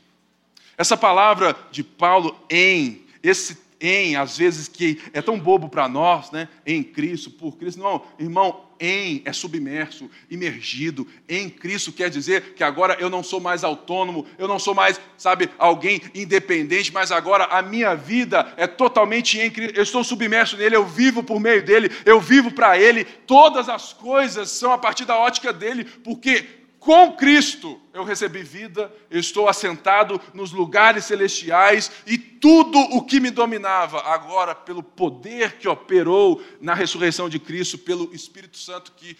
Essa 0.75 0.97
palavra 0.97 1.55
de 1.69 1.83
Paulo 1.83 2.35
em, 2.49 3.05
esse 3.21 3.59
em, 3.79 4.15
às 4.15 4.35
vezes 4.35 4.67
que 4.67 5.03
é 5.13 5.21
tão 5.21 5.39
bobo 5.39 5.69
para 5.69 5.87
nós, 5.87 6.31
né? 6.31 6.49
Em 6.65 6.83
Cristo, 6.83 7.29
por 7.29 7.57
Cristo. 7.57 7.79
Não, 7.79 8.03
irmão, 8.17 8.66
em 8.79 9.21
é 9.25 9.33
submerso, 9.33 10.09
imergido. 10.29 11.07
Em 11.27 11.49
Cristo 11.49 11.91
quer 11.91 12.09
dizer 12.09 12.53
que 12.55 12.63
agora 12.63 12.97
eu 12.99 13.09
não 13.09 13.23
sou 13.23 13.39
mais 13.39 13.63
autônomo, 13.63 14.25
eu 14.37 14.47
não 14.47 14.59
sou 14.59 14.73
mais, 14.73 14.99
sabe, 15.17 15.49
alguém 15.57 16.01
independente, 16.13 16.93
mas 16.93 17.11
agora 17.11 17.45
a 17.45 17.61
minha 17.61 17.95
vida 17.95 18.53
é 18.57 18.67
totalmente 18.67 19.39
em 19.39 19.49
Cristo. 19.49 19.75
Eu 19.75 19.83
estou 19.83 20.03
submerso 20.03 20.57
nele, 20.57 20.75
eu 20.75 20.85
vivo 20.85 21.23
por 21.23 21.39
meio 21.39 21.63
dele, 21.63 21.91
eu 22.05 22.19
vivo 22.19 22.51
para 22.51 22.77
ele. 22.77 23.05
Todas 23.05 23.69
as 23.69 23.93
coisas 23.93 24.49
são 24.49 24.71
a 24.71 24.77
partir 24.77 25.05
da 25.05 25.17
ótica 25.17 25.51
dele, 25.53 25.85
porque 25.85 26.56
com 26.79 27.13
Cristo 27.13 27.81
eu 27.93 28.03
recebi 28.03 28.43
vida, 28.43 28.93
estou 29.09 29.49
assentado 29.49 30.21
nos 30.33 30.51
lugares 30.51 31.05
celestiais 31.05 31.91
e 32.05 32.17
tudo 32.17 32.77
o 32.77 33.03
que 33.03 33.19
me 33.19 33.31
dominava, 33.31 34.01
agora, 34.01 34.53
pelo 34.53 34.83
poder 34.83 35.57
que 35.57 35.67
operou 35.67 36.41
na 36.61 36.73
ressurreição 36.73 37.27
de 37.27 37.39
Cristo, 37.39 37.77
pelo 37.77 38.13
Espírito 38.13 38.57
Santo 38.57 38.91
que 38.95 39.17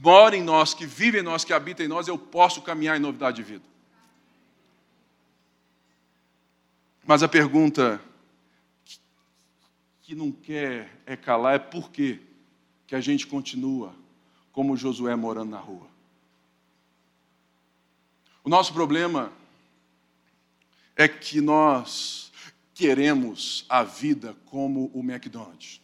mora 0.00 0.36
em 0.36 0.42
nós, 0.42 0.72
que 0.72 0.86
vive 0.86 1.18
em 1.18 1.22
nós, 1.22 1.44
que 1.44 1.52
habita 1.52 1.82
em 1.82 1.88
nós, 1.88 2.08
eu 2.08 2.16
posso 2.16 2.62
caminhar 2.62 2.96
em 2.96 3.00
novidade 3.00 3.36
de 3.36 3.42
vida. 3.42 3.64
Mas 7.04 7.22
a 7.22 7.28
pergunta 7.28 8.00
que 10.02 10.14
não 10.14 10.30
quer 10.30 11.00
é 11.04 11.16
calar 11.16 11.54
é 11.56 11.58
por 11.58 11.90
que 11.90 12.20
que 12.86 12.96
a 12.96 13.00
gente 13.00 13.24
continua 13.24 13.94
como 14.50 14.76
Josué 14.76 15.14
morando 15.14 15.50
na 15.50 15.58
rua. 15.58 15.86
O 18.42 18.48
nosso 18.48 18.72
problema 18.72 19.32
é 20.96 21.06
que 21.06 21.40
nós 21.40 22.32
queremos 22.74 23.64
a 23.68 23.82
vida 23.82 24.36
como 24.46 24.90
o 24.94 25.00
McDonald's. 25.00 25.80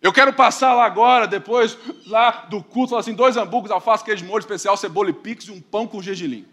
Eu 0.00 0.12
quero 0.12 0.34
passar 0.34 0.74
lá 0.74 0.84
agora, 0.84 1.26
depois 1.26 1.78
lá 2.06 2.44
do 2.46 2.62
culto, 2.62 2.94
assim, 2.94 3.14
dois 3.14 3.38
hambúrgueres, 3.38 3.70
alface, 3.70 4.04
queijo 4.04 4.22
de 4.22 4.28
molho 4.28 4.42
especial, 4.42 4.76
cebola 4.76 5.08
e 5.08 5.14
pix 5.14 5.46
e 5.46 5.50
um 5.50 5.62
pão 5.62 5.86
com 5.86 6.02
gergelim. 6.02 6.46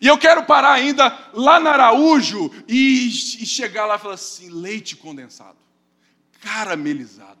E 0.00 0.06
eu 0.06 0.18
quero 0.18 0.44
parar 0.44 0.72
ainda 0.72 1.16
lá 1.32 1.58
na 1.58 1.70
Araújo 1.70 2.50
e, 2.68 3.06
e 3.06 3.46
chegar 3.46 3.86
lá 3.86 3.96
e 3.96 3.98
falar 3.98 4.14
assim, 4.14 4.50
leite 4.50 4.96
condensado, 4.96 5.56
caramelizado, 6.40 7.40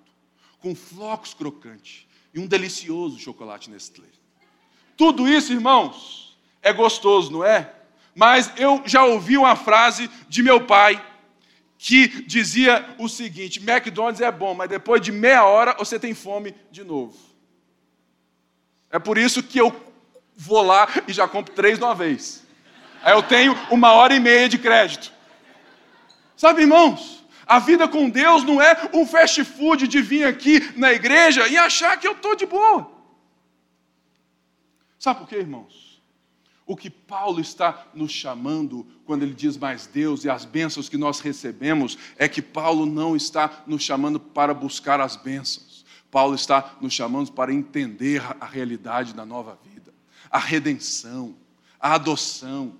com 0.60 0.74
flocos 0.74 1.34
crocantes 1.34 2.06
e 2.34 2.40
um 2.40 2.46
delicioso 2.46 3.18
chocolate 3.18 3.70
Nestlé. 3.70 4.08
Tudo 4.96 5.26
isso, 5.26 5.52
irmãos, 5.52 6.29
é 6.62 6.72
gostoso, 6.72 7.30
não 7.32 7.44
é? 7.44 7.72
Mas 8.14 8.52
eu 8.56 8.82
já 8.84 9.04
ouvi 9.04 9.36
uma 9.36 9.56
frase 9.56 10.10
de 10.28 10.42
meu 10.42 10.66
pai 10.66 11.02
que 11.78 12.08
dizia 12.24 12.86
o 12.98 13.08
seguinte: 13.08 13.58
McDonald's 13.58 14.20
é 14.20 14.30
bom, 14.30 14.54
mas 14.54 14.68
depois 14.68 15.00
de 15.00 15.10
meia 15.10 15.44
hora 15.44 15.74
você 15.78 15.98
tem 15.98 16.12
fome 16.12 16.54
de 16.70 16.84
novo. 16.84 17.16
É 18.90 18.98
por 18.98 19.16
isso 19.16 19.42
que 19.42 19.58
eu 19.58 19.74
vou 20.36 20.62
lá 20.62 20.88
e 21.06 21.12
já 21.12 21.26
compro 21.26 21.54
três 21.54 21.78
de 21.78 21.84
uma 21.84 21.94
vez. 21.94 22.44
Aí 23.02 23.14
eu 23.14 23.22
tenho 23.22 23.56
uma 23.70 23.92
hora 23.92 24.14
e 24.14 24.20
meia 24.20 24.48
de 24.48 24.58
crédito. 24.58 25.12
Sabe, 26.36 26.62
irmãos? 26.62 27.24
A 27.46 27.58
vida 27.58 27.88
com 27.88 28.08
Deus 28.08 28.44
não 28.44 28.60
é 28.62 28.90
um 28.92 29.06
fast 29.06 29.42
food 29.44 29.88
de 29.88 30.00
vir 30.00 30.24
aqui 30.24 30.72
na 30.78 30.92
igreja 30.92 31.48
e 31.48 31.56
achar 31.56 31.98
que 31.98 32.06
eu 32.06 32.12
estou 32.12 32.36
de 32.36 32.46
boa. 32.46 32.90
Sabe 34.98 35.20
por 35.20 35.28
quê, 35.28 35.36
irmãos? 35.36 35.89
O 36.70 36.76
que 36.76 36.88
Paulo 36.88 37.40
está 37.40 37.86
nos 37.92 38.12
chamando 38.12 38.86
quando 39.04 39.24
ele 39.24 39.34
diz 39.34 39.56
mais 39.56 39.88
Deus 39.88 40.24
e 40.24 40.30
as 40.30 40.44
bênçãos 40.44 40.88
que 40.88 40.96
nós 40.96 41.18
recebemos 41.18 41.98
é 42.16 42.28
que 42.28 42.40
Paulo 42.40 42.86
não 42.86 43.16
está 43.16 43.64
nos 43.66 43.82
chamando 43.82 44.20
para 44.20 44.54
buscar 44.54 45.00
as 45.00 45.16
bênçãos. 45.16 45.84
Paulo 46.12 46.36
está 46.36 46.76
nos 46.80 46.92
chamando 46.92 47.32
para 47.32 47.52
entender 47.52 48.22
a 48.40 48.46
realidade 48.46 49.12
da 49.12 49.26
nova 49.26 49.58
vida, 49.64 49.92
a 50.30 50.38
redenção, 50.38 51.34
a 51.80 51.94
adoção. 51.94 52.76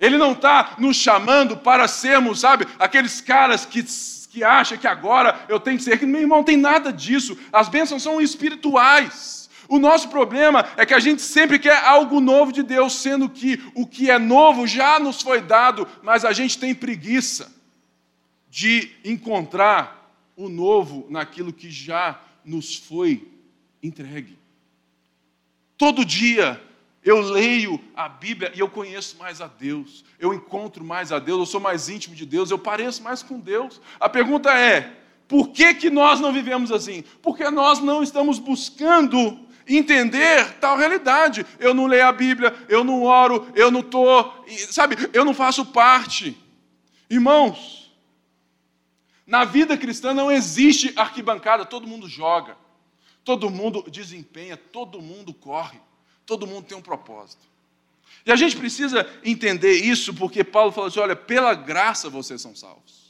Ele 0.00 0.18
não 0.18 0.32
está 0.32 0.74
nos 0.80 0.96
chamando 0.96 1.56
para 1.56 1.86
sermos, 1.86 2.40
sabe, 2.40 2.66
aqueles 2.76 3.20
caras 3.20 3.64
que 3.64 3.84
que 4.32 4.42
acha 4.42 4.78
que 4.78 4.86
agora 4.86 5.44
eu 5.46 5.60
tenho 5.60 5.76
que 5.76 5.84
ser. 5.84 6.00
Meu 6.06 6.22
irmão, 6.22 6.38
não 6.38 6.44
tem 6.44 6.56
nada 6.56 6.90
disso. 6.90 7.38
As 7.52 7.68
bênçãos 7.68 8.02
são 8.02 8.18
espirituais. 8.18 9.41
O 9.72 9.78
nosso 9.78 10.10
problema 10.10 10.68
é 10.76 10.84
que 10.84 10.92
a 10.92 10.98
gente 10.98 11.22
sempre 11.22 11.58
quer 11.58 11.82
algo 11.82 12.20
novo 12.20 12.52
de 12.52 12.62
Deus, 12.62 12.92
sendo 12.92 13.26
que 13.26 13.58
o 13.74 13.86
que 13.86 14.10
é 14.10 14.18
novo 14.18 14.66
já 14.66 15.00
nos 15.00 15.22
foi 15.22 15.40
dado, 15.40 15.88
mas 16.02 16.26
a 16.26 16.32
gente 16.34 16.58
tem 16.58 16.74
preguiça 16.74 17.50
de 18.50 18.90
encontrar 19.02 20.14
o 20.36 20.50
novo 20.50 21.06
naquilo 21.08 21.54
que 21.54 21.70
já 21.70 22.20
nos 22.44 22.76
foi 22.76 23.26
entregue. 23.82 24.38
Todo 25.78 26.04
dia 26.04 26.62
eu 27.02 27.22
leio 27.22 27.80
a 27.96 28.10
Bíblia 28.10 28.52
e 28.54 28.60
eu 28.60 28.68
conheço 28.68 29.16
mais 29.16 29.40
a 29.40 29.46
Deus, 29.46 30.04
eu 30.18 30.34
encontro 30.34 30.84
mais 30.84 31.10
a 31.12 31.18
Deus, 31.18 31.38
eu 31.38 31.46
sou 31.46 31.60
mais 31.62 31.88
íntimo 31.88 32.14
de 32.14 32.26
Deus, 32.26 32.50
eu 32.50 32.58
pareço 32.58 33.02
mais 33.02 33.22
com 33.22 33.40
Deus. 33.40 33.80
A 33.98 34.06
pergunta 34.06 34.52
é: 34.52 34.98
por 35.26 35.48
que, 35.48 35.72
que 35.72 35.88
nós 35.88 36.20
não 36.20 36.30
vivemos 36.30 36.70
assim? 36.70 37.02
Porque 37.22 37.48
nós 37.50 37.80
não 37.80 38.02
estamos 38.02 38.38
buscando 38.38 39.50
entender 39.68 40.58
tal 40.58 40.76
realidade. 40.76 41.46
Eu 41.58 41.74
não 41.74 41.86
leio 41.86 42.06
a 42.06 42.12
Bíblia, 42.12 42.54
eu 42.68 42.82
não 42.84 43.02
oro, 43.02 43.50
eu 43.54 43.70
não 43.70 43.80
estou, 43.80 44.44
sabe, 44.70 44.96
eu 45.12 45.24
não 45.24 45.34
faço 45.34 45.66
parte. 45.66 46.36
Irmãos, 47.08 47.92
na 49.26 49.44
vida 49.44 49.76
cristã 49.76 50.12
não 50.12 50.30
existe 50.30 50.92
arquibancada, 50.96 51.64
todo 51.64 51.86
mundo 51.86 52.08
joga, 52.08 52.56
todo 53.24 53.50
mundo 53.50 53.84
desempenha, 53.90 54.56
todo 54.56 55.00
mundo 55.00 55.32
corre, 55.32 55.80
todo 56.26 56.46
mundo 56.46 56.66
tem 56.66 56.76
um 56.76 56.82
propósito. 56.82 57.46
E 58.24 58.30
a 58.30 58.36
gente 58.36 58.56
precisa 58.56 59.08
entender 59.24 59.72
isso 59.72 60.14
porque 60.14 60.44
Paulo 60.44 60.70
fala 60.70 60.88
assim: 60.88 61.00
olha, 61.00 61.16
pela 61.16 61.54
graça 61.54 62.08
vocês 62.08 62.40
são 62.40 62.54
salvos. 62.54 63.01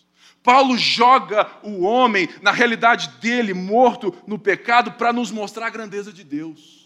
Paulo 0.42 0.76
joga 0.76 1.48
o 1.62 1.82
homem 1.82 2.28
na 2.40 2.50
realidade 2.50 3.08
dele, 3.20 3.54
morto 3.54 4.14
no 4.26 4.38
pecado, 4.38 4.92
para 4.92 5.12
nos 5.12 5.30
mostrar 5.30 5.66
a 5.66 5.70
grandeza 5.70 6.12
de 6.12 6.24
Deus. 6.24 6.82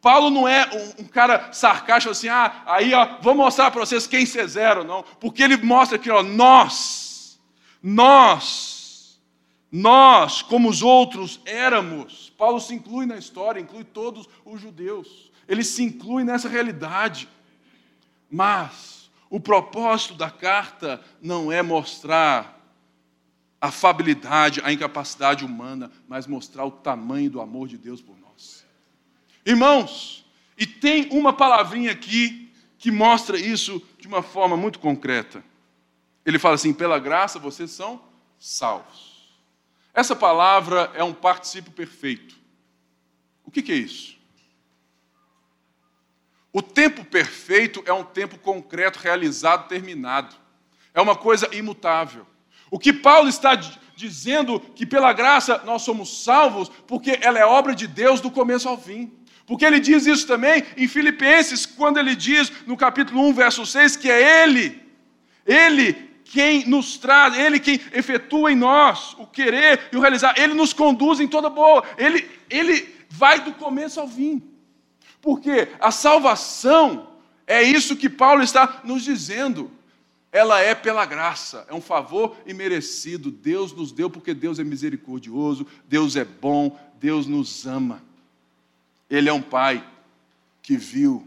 Paulo 0.00 0.30
não 0.30 0.46
é 0.46 0.68
um, 0.72 1.02
um, 1.02 1.06
cara 1.06 1.52
sarcástico 1.52 2.12
assim, 2.12 2.28
ah, 2.28 2.62
aí 2.66 2.94
ó, 2.94 3.20
vou 3.20 3.34
mostrar 3.34 3.70
para 3.70 3.84
vocês 3.84 4.06
quem 4.06 4.24
vocês 4.24 4.56
eram, 4.56 4.84
não. 4.84 5.04
Porque 5.20 5.42
ele 5.42 5.56
mostra 5.56 5.98
que 5.98 6.10
ó, 6.10 6.22
nós, 6.22 7.38
nós 7.82 8.78
nós, 9.70 10.40
como 10.40 10.68
os 10.68 10.82
outros, 10.82 11.40
éramos. 11.44 12.32
Paulo 12.38 12.58
se 12.60 12.74
inclui 12.74 13.04
na 13.04 13.18
história, 13.18 13.60
inclui 13.60 13.84
todos 13.84 14.28
os 14.44 14.60
judeus. 14.60 15.30
Ele 15.46 15.62
se 15.62 15.82
inclui 15.82 16.24
nessa 16.24 16.48
realidade. 16.48 17.28
Mas 18.30 18.97
o 19.30 19.38
propósito 19.38 20.14
da 20.14 20.30
carta 20.30 21.02
não 21.20 21.52
é 21.52 21.62
mostrar 21.62 22.58
a 23.60 23.70
fabilidade, 23.70 24.60
a 24.62 24.72
incapacidade 24.72 25.44
humana, 25.44 25.90
mas 26.06 26.26
mostrar 26.26 26.64
o 26.64 26.70
tamanho 26.70 27.30
do 27.30 27.40
amor 27.40 27.68
de 27.68 27.76
Deus 27.76 28.00
por 28.00 28.16
nós. 28.18 28.64
Irmãos, 29.44 30.24
e 30.56 30.66
tem 30.66 31.08
uma 31.10 31.32
palavrinha 31.32 31.92
aqui 31.92 32.52
que 32.78 32.90
mostra 32.90 33.38
isso 33.38 33.82
de 33.98 34.06
uma 34.06 34.22
forma 34.22 34.56
muito 34.56 34.78
concreta. 34.78 35.42
Ele 36.24 36.38
fala 36.38 36.54
assim: 36.56 36.72
pela 36.72 36.98
graça 36.98 37.38
vocês 37.38 37.70
são 37.70 38.00
salvos. 38.38 39.38
Essa 39.94 40.14
palavra 40.14 40.92
é 40.94 41.02
um 41.02 41.14
particípio 41.14 41.72
perfeito. 41.72 42.38
O 43.44 43.50
que, 43.50 43.62
que 43.62 43.72
é 43.72 43.76
isso? 43.76 44.17
O 46.52 46.62
tempo 46.62 47.04
perfeito 47.04 47.82
é 47.86 47.92
um 47.92 48.04
tempo 48.04 48.38
concreto, 48.38 48.98
realizado, 48.98 49.68
terminado. 49.68 50.34
É 50.94 51.00
uma 51.00 51.14
coisa 51.14 51.48
imutável. 51.54 52.26
O 52.70 52.78
que 52.78 52.92
Paulo 52.92 53.28
está 53.28 53.54
dizendo 53.94 54.60
que 54.60 54.86
pela 54.86 55.12
graça 55.12 55.62
nós 55.64 55.82
somos 55.82 56.22
salvos, 56.24 56.70
porque 56.86 57.18
ela 57.20 57.38
é 57.38 57.44
obra 57.44 57.74
de 57.74 57.86
Deus 57.86 58.20
do 58.20 58.30
começo 58.30 58.68
ao 58.68 58.78
fim. 58.78 59.12
Porque 59.46 59.64
ele 59.64 59.80
diz 59.80 60.06
isso 60.06 60.26
também 60.26 60.62
em 60.76 60.86
Filipenses, 60.86 61.64
quando 61.64 61.98
ele 61.98 62.14
diz 62.14 62.52
no 62.66 62.76
capítulo 62.76 63.22
1, 63.28 63.32
verso 63.32 63.64
6, 63.64 63.96
que 63.96 64.10
é 64.10 64.42
Ele, 64.42 64.82
Ele 65.46 65.94
quem 66.24 66.66
nos 66.66 66.98
traz, 66.98 67.36
Ele 67.36 67.58
quem 67.58 67.80
efetua 67.92 68.52
em 68.52 68.56
nós 68.56 69.14
o 69.18 69.26
querer 69.26 69.88
e 69.90 69.96
o 69.96 70.00
realizar, 70.00 70.34
Ele 70.36 70.52
nos 70.52 70.74
conduz 70.74 71.18
em 71.18 71.26
toda 71.26 71.48
boa, 71.48 71.82
Ele, 71.96 72.28
Ele 72.50 72.94
vai 73.08 73.40
do 73.40 73.52
começo 73.52 73.98
ao 73.98 74.06
fim. 74.06 74.42
Porque 75.20 75.68
a 75.80 75.90
salvação 75.90 77.08
é 77.46 77.62
isso 77.62 77.96
que 77.96 78.08
Paulo 78.08 78.42
está 78.42 78.80
nos 78.84 79.02
dizendo. 79.02 79.70
Ela 80.30 80.60
é 80.60 80.74
pela 80.74 81.06
graça, 81.06 81.64
é 81.68 81.74
um 81.74 81.80
favor 81.80 82.36
imerecido. 82.46 83.30
Deus 83.30 83.72
nos 83.72 83.92
deu 83.92 84.10
porque 84.10 84.34
Deus 84.34 84.58
é 84.58 84.64
misericordioso, 84.64 85.66
Deus 85.86 86.16
é 86.16 86.24
bom, 86.24 86.78
Deus 87.00 87.26
nos 87.26 87.66
ama. 87.66 88.02
Ele 89.08 89.28
é 89.28 89.32
um 89.32 89.42
pai 89.42 89.86
que 90.62 90.76
viu 90.76 91.26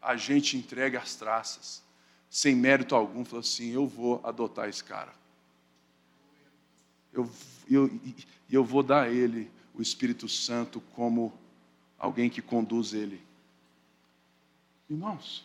a 0.00 0.16
gente 0.16 0.56
entregue 0.56 0.96
às 0.96 1.14
traças 1.14 1.82
sem 2.30 2.54
mérito 2.54 2.94
algum, 2.94 3.24
falou 3.24 3.40
assim: 3.40 3.70
Eu 3.70 3.86
vou 3.86 4.20
adotar 4.24 4.68
esse 4.68 4.82
cara. 4.82 5.12
Eu, 7.12 7.28
eu, 7.70 7.90
eu 8.50 8.64
vou 8.64 8.82
dar 8.82 9.04
a 9.04 9.10
ele 9.10 9.50
o 9.74 9.82
Espírito 9.82 10.28
Santo 10.28 10.80
como 10.94 11.32
alguém 11.98 12.30
que 12.30 12.40
conduz 12.40 12.92
ele. 12.92 13.20
Irmãos, 14.88 15.44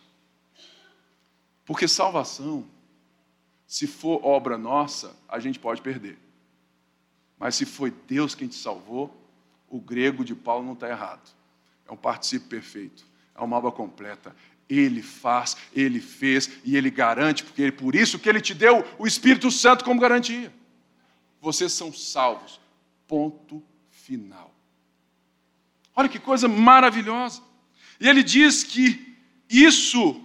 porque 1.64 1.88
salvação, 1.88 2.64
se 3.66 3.86
for 3.86 4.24
obra 4.24 4.56
nossa, 4.56 5.16
a 5.28 5.38
gente 5.38 5.58
pode 5.58 5.80
perder. 5.82 6.18
Mas 7.38 7.54
se 7.54 7.64
foi 7.64 7.90
Deus 7.90 8.34
quem 8.34 8.48
te 8.48 8.54
salvou, 8.54 9.14
o 9.68 9.80
grego 9.80 10.24
de 10.24 10.34
Paulo 10.34 10.64
não 10.64 10.74
está 10.74 10.88
errado. 10.88 11.34
É 11.86 11.92
um 11.92 11.96
participio 11.96 12.48
perfeito, 12.48 13.04
é 13.34 13.42
uma 13.42 13.56
obra 13.56 13.70
completa. 13.70 14.34
Ele 14.68 15.02
faz, 15.02 15.56
ele 15.74 16.00
fez 16.00 16.50
e 16.64 16.76
ele 16.76 16.90
garante, 16.90 17.44
porque 17.44 17.64
é 17.64 17.70
por 17.70 17.94
isso 17.94 18.18
que 18.18 18.28
ele 18.28 18.40
te 18.40 18.54
deu 18.54 18.84
o 18.98 19.06
Espírito 19.06 19.50
Santo 19.50 19.84
como 19.84 20.00
garantia. 20.00 20.52
Vocês 21.40 21.72
são 21.72 21.92
salvos. 21.92 22.58
Ponto 23.06 23.62
final. 23.90 24.54
Olha 25.94 26.08
que 26.08 26.18
coisa 26.18 26.48
maravilhosa. 26.48 27.42
E 28.00 28.08
ele 28.08 28.22
diz 28.22 28.64
que 28.64 29.13
isso 29.48 30.20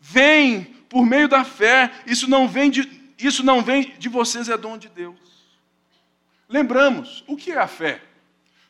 vem 0.00 0.64
por 0.88 1.04
meio 1.04 1.28
da 1.28 1.44
fé, 1.44 1.90
isso 2.06 2.28
não 2.28 2.46
vem 2.48 2.70
de, 2.70 2.88
isso 3.18 3.44
não 3.44 3.62
vem 3.62 3.94
de 3.98 4.08
vocês, 4.08 4.48
é 4.48 4.56
dom 4.56 4.78
de 4.78 4.88
Deus. 4.88 5.18
Lembramos, 6.48 7.24
o 7.26 7.36
que 7.36 7.52
é 7.52 7.58
a 7.58 7.66
fé? 7.66 8.00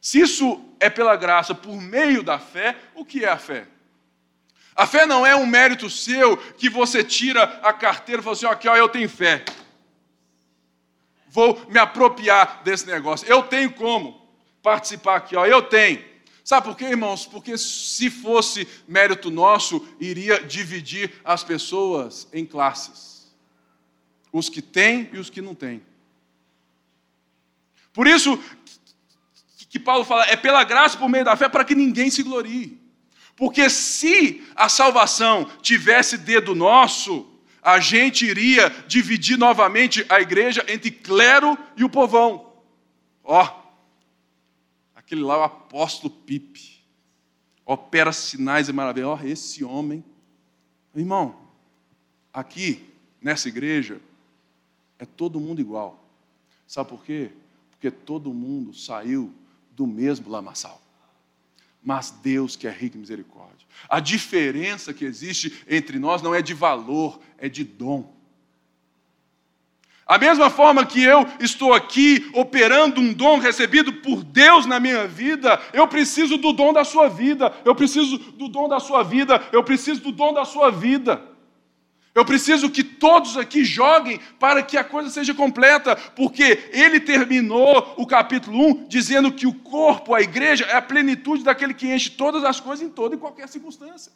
Se 0.01 0.21
isso 0.21 0.63
é 0.79 0.89
pela 0.89 1.17
graça, 1.17 1.55
por 1.55 1.81
meio 1.81 2.23
da 2.23 2.39
fé, 2.39 2.77
o 2.95 3.05
que 3.05 3.25
é 3.25 3.29
a 3.29 3.39
fé? 3.39 3.67
A 4.77 4.87
fé 4.87 5.07
não 5.07 5.25
é 5.25 5.37
um 5.37 5.47
mérito 5.47 5.89
seu 5.89 6.37
que 6.37 6.69
você 6.69 7.05
tira 7.05 7.43
a 7.63 7.73
carteira 7.73 8.21
e 8.21 8.25
fala 8.25 8.35
assim: 8.37 8.47
aqui, 8.47 8.69
ó, 8.69 8.77
eu 8.77 8.89
tenho 8.89 9.09
fé. 9.09 9.45
Vou 11.29 11.65
me 11.69 11.79
apropriar 11.79 12.63
desse 12.65 12.87
negócio. 12.87 13.27
Eu 13.29 13.43
tenho 13.43 13.73
como 13.73 14.29
participar 14.63 15.17
aqui, 15.17 15.37
ó, 15.37 15.47
eu 15.47 15.63
tenho. 15.63 16.05
Sabe 16.45 16.67
por 16.67 16.77
quê, 16.77 16.85
irmãos? 16.85 17.25
Porque 17.25 17.57
se 17.57 18.11
fosse 18.11 18.69
mérito 18.87 19.31
nosso, 19.31 19.83
iria 19.99 20.45
dividir 20.45 21.11
as 21.25 21.43
pessoas 21.43 22.29
em 22.35 22.45
classes: 22.45 23.35
os 24.31 24.51
que 24.51 24.61
têm 24.61 25.09
e 25.11 25.19
os 25.19 25.31
que 25.31 25.41
não 25.41 25.55
têm. 25.55 25.83
Por 27.95 28.07
isso 28.07 28.39
que 29.71 29.79
Paulo 29.81 30.05
fala, 30.05 30.27
é 30.27 30.37
pela 30.37 30.63
graça 30.63 30.99
por 30.99 31.09
meio 31.09 31.25
da 31.25 31.35
fé 31.35 31.49
para 31.49 31.65
que 31.65 31.75
ninguém 31.75 32.11
se 32.11 32.23
glorie. 32.23 32.79
Porque 33.35 33.71
se 33.71 34.45
a 34.55 34.69
salvação 34.69 35.51
tivesse 35.63 36.19
dedo 36.19 36.55
nosso, 36.55 37.27
a 37.63 37.81
gente 37.81 38.27
iria 38.27 38.69
dividir 38.87 39.39
novamente 39.39 40.05
a 40.09 40.21
igreja 40.21 40.65
entre 40.69 40.91
clero 40.91 41.59
e 41.77 41.83
o 41.83 41.89
povão. 41.89 42.53
Ó, 43.25 43.63
aquele 45.05 45.23
lá 45.23 45.38
o 45.38 45.43
apóstolo 45.43 46.12
Pipe. 46.12 46.83
Opera 47.64 48.12
sinais 48.12 48.69
e 48.69 48.73
maravilhas. 48.73 49.09
Ó, 49.09 49.21
esse 49.23 49.64
homem. 49.64 50.05
Irmão, 50.95 51.37
aqui, 52.33 52.88
nessa 53.21 53.49
igreja, 53.49 54.01
é 54.99 55.05
todo 55.05 55.40
mundo 55.40 55.61
igual. 55.61 56.03
Sabe 56.67 56.88
por 56.88 57.05
quê? 57.05 57.31
Porque 57.71 57.90
todo 57.90 58.33
mundo 58.33 58.75
saiu 58.75 59.33
do 59.71 59.87
mesmo 59.87 60.31
lamaçal 60.31 60.85
mas 61.85 62.11
Deus 62.11 62.57
que 62.57 62.67
é 62.67 62.71
rico 62.71 62.97
em 62.97 63.01
misericórdia. 63.01 63.67
A 63.88 64.01
diferença 64.01 64.95
que 64.95 65.05
existe 65.05 65.62
entre 65.69 65.99
nós 65.99 66.23
não 66.23 66.35
é 66.35 66.40
de 66.40 66.55
valor, 66.55 67.21
é 67.37 67.47
de 67.47 67.62
dom. 67.62 68.13
A 70.07 70.19
mesma 70.19 70.51
forma 70.51 70.85
que 70.85 71.03
eu 71.03 71.27
estou 71.40 71.73
aqui 71.73 72.31
operando 72.35 73.01
um 73.01 73.12
dom 73.12 73.38
recebido 73.38 73.93
por 73.95 74.23
Deus 74.23 74.67
na 74.67 74.79
minha 74.79 75.07
vida, 75.07 75.61
eu 75.73 75.88
preciso 75.88 76.37
do 76.37 76.53
dom 76.53 76.75
da 76.75 76.85
sua 76.85 77.09
vida, 77.09 77.55
eu 77.64 77.75
preciso 77.75 78.19
do 78.19 78.49
dom 78.49 78.69
da 78.69 78.79
sua 78.79 79.03
vida, 79.03 79.43
eu 79.51 79.64
preciso 79.64 80.03
do 80.03 80.12
dom 80.12 80.35
da 80.35 80.45
sua 80.45 80.71
vida. 80.71 81.23
Eu 82.14 82.25
preciso 82.25 82.71
que 82.71 82.85
todos 82.85 83.37
aqui 83.37 83.64
joguem 83.64 84.21
para 84.38 84.62
que 84.62 84.77
a 84.77 84.85
coisa 84.85 85.11
seja 85.11 85.35
completa, 85.35 85.97
porque 85.97 86.71
ele 86.73 87.01
terminou 87.01 87.95
o 87.97 88.07
capítulo 88.07 88.57
1 88.57 88.87
dizendo 88.87 89.33
que 89.33 89.49
o 89.49 89.55
corpo, 89.55 90.14
a 90.14 90.21
igreja, 90.21 90.64
é 90.67 90.77
a 90.77 90.83
plenitude 90.83 91.43
daquele 91.43 91.75
que 91.75 91.93
enche 91.93 92.11
todas 92.11 92.45
as 92.45 92.61
coisas 92.61 92.87
em 92.87 92.90
toda 92.90 93.17
e 93.17 93.19
qualquer 93.19 93.49
circunstância. 93.49 94.12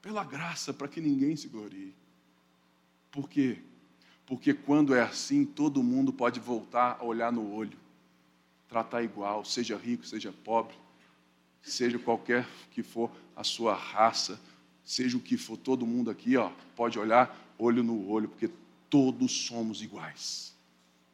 Pela 0.00 0.24
graça, 0.24 0.72
para 0.72 0.88
que 0.88 1.00
ninguém 1.00 1.36
se 1.36 1.46
glorie. 1.46 1.94
Por 3.12 3.28
quê? 3.28 3.58
Porque 4.26 4.54
quando 4.54 4.94
é 4.94 5.02
assim, 5.02 5.44
todo 5.44 5.82
mundo 5.82 6.12
pode 6.12 6.40
voltar 6.40 6.98
a 7.00 7.04
olhar 7.04 7.32
no 7.32 7.52
olho, 7.52 7.76
tratar 8.68 9.02
igual, 9.02 9.44
seja 9.44 9.76
rico, 9.76 10.06
seja 10.06 10.32
pobre, 10.32 10.74
seja 11.62 11.98
qualquer 11.98 12.46
que 12.70 12.82
for 12.82 13.10
a 13.36 13.44
sua 13.44 13.74
raça 13.74 14.40
seja 14.84 15.16
o 15.16 15.20
que 15.20 15.36
for, 15.36 15.56
todo 15.56 15.86
mundo 15.86 16.10
aqui 16.10 16.36
ó, 16.36 16.50
pode 16.74 16.98
olhar 16.98 17.54
olho 17.58 17.82
no 17.82 18.08
olho, 18.08 18.28
porque 18.28 18.50
todos 18.90 19.46
somos 19.46 19.82
iguais 19.82 20.54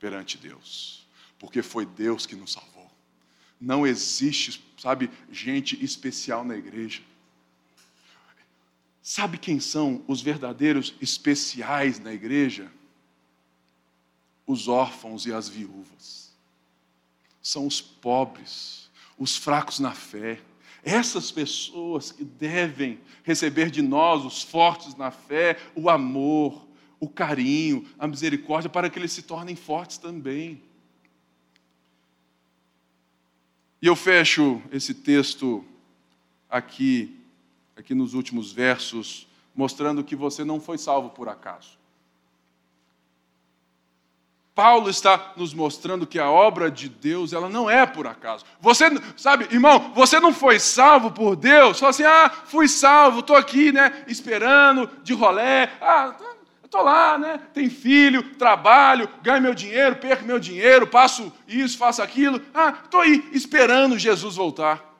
perante 0.01 0.39
Deus, 0.39 1.07
porque 1.39 1.63
foi 1.63 1.85
Deus 1.85 2.27
que 2.27 2.35
nos 2.35 2.53
salvou. 2.53 2.91
Não 3.61 3.87
existe, 3.87 4.63
sabe, 4.79 5.11
gente 5.31 5.83
especial 5.85 6.45
na 6.45 6.57
igreja. 6.57 7.03
Sabe 9.03 9.39
quem 9.39 9.59
são 9.59 10.03
os 10.07 10.21
verdadeiros 10.21 10.95
especiais 11.01 11.99
na 11.99 12.13
igreja? 12.13 12.71
Os 14.49 14.67
órfãos 14.67 15.27
e 15.27 15.33
as 15.33 15.49
viúvas. 15.49 16.33
São 17.41 17.69
os 17.69 17.81
pobres, 17.81 18.91
os 19.17 19.37
fracos 19.37 19.79
na 19.79 19.93
fé, 19.93 20.41
essas 20.83 21.31
pessoas 21.31 22.11
que 22.11 22.25
devem 22.25 22.99
receber 23.23 23.71
de 23.71 23.83
nós, 23.83 24.25
os 24.25 24.43
fortes 24.43 24.95
na 24.97 25.11
fé, 25.11 25.59
o 25.75 25.91
amor, 25.91 26.67
o 26.99 27.09
carinho, 27.09 27.87
a 27.99 28.07
misericórdia, 28.07 28.71
para 28.71 28.89
que 28.89 28.99
eles 28.99 29.13
se 29.13 29.23
tornem 29.23 29.55
fortes 29.55 29.99
também. 29.99 30.63
E 33.81 33.87
eu 33.87 33.95
fecho 33.95 34.61
esse 34.73 34.95
texto 34.95 35.65
aqui, 36.49 37.21
aqui 37.77 37.95
nos 37.95 38.15
últimos 38.15 38.51
versos, 38.51 39.29
mostrando 39.55 40.03
que 40.03 40.17
você 40.17 40.45
não 40.45 40.61
foi 40.61 40.79
salvo 40.79 41.11
por 41.11 41.29
acaso. 41.29 41.79
Paulo 44.59 44.91
está 44.91 45.35
nos 45.37 45.55
mostrando 45.55 46.05
que 46.05 46.19
a 46.19 46.29
obra 46.29 46.69
de 46.69 46.89
Deus, 46.89 47.33
ela 47.33 47.49
não 47.49 47.71
é 47.71 47.87
por 47.87 48.09
acaso. 48.09 48.45
Você, 48.61 48.87
sabe, 49.17 49.47
irmão, 49.53 49.93
você 49.95 50.19
não 50.19 50.33
foi 50.33 50.59
salvo 50.59 51.13
por 51.13 51.37
Deus, 51.37 51.77
só 51.77 51.87
assim, 51.87 52.03
ah, 52.03 52.29
fui 52.45 52.67
salvo, 52.67 53.21
estou 53.21 53.37
aqui, 53.37 53.71
né, 53.71 54.05
esperando, 54.09 54.91
de 55.05 55.15
rolé, 55.15 55.71
ah, 55.81 56.13
estou 56.65 56.83
lá, 56.83 57.17
né, 57.17 57.41
tem 57.55 57.71
filho, 57.71 58.35
trabalho, 58.35 59.09
ganho 59.23 59.43
meu 59.43 59.55
dinheiro, 59.55 59.95
perco 59.95 60.25
meu 60.25 60.41
dinheiro, 60.41 60.89
passo 60.89 61.33
isso, 61.47 61.79
faço 61.79 62.03
aquilo, 62.03 62.43
ah, 62.53 62.81
estou 62.83 63.03
aí, 63.03 63.31
esperando 63.31 63.97
Jesus 63.97 64.35
voltar. 64.35 64.93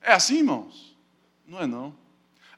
É 0.00 0.12
assim, 0.12 0.38
irmãos? 0.38 0.96
Não 1.46 1.60
é 1.60 1.68
não. 1.68 1.94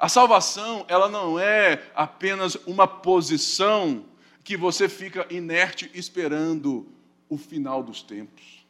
A 0.00 0.08
salvação, 0.08 0.86
ela 0.88 1.06
não 1.06 1.38
é 1.38 1.82
apenas 1.94 2.54
uma 2.66 2.88
posição 2.88 4.06
que 4.44 4.56
você 4.56 4.88
fica 4.88 5.26
inerte 5.30 5.90
esperando 5.94 6.86
o 7.28 7.38
final 7.38 7.82
dos 7.82 8.02
tempos. 8.02 8.64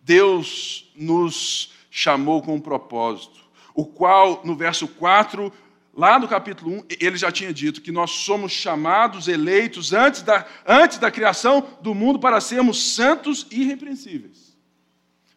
Deus 0.00 0.92
nos 0.96 1.72
chamou 1.90 2.42
com 2.42 2.56
um 2.56 2.60
propósito, 2.60 3.40
o 3.72 3.86
qual, 3.86 4.42
no 4.44 4.56
verso 4.56 4.88
4, 4.88 5.52
lá 5.94 6.18
no 6.18 6.26
capítulo 6.26 6.72
1, 6.78 6.84
ele 7.00 7.16
já 7.16 7.30
tinha 7.30 7.54
dito 7.54 7.80
que 7.80 7.92
nós 7.92 8.10
somos 8.10 8.50
chamados, 8.50 9.28
eleitos 9.28 9.92
antes 9.92 10.22
da, 10.22 10.44
antes 10.66 10.98
da 10.98 11.10
criação 11.10 11.66
do 11.80 11.94
mundo 11.94 12.18
para 12.18 12.40
sermos 12.40 12.94
santos 12.94 13.46
e 13.50 13.62
irrepreensíveis. 13.62 14.56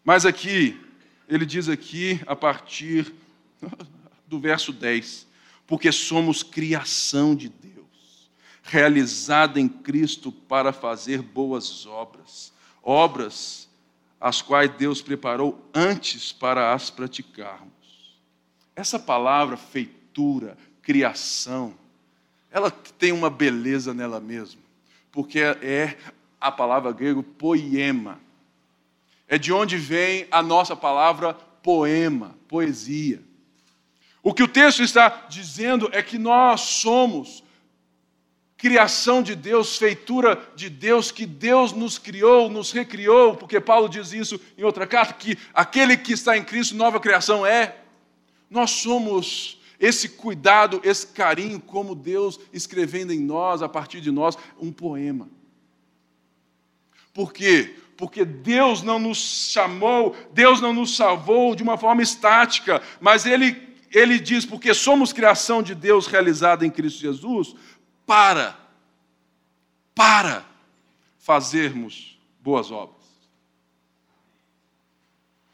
Mas 0.04 0.26
aqui, 0.26 0.80
ele 1.30 1.46
diz 1.46 1.70
aqui, 1.70 2.20
a 2.26 2.36
partir 2.36 3.14
do 4.28 4.40
verso 4.40 4.74
10, 4.74 5.28
porque 5.68 5.92
somos 5.92 6.42
criação 6.42 7.36
de 7.36 7.50
Deus 7.50 7.76
realizada 8.68 9.59
em 9.59 9.68
Cristo 9.68 10.30
para 10.30 10.74
fazer 10.74 11.22
boas 11.22 11.86
obras, 11.86 12.53
obras 12.84 13.70
as 14.20 14.41
quais 14.41 14.70
Deus 14.72 15.01
preparou 15.01 15.63
antes 15.74 16.34
para 16.34 16.74
as 16.74 16.89
praticarmos. 16.89 17.72
Essa 18.76 18.99
palavra 18.99 19.55
feitura, 19.55 20.57
criação, 20.82 21.74
ela 22.51 22.70
tem 22.70 23.13
uma 23.13 23.30
beleza 23.30 23.93
nela 23.93 24.20
mesma, 24.20 24.61
porque 25.11 25.39
é 25.39 25.97
a 26.39 26.51
palavra 26.51 26.91
grego 26.91 27.24
poema. 27.24 28.20
É 29.30 29.38
de 29.38 29.53
onde 29.53 29.78
vem 29.78 30.28
a 30.30 30.41
nossa 30.41 30.76
palavra 30.76 31.34
poema, 31.34 32.36
poesia. 32.47 33.22
O 34.22 34.34
que 34.34 34.43
o 34.43 34.47
texto 34.47 34.84
está 34.84 35.26
dizendo 35.30 35.89
é 35.93 36.03
que 36.03 36.18
nós 36.18 36.61
somos 36.61 37.43
criação 38.58 39.22
de 39.22 39.36
Deus, 39.36 39.78
feitura 39.78 40.41
de 40.55 40.68
Deus, 40.70 41.12
que 41.12 41.28
Deus 41.28 41.72
nos 41.72 41.99
criou, 41.99 42.49
nos 42.49 42.72
recriou, 42.72 43.36
porque 43.36 43.60
Paulo 43.60 43.88
diz 43.88 44.12
isso 44.12 44.39
em 44.58 44.64
outra 44.64 44.88
carta, 44.88 45.14
que 45.14 45.38
aquele 45.53 45.95
que 45.95 46.14
está 46.14 46.36
em 46.36 46.43
Cristo, 46.43 46.76
nova 46.76 46.99
criação 46.99 47.45
é. 47.45 47.78
Nós 48.49 48.72
somos 48.72 49.60
esse 49.80 50.10
cuidado, 50.10 50.82
esse 50.84 51.05
carinho, 51.08 51.60
como 51.60 51.93
Deus 51.93 52.39
escrevendo 52.51 53.14
em 53.14 53.20
nós, 53.20 53.62
a 53.62 53.70
partir 53.70 54.01
de 54.01 54.10
nós, 54.10 54.36
um 54.60 54.72
poema. 54.72 55.30
Por 57.14 57.32
quê? 57.32 57.76
Porque 57.95 58.26
Deus 58.26 58.82
não 58.82 58.97
nos 58.97 59.51
chamou, 59.51 60.16
Deus 60.34 60.60
não 60.62 60.74
nos 60.74 60.95
salvou 60.95 61.55
de 61.55 61.62
uma 61.62 61.78
forma 61.78 62.01
estática, 62.01 62.82
mas 62.99 63.26
Ele, 63.26 63.55
Ele 63.91 64.20
diz, 64.20 64.45
porque 64.45 64.74
somos 64.74 65.14
criação 65.14 65.62
de 65.62 65.76
Deus 65.76 66.08
realizada 66.08 66.66
em 66.66 66.72
Cristo 66.72 66.99
Jesus, 66.99 67.55
para, 68.08 68.58
para 69.93 70.45
fazermos 71.20 72.18
boas 72.39 72.72
obras. 72.72 72.95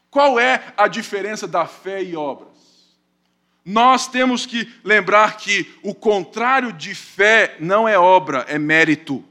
Qual 0.08 0.38
é 0.38 0.72
a 0.76 0.86
diferença 0.86 1.48
da 1.48 1.66
fé 1.66 2.00
e 2.00 2.14
obras? 2.14 2.54
Nós 3.64 4.06
temos 4.06 4.46
que 4.46 4.72
lembrar 4.84 5.36
que 5.36 5.74
o 5.82 5.92
contrário 5.92 6.72
de 6.72 6.94
fé 6.94 7.56
não 7.58 7.88
é 7.88 7.98
obra, 7.98 8.44
é 8.46 8.56
mérito. 8.56 9.24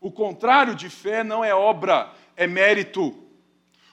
O 0.00 0.12
contrário 0.12 0.76
de 0.76 0.88
fé 0.88 1.24
não 1.24 1.44
é 1.44 1.52
obra, 1.52 2.12
é 2.36 2.46
mérito. 2.46 3.27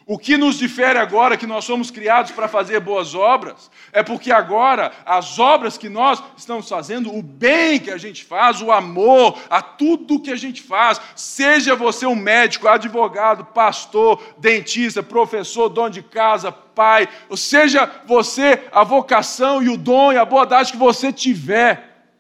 O 0.08 0.20
que 0.20 0.38
nos 0.38 0.60
difere 0.60 1.00
agora 1.00 1.36
que 1.36 1.48
nós 1.48 1.66
somos 1.66 1.90
criados 1.90 2.32
para 2.32 2.48
fazer 2.48 2.80
boas 2.80 3.16
obras 3.16 3.72
é 3.92 4.04
porque 4.04 4.32
agora 4.32 4.92
as 5.04 5.40
obras 5.40 5.80
que 5.80 5.90
nós 5.90 6.22
estamos 6.38 6.70
fazendo, 6.70 7.12
o 7.12 7.24
bem 7.24 7.80
que 7.80 7.90
a 7.90 7.98
gente 7.98 8.24
faz, 8.24 8.62
o 8.62 8.72
amor 8.72 9.36
a 9.50 9.64
tudo 9.64 10.20
que 10.20 10.30
a 10.30 10.36
gente 10.36 10.62
faz, 10.62 11.02
seja 11.16 11.76
você 11.76 12.06
um 12.06 12.16
médico, 12.16 12.68
advogado, 12.68 13.46
pastor, 13.46 14.22
dentista, 14.38 15.02
professor, 15.02 15.70
dono 15.70 15.90
de 15.90 16.04
casa, 16.04 16.52
pai, 16.52 17.10
ou 17.28 17.36
seja 17.36 17.90
você 18.06 18.64
a 18.72 18.84
vocação 18.84 19.64
e 19.64 19.70
o 19.70 19.78
dom 19.78 20.14
e 20.14 20.18
a 20.18 20.26
boa 20.26 20.46
que 20.66 20.78
você 20.78 21.12
tiver, 21.12 22.12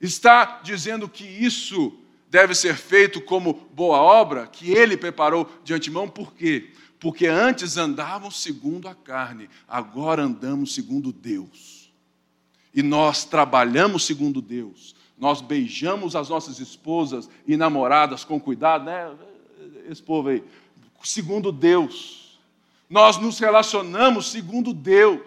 está 0.00 0.60
dizendo 0.62 1.08
que 1.08 1.24
isso 1.24 1.98
deve 2.30 2.54
ser 2.54 2.76
feito 2.76 3.20
como 3.20 3.68
boa 3.72 3.98
obra 3.98 4.46
que 4.46 4.72
ele 4.72 4.96
preparou 4.96 5.50
de 5.64 5.74
antemão, 5.74 6.08
por 6.08 6.32
quê? 6.34 6.70
Porque 7.04 7.26
antes 7.26 7.76
andavam 7.76 8.30
segundo 8.30 8.88
a 8.88 8.94
carne, 8.94 9.50
agora 9.68 10.22
andamos 10.22 10.72
segundo 10.72 11.12
Deus. 11.12 11.92
E 12.74 12.82
nós 12.82 13.26
trabalhamos 13.26 14.06
segundo 14.06 14.40
Deus. 14.40 14.96
Nós 15.18 15.42
beijamos 15.42 16.16
as 16.16 16.30
nossas 16.30 16.60
esposas 16.60 17.28
e 17.46 17.58
namoradas 17.58 18.24
com 18.24 18.40
cuidado, 18.40 18.86
né? 18.86 19.14
Esse 19.86 20.02
povo 20.02 20.30
aí, 20.30 20.42
segundo 21.02 21.52
Deus. 21.52 22.38
Nós 22.88 23.18
nos 23.18 23.38
relacionamos 23.38 24.30
segundo 24.30 24.72
Deus. 24.72 25.20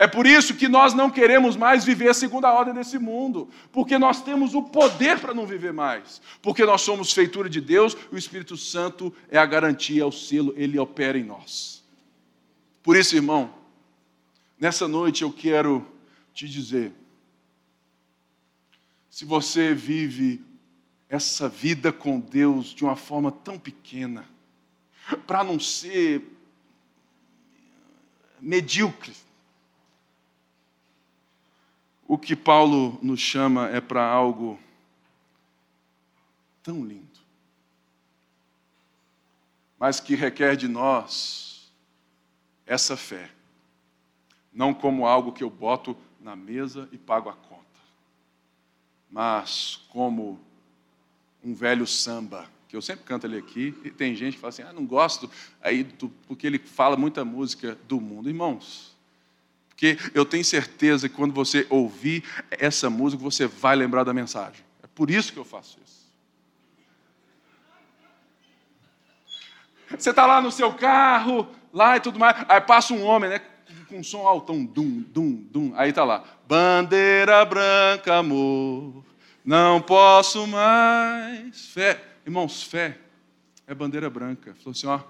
É 0.00 0.06
por 0.06 0.26
isso 0.26 0.54
que 0.54 0.66
nós 0.66 0.94
não 0.94 1.10
queremos 1.10 1.56
mais 1.56 1.84
viver 1.84 2.08
a 2.08 2.14
segunda 2.14 2.50
ordem 2.50 2.72
desse 2.72 2.98
mundo, 2.98 3.50
porque 3.70 3.98
nós 3.98 4.22
temos 4.22 4.54
o 4.54 4.62
poder 4.62 5.20
para 5.20 5.34
não 5.34 5.46
viver 5.46 5.74
mais, 5.74 6.22
porque 6.40 6.64
nós 6.64 6.80
somos 6.80 7.12
feitura 7.12 7.50
de 7.50 7.60
Deus, 7.60 7.94
o 8.10 8.16
Espírito 8.16 8.56
Santo 8.56 9.14
é 9.28 9.36
a 9.36 9.44
garantia, 9.44 10.00
é 10.00 10.04
o 10.06 10.10
selo, 10.10 10.54
ele 10.56 10.78
opera 10.78 11.18
em 11.18 11.22
nós. 11.22 11.84
Por 12.82 12.96
isso, 12.96 13.14
irmão, 13.14 13.52
nessa 14.58 14.88
noite 14.88 15.20
eu 15.20 15.30
quero 15.30 15.86
te 16.32 16.48
dizer: 16.48 16.94
se 19.10 19.26
você 19.26 19.74
vive 19.74 20.42
essa 21.10 21.46
vida 21.46 21.92
com 21.92 22.18
Deus 22.18 22.68
de 22.68 22.84
uma 22.84 22.96
forma 22.96 23.30
tão 23.30 23.58
pequena, 23.58 24.24
para 25.26 25.44
não 25.44 25.60
ser 25.60 26.22
medíocre, 28.40 29.12
o 32.10 32.18
que 32.18 32.34
Paulo 32.34 32.98
nos 33.00 33.20
chama 33.20 33.68
é 33.68 33.80
para 33.80 34.04
algo 34.04 34.58
tão 36.60 36.84
lindo, 36.84 37.20
mas 39.78 40.00
que 40.00 40.16
requer 40.16 40.56
de 40.56 40.66
nós 40.66 41.72
essa 42.66 42.96
fé, 42.96 43.30
não 44.52 44.74
como 44.74 45.06
algo 45.06 45.30
que 45.30 45.44
eu 45.44 45.48
boto 45.48 45.96
na 46.20 46.34
mesa 46.34 46.88
e 46.90 46.98
pago 46.98 47.28
a 47.28 47.32
conta, 47.32 47.62
mas 49.08 49.76
como 49.90 50.40
um 51.44 51.54
velho 51.54 51.86
samba, 51.86 52.50
que 52.66 52.74
eu 52.74 52.82
sempre 52.82 53.04
canto 53.04 53.28
ele 53.28 53.38
aqui, 53.38 53.72
e 53.84 53.90
tem 53.92 54.16
gente 54.16 54.34
que 54.34 54.40
fala 54.40 54.48
assim, 54.48 54.62
ah, 54.62 54.72
não 54.72 54.84
gosto, 54.84 55.30
aí, 55.62 55.84
porque 56.26 56.44
ele 56.44 56.58
fala 56.58 56.96
muita 56.96 57.24
música 57.24 57.78
do 57.86 58.00
mundo. 58.00 58.28
Irmãos, 58.28 58.89
porque 59.80 59.96
eu 60.12 60.26
tenho 60.26 60.44
certeza 60.44 61.08
que 61.08 61.14
quando 61.14 61.32
você 61.32 61.66
ouvir 61.70 62.22
essa 62.50 62.90
música, 62.90 63.22
você 63.22 63.46
vai 63.46 63.74
lembrar 63.74 64.04
da 64.04 64.12
mensagem. 64.12 64.62
É 64.82 64.86
por 64.86 65.10
isso 65.10 65.32
que 65.32 65.38
eu 65.38 65.44
faço 65.44 65.78
isso. 65.82 66.12
Você 69.88 70.10
está 70.10 70.26
lá 70.26 70.38
no 70.42 70.52
seu 70.52 70.74
carro, 70.74 71.48
lá 71.72 71.96
e 71.96 72.00
tudo 72.00 72.18
mais, 72.18 72.44
aí 72.46 72.60
passa 72.60 72.92
um 72.92 73.02
homem, 73.02 73.30
né? 73.30 73.40
Com 73.88 74.00
um 74.00 74.04
som 74.04 74.26
altão, 74.26 74.62
dum, 74.66 75.00
dum, 75.00 75.46
dum. 75.50 75.72
Aí 75.74 75.88
está 75.88 76.04
lá, 76.04 76.24
bandeira 76.46 77.42
branca, 77.46 78.16
amor, 78.16 79.02
não 79.42 79.80
posso 79.80 80.46
mais. 80.46 81.68
Fé, 81.68 82.04
irmãos, 82.26 82.62
fé 82.62 82.98
é 83.66 83.74
bandeira 83.74 84.10
branca. 84.10 84.54
Falou 84.56 84.72
assim: 84.72 84.86
ó, 84.86 85.00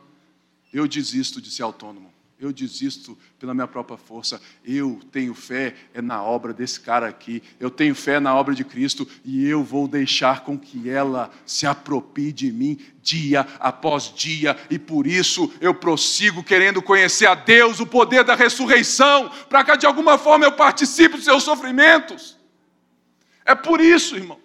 eu 0.72 0.86
desisto 0.86 1.40
de 1.40 1.50
ser 1.50 1.64
autônomo 1.64 2.19
eu 2.40 2.52
desisto 2.52 3.18
pela 3.38 3.52
minha 3.52 3.66
própria 3.66 3.98
força. 3.98 4.40
Eu 4.64 4.98
tenho 5.12 5.34
fé 5.34 5.74
é 5.92 6.00
na 6.00 6.22
obra 6.22 6.54
desse 6.54 6.80
cara 6.80 7.06
aqui. 7.06 7.42
Eu 7.60 7.70
tenho 7.70 7.94
fé 7.94 8.18
na 8.18 8.34
obra 8.34 8.54
de 8.54 8.64
Cristo 8.64 9.06
e 9.22 9.46
eu 9.46 9.62
vou 9.62 9.86
deixar 9.86 10.40
com 10.40 10.58
que 10.58 10.88
ela 10.88 11.30
se 11.44 11.66
apropie 11.66 12.32
de 12.32 12.50
mim 12.50 12.78
dia 13.02 13.46
após 13.58 14.12
dia 14.14 14.56
e 14.70 14.78
por 14.78 15.06
isso 15.06 15.52
eu 15.60 15.74
prossigo 15.74 16.42
querendo 16.42 16.80
conhecer 16.80 17.26
a 17.26 17.34
Deus, 17.34 17.78
o 17.78 17.86
poder 17.86 18.24
da 18.24 18.34
ressurreição, 18.34 19.30
para 19.48 19.62
que 19.62 19.76
de 19.76 19.86
alguma 19.86 20.16
forma 20.16 20.46
eu 20.46 20.52
participe 20.52 21.16
dos 21.16 21.24
seus 21.24 21.42
sofrimentos. 21.42 22.38
É 23.44 23.54
por 23.54 23.80
isso, 23.80 24.16
irmãos. 24.16 24.40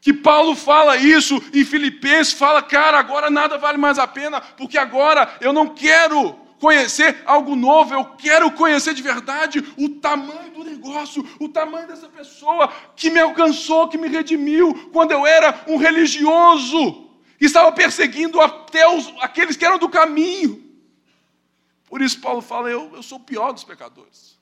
Que 0.00 0.12
Paulo 0.12 0.54
fala 0.54 0.96
isso 0.96 1.42
em 1.52 1.64
Filipenses, 1.64 2.34
fala, 2.34 2.62
cara, 2.62 2.98
agora 2.98 3.30
nada 3.30 3.58
vale 3.58 3.78
mais 3.78 3.98
a 3.98 4.06
pena, 4.06 4.40
porque 4.40 4.78
agora 4.78 5.36
eu 5.40 5.52
não 5.52 5.68
quero 5.68 6.45
conhecer 6.58 7.22
algo 7.26 7.54
novo, 7.54 7.94
eu 7.94 8.04
quero 8.16 8.50
conhecer 8.50 8.94
de 8.94 9.02
verdade 9.02 9.58
o 9.76 9.88
tamanho 9.88 10.50
do 10.52 10.64
negócio, 10.64 11.26
o 11.40 11.48
tamanho 11.48 11.86
dessa 11.86 12.08
pessoa 12.08 12.68
que 12.94 13.10
me 13.10 13.20
alcançou, 13.20 13.88
que 13.88 13.98
me 13.98 14.08
redimiu, 14.08 14.90
quando 14.92 15.12
eu 15.12 15.26
era 15.26 15.64
um 15.66 15.76
religioso, 15.76 17.10
que 17.38 17.44
estava 17.44 17.70
perseguindo 17.72 18.40
até 18.40 18.88
os, 18.88 19.12
aqueles 19.20 19.56
que 19.56 19.64
eram 19.64 19.78
do 19.78 19.88
caminho. 19.88 20.64
Por 21.86 22.02
isso, 22.02 22.20
Paulo 22.20 22.40
fala: 22.40 22.70
eu, 22.70 22.94
eu 22.94 23.02
sou 23.02 23.18
o 23.18 23.24
pior 23.24 23.52
dos 23.52 23.64
pecadores. 23.64 24.36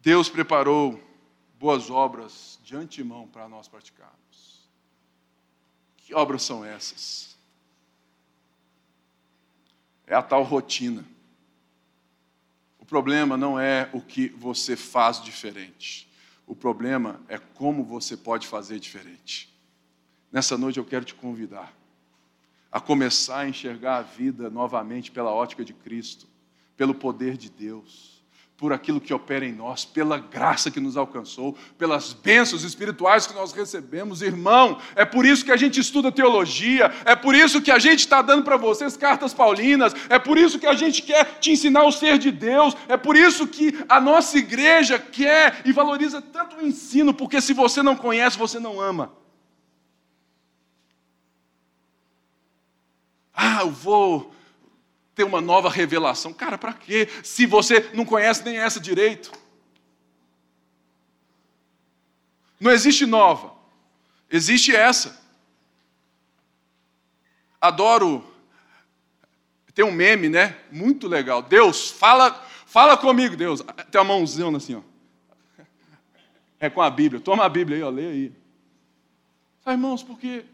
Deus 0.00 0.28
preparou 0.28 1.00
boas 1.58 1.90
obras 1.90 2.60
de 2.62 2.76
antemão 2.76 3.26
para 3.26 3.48
nós 3.48 3.66
praticarmos. 3.66 4.68
Que 5.96 6.14
obras 6.14 6.42
são 6.42 6.64
essas? 6.64 7.35
É 10.06 10.14
a 10.14 10.22
tal 10.22 10.42
rotina. 10.42 11.04
O 12.78 12.84
problema 12.84 13.36
não 13.36 13.58
é 13.58 13.90
o 13.92 14.00
que 14.00 14.28
você 14.28 14.76
faz 14.76 15.20
diferente. 15.20 16.08
O 16.46 16.54
problema 16.54 17.20
é 17.28 17.38
como 17.38 17.82
você 17.82 18.16
pode 18.16 18.46
fazer 18.46 18.78
diferente. 18.78 19.52
Nessa 20.30 20.56
noite 20.56 20.78
eu 20.78 20.84
quero 20.84 21.04
te 21.04 21.14
convidar 21.14 21.74
a 22.70 22.80
começar 22.80 23.38
a 23.38 23.48
enxergar 23.48 23.96
a 23.96 24.02
vida 24.02 24.50
novamente 24.50 25.10
pela 25.10 25.30
ótica 25.30 25.64
de 25.64 25.72
Cristo, 25.72 26.26
pelo 26.76 26.94
poder 26.94 27.36
de 27.36 27.48
Deus 27.48 28.15
por 28.56 28.72
aquilo 28.72 29.00
que 29.00 29.12
opera 29.12 29.44
em 29.44 29.52
nós, 29.52 29.84
pela 29.84 30.18
graça 30.18 30.70
que 30.70 30.80
nos 30.80 30.96
alcançou, 30.96 31.56
pelas 31.76 32.14
bênçãos 32.14 32.64
espirituais 32.64 33.26
que 33.26 33.34
nós 33.34 33.52
recebemos, 33.52 34.22
irmão. 34.22 34.78
É 34.94 35.04
por 35.04 35.26
isso 35.26 35.44
que 35.44 35.52
a 35.52 35.56
gente 35.56 35.78
estuda 35.78 36.10
teologia, 36.10 36.90
é 37.04 37.14
por 37.14 37.34
isso 37.34 37.60
que 37.60 37.70
a 37.70 37.78
gente 37.78 38.00
está 38.00 38.22
dando 38.22 38.44
para 38.44 38.56
vocês 38.56 38.96
cartas 38.96 39.34
paulinas, 39.34 39.94
é 40.08 40.18
por 40.18 40.38
isso 40.38 40.58
que 40.58 40.66
a 40.66 40.72
gente 40.72 41.02
quer 41.02 41.38
te 41.38 41.50
ensinar 41.50 41.84
o 41.84 41.92
ser 41.92 42.16
de 42.16 42.30
Deus, 42.30 42.74
é 42.88 42.96
por 42.96 43.14
isso 43.14 43.46
que 43.46 43.78
a 43.88 44.00
nossa 44.00 44.38
igreja 44.38 44.98
quer 44.98 45.60
e 45.66 45.72
valoriza 45.72 46.22
tanto 46.22 46.56
o 46.56 46.66
ensino, 46.66 47.12
porque 47.12 47.42
se 47.42 47.52
você 47.52 47.82
não 47.82 47.94
conhece, 47.94 48.38
você 48.38 48.58
não 48.58 48.80
ama. 48.80 49.12
Ah, 53.34 53.60
eu 53.60 53.70
vou 53.70 54.34
ter 55.16 55.24
uma 55.24 55.40
nova 55.40 55.70
revelação. 55.70 56.32
Cara, 56.32 56.58
para 56.58 56.74
quê? 56.74 57.08
Se 57.24 57.46
você 57.46 57.90
não 57.94 58.04
conhece 58.04 58.44
nem 58.44 58.58
essa 58.58 58.78
direito. 58.78 59.32
Não 62.60 62.70
existe 62.70 63.06
nova, 63.06 63.54
existe 64.30 64.76
essa. 64.76 65.18
Adoro. 67.58 68.24
Tem 69.74 69.84
um 69.84 69.92
meme, 69.92 70.28
né? 70.28 70.56
Muito 70.70 71.08
legal. 71.08 71.42
Deus, 71.42 71.90
fala, 71.90 72.32
fala 72.66 72.96
comigo, 72.96 73.36
Deus. 73.36 73.62
Tem 73.90 74.00
uma 74.00 74.04
mãozinha 74.04 74.54
assim, 74.56 74.74
ó. 74.74 74.82
É 76.58 76.70
com 76.70 76.80
a 76.80 76.88
Bíblia. 76.88 77.20
Toma 77.20 77.44
a 77.44 77.48
Bíblia 77.48 77.78
aí, 77.78 77.82
ó, 77.82 77.90
lê 77.90 78.06
aí. 78.06 78.32
Ah, 79.64 79.72
irmãos, 79.72 80.02
porque 80.02 80.44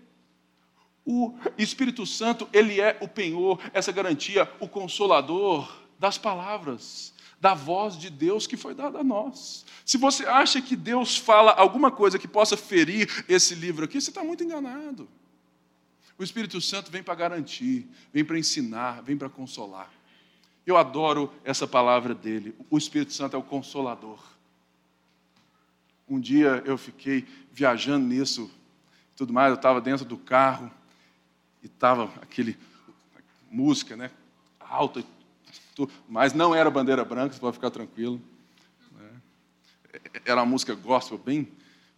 o 1.05 1.35
Espírito 1.59 2.07
Santo, 2.07 2.49
ele 2.53 2.81
é 2.81 2.97
o 3.01 3.09
penhor, 3.09 3.59
essa 3.73 3.91
garantia, 3.91 4.51
o 4.61 4.69
consolador 4.69 5.71
das 5.99 6.17
palavras, 6.17 7.13
da 7.41 7.55
voz 7.55 7.99
de 7.99 8.09
Deus 8.09 8.47
que 8.47 8.57
foi 8.57 8.75
dada 8.75 9.01
a 9.01 9.05
nós. 9.05 9.65
Se 9.85 9.99
você 9.99 10.25
acha 10.27 10.63
que 10.63 10.77
Deus 10.77 11.17
fala 11.17 11.51
alguma 11.53 11.91
coisa 11.91 12.19
que 12.19 12.29
possa 12.29 12.57
ferir 12.57 13.25
esse 13.29 13.55
livro 13.55 13.85
aqui, 13.85 14.01
você 14.01 14.11
está 14.11 14.23
muito 14.23 14.45
enganado. 14.45 15.09
O 16.17 16.23
Espírito 16.23 16.61
Santo 16.61 16.91
vem 16.91 17.03
para 17.03 17.17
garantir, 17.17 17.89
vem 18.13 18.25
para 18.25 18.39
ensinar, 18.39 19.03
vem 19.03 19.17
para 19.17 19.29
consolar. 19.29 19.91
Eu 20.65 20.77
adoro 20.77 21.33
essa 21.43 21.67
palavra 21.67 22.15
dele. 22.15 22.55
O 22.71 22.79
Espírito 22.79 23.13
Santo 23.13 23.35
é 23.35 23.39
o 23.39 23.43
consolador. 23.43 24.21
Um 26.09 26.21
dia 26.21 26.63
eu 26.65 26.79
fiquei 26.79 27.27
viajando 27.51 28.07
nisso, 28.07 28.49
tudo 29.17 29.33
mais, 29.33 29.51
eu 29.51 29.57
estava 29.57 29.81
dentro 29.81 30.05
do 30.05 30.17
carro 30.17 30.71
e 31.63 31.67
estava 31.67 32.05
aquele 32.21 32.57
música, 33.51 33.97
né, 33.97 34.11
alta, 34.61 35.05
mas 36.09 36.33
não 36.33 36.55
era 36.55 36.71
bandeira 36.71 37.05
branca, 37.05 37.35
você 37.35 37.41
pode 37.41 37.57
ficar 37.57 37.71
tranquilo. 37.71 38.21
Né? 38.93 39.11
Era 40.25 40.41
uma 40.41 40.47
música 40.47 40.75
gospel 40.75 41.19
bem, 41.19 41.49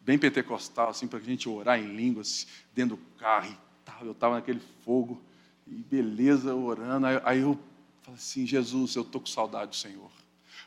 bem 0.00 0.18
pentecostal, 0.18 0.90
assim, 0.90 1.06
para 1.06 1.18
a 1.18 1.22
gente 1.22 1.48
orar 1.48 1.78
em 1.78 1.94
línguas 1.94 2.46
dentro 2.74 2.96
do 2.96 3.02
carro 3.18 3.50
e 3.50 3.56
tal. 3.84 4.04
Eu 4.04 4.12
estava 4.12 4.34
naquele 4.36 4.60
fogo 4.84 5.20
e 5.66 5.74
beleza 5.74 6.54
orando. 6.54 7.06
Aí, 7.06 7.20
aí 7.24 7.40
eu 7.40 7.58
falei 8.02 8.18
assim, 8.18 8.46
Jesus, 8.46 8.94
eu 8.94 9.02
estou 9.02 9.20
com 9.20 9.26
saudade 9.26 9.70
do 9.70 9.76
Senhor. 9.76 10.10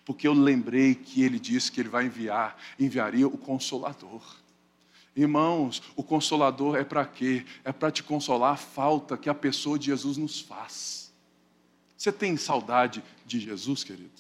Porque 0.05 0.27
eu 0.27 0.33
lembrei 0.33 0.95
que 0.95 1.21
ele 1.21 1.39
disse 1.39 1.71
que 1.71 1.81
ele 1.81 1.89
vai 1.89 2.05
enviar, 2.05 2.57
enviaria 2.79 3.27
o 3.27 3.37
Consolador. 3.37 4.21
Irmãos, 5.17 5.81
o 5.95 6.03
consolador 6.03 6.75
é 6.75 6.83
para 6.83 7.03
quê? 7.03 7.43
É 7.63 7.71
para 7.71 7.89
te 7.89 8.03
consolar 8.03 8.53
a 8.53 8.55
falta 8.55 9.17
que 9.17 9.27
a 9.27 9.33
pessoa 9.33 9.79
de 9.79 9.87
Jesus 9.87 10.15
nos 10.15 10.39
faz. 10.39 11.11
Você 11.97 12.11
tem 12.11 12.37
saudade 12.37 13.03
de 13.25 13.39
Jesus, 13.39 13.83
querido? 13.83 14.11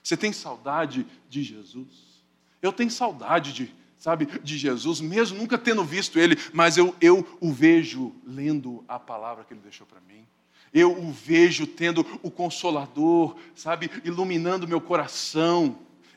Você 0.00 0.16
tem 0.16 0.32
saudade 0.32 1.04
de 1.28 1.42
Jesus? 1.42 2.22
Eu 2.62 2.72
tenho 2.72 2.92
saudade 2.92 3.52
de, 3.52 3.74
sabe, 3.98 4.26
de 4.40 4.56
Jesus, 4.56 5.00
mesmo 5.00 5.36
nunca 5.36 5.58
tendo 5.58 5.82
visto 5.82 6.16
ele, 6.16 6.36
mas 6.52 6.76
eu, 6.76 6.94
eu 7.00 7.26
o 7.40 7.52
vejo 7.52 8.14
lendo 8.24 8.84
a 8.86 9.00
palavra 9.00 9.42
que 9.42 9.52
ele 9.52 9.62
deixou 9.62 9.84
para 9.84 10.00
mim. 10.02 10.24
Eu 10.72 10.96
o 10.96 11.10
vejo 11.10 11.66
tendo 11.66 12.06
o 12.22 12.30
consolador, 12.30 13.36
sabe, 13.56 13.90
iluminando 14.04 14.68
meu 14.68 14.80
coração 14.80 15.76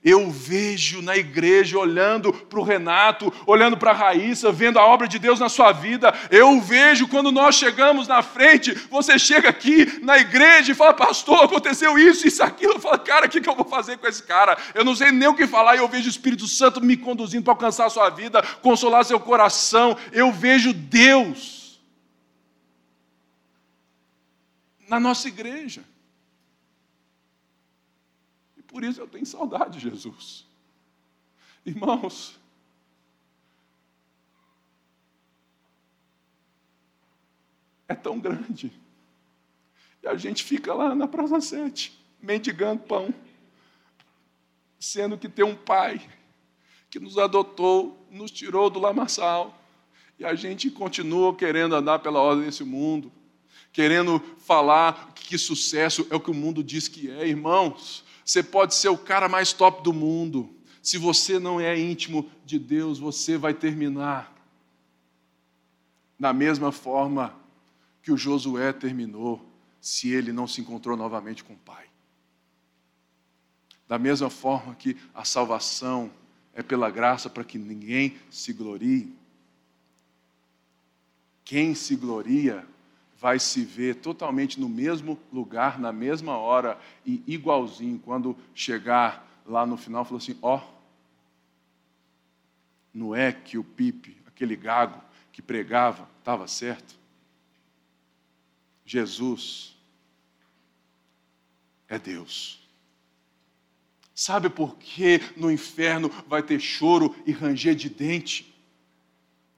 eu 0.10 0.32
vejo 0.32 1.02
na 1.02 1.18
igreja 1.18 1.78
olhando 1.78 2.32
para 2.32 2.60
o 2.60 2.64
Renato, 2.64 3.34
olhando 3.46 3.76
para 3.76 3.92
a 3.92 3.94
Raíssa, 3.94 4.54
vendo 4.54 4.80
a 4.80 4.86
obra 4.86 5.06
de 5.06 5.20
Deus 5.20 5.38
na 5.38 5.50
sua 5.50 5.74
vida. 5.74 6.14
Eu 6.32 6.62
vejo 6.62 7.10
quando 7.10 7.30
nós 7.30 7.56
chegamos 7.56 8.08
na 8.08 8.22
frente, 8.22 8.74
você 8.90 9.20
chega 9.20 9.50
aqui 9.50 10.00
na 10.02 10.18
igreja 10.18 10.72
e 10.72 10.76
fala, 10.76 10.94
pastor, 10.94 11.44
aconteceu 11.44 12.00
isso, 12.00 12.26
isso, 12.26 12.42
aquilo. 12.42 12.76
Eu 12.76 12.80
falo, 12.80 13.00
cara, 13.00 13.26
o 13.26 13.30
que, 13.30 13.42
que 13.42 13.50
eu 13.50 13.56
vou 13.56 13.66
fazer 13.66 13.98
com 13.98 14.08
esse 14.08 14.24
cara? 14.24 14.58
Eu 14.74 14.86
não 14.86 14.96
sei 14.96 15.12
nem 15.12 15.28
o 15.28 15.36
que 15.36 15.46
falar. 15.46 15.76
E 15.76 15.80
eu 15.80 15.90
vejo 15.90 16.08
o 16.08 16.10
Espírito 16.10 16.48
Santo 16.48 16.80
me 16.80 16.96
conduzindo 16.96 17.44
para 17.44 17.52
alcançar 17.52 17.88
a 17.88 17.90
sua 17.90 18.10
vida, 18.10 18.42
consolar 18.62 19.04
seu 19.04 19.20
coração. 19.20 19.98
Eu 20.14 20.32
vejo 20.32 20.72
Deus 20.72 21.82
na 24.88 25.02
nossa 25.02 25.28
igreja. 25.28 25.84
Por 28.78 28.84
isso 28.84 29.02
eu 29.02 29.08
tenho 29.08 29.26
saudade 29.26 29.80
de 29.80 29.90
Jesus. 29.90 30.46
Irmãos, 31.66 32.40
é 37.88 37.96
tão 37.96 38.20
grande. 38.20 38.72
E 40.04 40.08
a 40.08 40.16
gente 40.16 40.44
fica 40.44 40.76
lá 40.76 40.94
na 40.94 41.08
Praça 41.08 41.42
7, 41.42 41.92
mendigando 42.22 42.84
pão, 42.84 43.12
sendo 44.80 45.18
que 45.18 45.28
tem 45.28 45.44
um 45.44 45.56
pai 45.56 46.08
que 46.92 47.00
nos 47.00 47.18
adotou, 47.18 48.08
nos 48.12 48.30
tirou 48.30 48.70
do 48.70 48.78
lamaçal, 48.78 49.60
e 50.20 50.24
a 50.24 50.36
gente 50.36 50.70
continua 50.70 51.36
querendo 51.36 51.74
andar 51.74 51.98
pela 51.98 52.22
ordem 52.22 52.46
desse 52.46 52.64
mundo, 52.64 53.12
querendo 53.74 54.20
falar 54.38 55.14
que 55.16 55.36
sucesso 55.36 56.06
é 56.12 56.16
o 56.16 56.20
que 56.20 56.30
o 56.30 56.36
mundo 56.36 56.64
diz 56.64 56.88
que 56.88 57.10
é, 57.10 57.28
irmãos. 57.28 58.06
Você 58.28 58.44
pode 58.44 58.76
ser 58.76 58.90
o 58.90 58.98
cara 58.98 59.30
mais 59.30 59.54
top 59.54 59.82
do 59.82 59.94
mundo. 59.94 60.54
Se 60.84 60.98
você 60.98 61.40
não 61.40 61.62
é 61.62 61.80
íntimo 61.80 62.30
de 62.46 62.60
Deus, 62.60 63.00
você 63.00 63.38
vai 63.38 63.54
terminar 63.54 64.36
da 66.20 66.34
mesma 66.34 66.74
forma 66.74 67.34
que 68.04 68.12
o 68.12 68.18
Josué 68.18 68.74
terminou, 68.74 69.50
se 69.80 70.10
ele 70.10 70.34
não 70.34 70.46
se 70.46 70.60
encontrou 70.60 70.98
novamente 70.98 71.42
com 71.42 71.54
o 71.54 71.58
Pai. 71.58 71.86
Da 73.88 73.98
mesma 73.98 74.30
forma 74.30 74.76
que 74.76 74.98
a 75.14 75.24
salvação 75.24 76.12
é 76.54 76.62
pela 76.62 76.90
graça 76.90 77.30
para 77.30 77.46
que 77.46 77.58
ninguém 77.58 78.18
se 78.30 78.52
glorie. 78.52 79.16
Quem 81.46 81.74
se 81.74 81.96
gloria 81.96 82.68
vai 83.20 83.40
se 83.40 83.64
ver 83.64 83.96
totalmente 83.96 84.60
no 84.60 84.70
mesmo 84.70 85.20
lugar, 85.32 85.80
na 85.80 85.92
mesma 85.92 86.38
hora 86.38 86.80
e 87.06 87.24
igualzinho 87.26 88.00
quando 88.00 88.38
chegar 88.54 89.28
lá 89.46 89.66
no 89.66 89.78
final, 89.78 90.06
falou 90.06 90.20
assim: 90.20 90.38
ó, 90.42 90.58
oh, 90.58 90.78
não 92.94 93.16
é 93.16 93.32
que 93.32 93.58
o 93.58 93.64
Pipe, 93.64 94.18
aquele 94.28 94.56
gago 94.56 95.02
que 95.32 95.42
pregava, 95.42 96.10
estava 96.20 96.48
certo? 96.48 96.96
Jesus 98.86 99.76
é 101.88 101.98
Deus. 101.98 102.62
Sabe 104.14 104.50
por 104.50 104.78
que 104.78 105.22
no 105.36 105.52
inferno 105.52 106.10
vai 106.28 106.42
ter 106.42 106.60
choro 106.60 107.16
e 107.26 107.32
ranger 107.32 107.76
de 107.76 107.90
dente? 107.90 108.52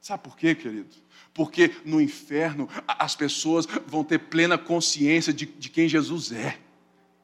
Sabe 0.01 0.23
por 0.23 0.35
quê, 0.35 0.53
querido? 0.53 0.89
Porque 1.33 1.73
no 1.85 2.01
inferno 2.01 2.67
as 2.87 3.15
pessoas 3.15 3.67
vão 3.87 4.03
ter 4.03 4.19
plena 4.19 4.57
consciência 4.57 5.31
de, 5.31 5.45
de 5.45 5.69
quem 5.69 5.87
Jesus 5.87 6.31
é 6.31 6.57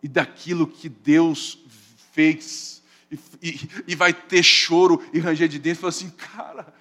e 0.02 0.08
daquilo 0.08 0.68
que 0.68 0.88
Deus 0.88 1.60
fez. 2.14 2.84
E, 3.12 3.20
e, 3.42 3.70
e 3.88 3.96
vai 3.96 4.14
ter 4.14 4.44
choro 4.44 5.04
e 5.14 5.20
ranger 5.20 5.48
de 5.48 5.60
dente. 5.60 5.80
Fala 5.80 5.90
assim, 5.90 6.10
cara, 6.12 6.74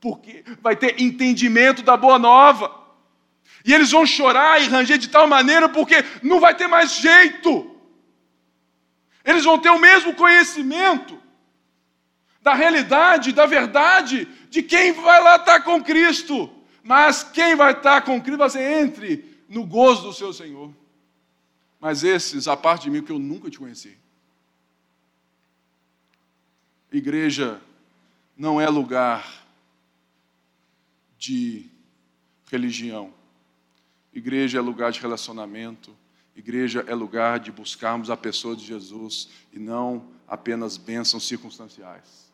porque 0.00 0.44
vai 0.62 0.76
ter 0.76 1.00
entendimento 1.00 1.82
da 1.82 1.96
boa 1.96 2.18
nova. 2.18 2.84
E 3.64 3.74
eles 3.74 3.90
vão 3.90 4.06
chorar 4.06 4.62
e 4.62 4.68
ranger 4.68 4.96
de 4.96 5.08
tal 5.08 5.26
maneira 5.26 5.68
porque 5.68 5.96
não 6.22 6.38
vai 6.38 6.54
ter 6.54 6.68
mais 6.68 6.96
jeito. 6.96 7.76
Eles 9.24 9.44
vão 9.44 9.58
ter 9.58 9.70
o 9.70 9.80
mesmo 9.80 10.14
conhecimento 10.14 11.20
da 12.46 12.54
realidade, 12.54 13.32
da 13.32 13.44
verdade, 13.44 14.24
de 14.48 14.62
quem 14.62 14.92
vai 14.92 15.20
lá 15.20 15.34
estar 15.34 15.64
com 15.64 15.82
Cristo. 15.82 16.48
Mas 16.80 17.24
quem 17.24 17.56
vai 17.56 17.72
estar 17.72 18.02
com 18.02 18.22
Cristo, 18.22 18.38
você 18.38 18.62
entre 18.80 19.42
no 19.48 19.66
gozo 19.66 20.02
do 20.02 20.12
seu 20.12 20.32
Senhor. 20.32 20.72
Mas 21.80 22.04
esses, 22.04 22.46
a 22.46 22.56
parte 22.56 22.84
de 22.84 22.90
mim, 22.90 23.02
que 23.02 23.10
eu 23.10 23.18
nunca 23.18 23.50
te 23.50 23.58
conheci. 23.58 23.98
Igreja 26.92 27.60
não 28.36 28.60
é 28.60 28.68
lugar 28.68 29.44
de 31.18 31.68
religião. 32.48 33.12
Igreja 34.14 34.58
é 34.58 34.60
lugar 34.60 34.92
de 34.92 35.00
relacionamento. 35.00 35.92
Igreja 36.36 36.84
é 36.86 36.94
lugar 36.94 37.40
de 37.40 37.50
buscarmos 37.50 38.08
a 38.08 38.16
pessoa 38.16 38.54
de 38.54 38.64
Jesus 38.64 39.30
e 39.52 39.58
não 39.58 40.06
apenas 40.28 40.76
bênçãos 40.76 41.26
circunstanciais. 41.26 42.25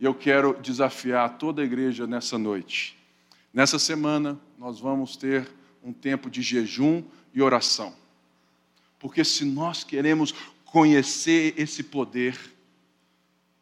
E 0.00 0.04
eu 0.04 0.14
quero 0.14 0.54
desafiar 0.60 1.36
toda 1.38 1.62
a 1.62 1.64
igreja 1.64 2.06
nessa 2.06 2.38
noite. 2.38 2.96
Nessa 3.52 3.78
semana, 3.78 4.40
nós 4.58 4.80
vamos 4.80 5.16
ter 5.16 5.48
um 5.82 5.92
tempo 5.92 6.30
de 6.30 6.40
jejum 6.40 7.04
e 7.34 7.42
oração. 7.42 7.94
Porque 8.98 9.24
se 9.24 9.44
nós 9.44 9.84
queremos 9.84 10.32
conhecer 10.64 11.54
esse 11.56 11.82
poder, 11.82 12.38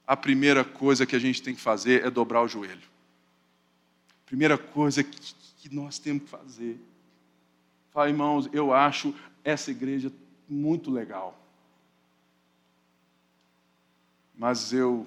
a 0.06 0.16
primeira 0.16 0.64
coisa 0.64 1.04
que 1.04 1.16
a 1.16 1.18
gente 1.18 1.42
tem 1.42 1.54
que 1.54 1.60
fazer 1.60 2.04
é 2.04 2.10
dobrar 2.10 2.42
o 2.42 2.48
joelho. 2.48 2.88
Primeira 4.24 4.56
coisa 4.56 5.02
que 5.02 5.74
nós 5.74 5.98
temos 5.98 6.22
que 6.22 6.28
fazer 6.28 6.78
Fala, 7.98 8.10
irmãos, 8.10 8.48
eu 8.52 8.72
acho 8.72 9.12
essa 9.42 9.72
igreja 9.72 10.12
muito 10.48 10.88
legal. 10.88 11.36
Mas 14.36 14.72
eu 14.72 15.04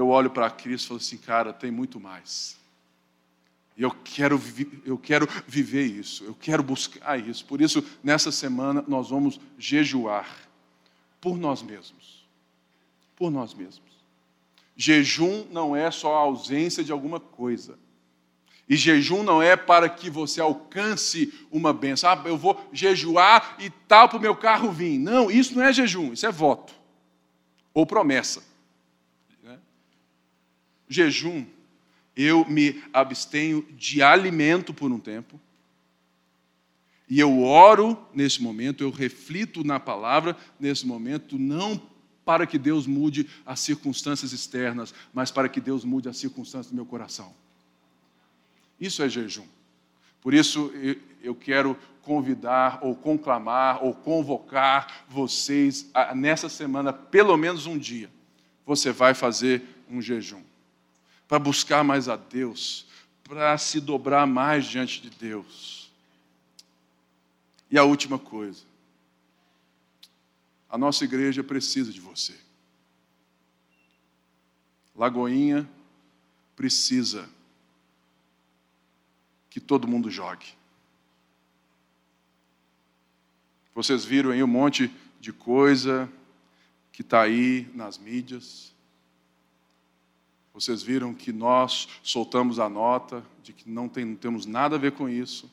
eu 0.00 0.08
olho 0.08 0.30
para 0.30 0.50
Cristo 0.50 0.84
e 0.84 0.88
falo 0.88 1.00
assim, 1.00 1.18
cara, 1.18 1.52
tem 1.52 1.70
muito 1.70 2.00
mais. 2.00 2.58
E 3.76 3.82
eu 3.82 3.90
quero, 3.90 4.40
eu 4.84 4.98
quero 4.98 5.28
viver 5.46 5.84
isso, 5.84 6.24
eu 6.24 6.34
quero 6.34 6.62
buscar 6.62 7.18
isso. 7.18 7.44
Por 7.44 7.60
isso, 7.60 7.84
nessa 8.02 8.32
semana, 8.32 8.84
nós 8.86 9.10
vamos 9.10 9.40
jejuar 9.58 10.28
por 11.20 11.38
nós 11.38 11.62
mesmos. 11.62 12.26
Por 13.16 13.30
nós 13.30 13.54
mesmos. 13.54 13.90
Jejum 14.76 15.46
não 15.50 15.76
é 15.76 15.90
só 15.90 16.14
a 16.14 16.20
ausência 16.20 16.82
de 16.82 16.92
alguma 16.92 17.20
coisa. 17.20 17.78
E 18.68 18.76
jejum 18.76 19.22
não 19.22 19.42
é 19.42 19.56
para 19.56 19.88
que 19.88 20.08
você 20.08 20.40
alcance 20.40 21.32
uma 21.50 21.72
benção. 21.72 22.10
Ah, 22.10 22.22
eu 22.24 22.38
vou 22.38 22.58
jejuar 22.72 23.56
e 23.58 23.68
tal 23.68 24.08
para 24.08 24.18
o 24.18 24.20
meu 24.20 24.36
carro 24.36 24.70
vir. 24.70 24.98
Não, 24.98 25.30
isso 25.30 25.54
não 25.54 25.62
é 25.62 25.72
jejum, 25.72 26.12
isso 26.12 26.24
é 26.24 26.30
voto. 26.30 26.72
Ou 27.74 27.84
promessa. 27.84 28.49
Jejum, 30.90 31.46
eu 32.16 32.44
me 32.46 32.82
abstenho 32.92 33.64
de 33.76 34.02
alimento 34.02 34.74
por 34.74 34.90
um 34.90 34.98
tempo. 34.98 35.40
E 37.08 37.18
eu 37.18 37.42
oro 37.42 37.96
nesse 38.12 38.42
momento, 38.42 38.82
eu 38.82 38.90
reflito 38.90 39.64
na 39.64 39.78
palavra 39.78 40.36
nesse 40.58 40.84
momento, 40.86 41.38
não 41.38 41.80
para 42.24 42.46
que 42.46 42.58
Deus 42.58 42.86
mude 42.86 43.28
as 43.46 43.60
circunstâncias 43.60 44.32
externas, 44.32 44.92
mas 45.14 45.30
para 45.30 45.48
que 45.48 45.60
Deus 45.60 45.84
mude 45.84 46.08
as 46.08 46.16
circunstâncias 46.16 46.70
do 46.72 46.76
meu 46.76 46.86
coração. 46.86 47.32
Isso 48.80 49.02
é 49.02 49.08
jejum. 49.08 49.46
Por 50.20 50.34
isso 50.34 50.72
eu 51.22 51.34
quero 51.34 51.76
convidar, 52.02 52.80
ou 52.82 52.96
conclamar, 52.96 53.82
ou 53.82 53.94
convocar 53.94 55.04
vocês 55.08 55.88
a, 55.94 56.14
nessa 56.14 56.48
semana, 56.48 56.92
pelo 56.92 57.36
menos 57.36 57.66
um 57.66 57.78
dia, 57.78 58.10
você 58.66 58.90
vai 58.92 59.14
fazer 59.14 59.62
um 59.88 60.02
jejum. 60.02 60.49
Para 61.30 61.38
buscar 61.38 61.84
mais 61.84 62.08
a 62.08 62.16
Deus, 62.16 62.84
para 63.22 63.56
se 63.56 63.78
dobrar 63.78 64.26
mais 64.26 64.66
diante 64.66 65.00
de 65.00 65.10
Deus. 65.10 65.88
E 67.70 67.78
a 67.78 67.84
última 67.84 68.18
coisa, 68.18 68.64
a 70.68 70.76
nossa 70.76 71.04
igreja 71.04 71.44
precisa 71.44 71.92
de 71.92 72.00
você. 72.00 72.36
Lagoinha 74.92 75.70
precisa 76.56 77.30
que 79.48 79.60
todo 79.60 79.86
mundo 79.86 80.10
jogue. 80.10 80.46
Vocês 83.72 84.04
viram 84.04 84.32
aí 84.32 84.42
um 84.42 84.48
monte 84.48 84.90
de 85.20 85.32
coisa 85.32 86.10
que 86.90 87.02
está 87.02 87.22
aí 87.22 87.70
nas 87.72 87.98
mídias. 87.98 88.74
Vocês 90.52 90.82
viram 90.82 91.14
que 91.14 91.32
nós 91.32 91.88
soltamos 92.02 92.58
a 92.58 92.68
nota 92.68 93.24
de 93.42 93.52
que 93.52 93.68
não, 93.68 93.88
tem, 93.88 94.04
não 94.04 94.16
temos 94.16 94.46
nada 94.46 94.76
a 94.76 94.78
ver 94.78 94.92
com 94.92 95.08
isso. 95.08 95.50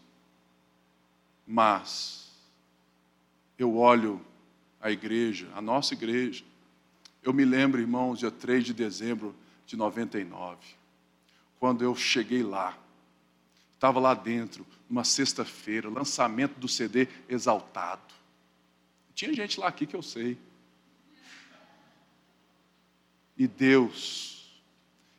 Mas 1.46 2.32
eu 3.58 3.76
olho 3.78 4.20
a 4.82 4.92
igreja, 4.92 5.48
a 5.56 5.62
nossa 5.62 5.94
igreja. 5.94 6.44
Eu 7.24 7.34
me 7.34 7.46
lembro, 7.46 7.80
irmãos, 7.80 8.20
dia 8.20 8.32
3 8.32 8.66
de 8.66 8.74
dezembro 8.74 9.36
de 9.66 9.76
99, 9.76 10.58
quando 11.60 11.84
eu 11.84 11.96
cheguei 11.96 12.42
lá. 12.42 12.78
Estava 13.74 14.00
lá 14.00 14.14
dentro, 14.14 14.66
numa 14.90 15.04
sexta-feira, 15.04 15.90
lançamento 15.90 16.60
do 16.60 16.68
CD 16.68 17.08
Exaltado. 17.30 18.02
Tinha 19.14 19.34
gente 19.34 19.60
lá 19.60 19.68
aqui 19.68 19.86
que 19.86 19.96
eu 19.96 20.02
sei. 20.02 20.38
E 23.38 23.48
Deus, 23.48 24.37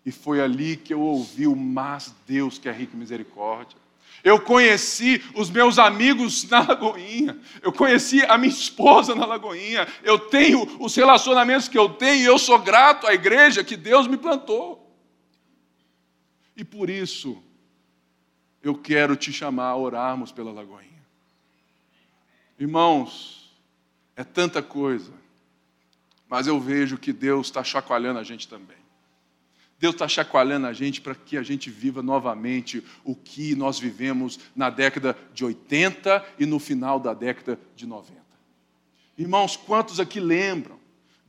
e 0.08 0.10
foi 0.10 0.40
ali 0.40 0.74
que 0.74 0.94
eu 0.94 1.02
ouvi 1.02 1.46
o 1.46 1.54
mas 1.54 2.14
Deus 2.26 2.56
que 2.56 2.66
é 2.66 2.72
rico 2.72 2.96
em 2.96 2.98
misericórdia. 2.98 3.76
Eu 4.24 4.40
conheci 4.40 5.22
os 5.34 5.50
meus 5.50 5.78
amigos 5.78 6.48
na 6.48 6.60
Lagoinha. 6.60 7.38
Eu 7.60 7.70
conheci 7.70 8.24
a 8.24 8.38
minha 8.38 8.48
esposa 8.50 9.14
na 9.14 9.26
Lagoinha. 9.26 9.86
Eu 10.02 10.18
tenho 10.18 10.62
os 10.82 10.96
relacionamentos 10.96 11.68
que 11.68 11.76
eu 11.76 11.90
tenho 11.90 12.22
e 12.22 12.24
eu 12.24 12.38
sou 12.38 12.58
grato 12.58 13.06
à 13.06 13.12
igreja 13.12 13.62
que 13.62 13.76
Deus 13.76 14.06
me 14.06 14.16
plantou. 14.16 14.90
E 16.56 16.64
por 16.64 16.88
isso, 16.88 17.42
eu 18.62 18.74
quero 18.74 19.14
te 19.14 19.30
chamar 19.30 19.66
a 19.66 19.76
orarmos 19.76 20.32
pela 20.32 20.50
Lagoinha. 20.50 21.04
Irmãos, 22.58 23.54
é 24.16 24.24
tanta 24.24 24.62
coisa, 24.62 25.12
mas 26.26 26.46
eu 26.46 26.58
vejo 26.58 26.96
que 26.96 27.12
Deus 27.12 27.48
está 27.48 27.62
chacoalhando 27.62 28.18
a 28.18 28.24
gente 28.24 28.48
também. 28.48 28.87
Deus 29.78 29.94
está 29.94 30.08
chacoalhando 30.08 30.66
a 30.66 30.72
gente 30.72 31.00
para 31.00 31.14
que 31.14 31.36
a 31.36 31.42
gente 31.42 31.70
viva 31.70 32.02
novamente 32.02 32.82
o 33.04 33.14
que 33.14 33.54
nós 33.54 33.78
vivemos 33.78 34.38
na 34.54 34.70
década 34.70 35.16
de 35.32 35.44
80 35.44 36.24
e 36.38 36.44
no 36.44 36.58
final 36.58 36.98
da 36.98 37.14
década 37.14 37.58
de 37.76 37.86
90. 37.86 38.18
Irmãos, 39.16 39.56
quantos 39.56 40.00
aqui 40.00 40.18
lembram 40.18 40.78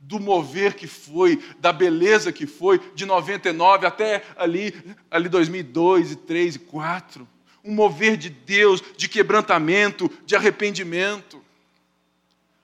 do 0.00 0.18
mover 0.18 0.74
que 0.74 0.86
foi, 0.86 1.40
da 1.60 1.72
beleza 1.72 2.32
que 2.32 2.46
foi, 2.46 2.80
de 2.94 3.04
99 3.04 3.86
até 3.86 4.24
ali, 4.36 4.74
ali 5.10 5.28
2002 5.28 6.12
e 6.12 6.16
3 6.16 6.54
e 6.56 6.58
4. 6.58 7.28
Um 7.62 7.74
mover 7.74 8.16
de 8.16 8.30
Deus, 8.30 8.82
de 8.96 9.08
quebrantamento, 9.08 10.10
de 10.24 10.34
arrependimento. 10.34 11.42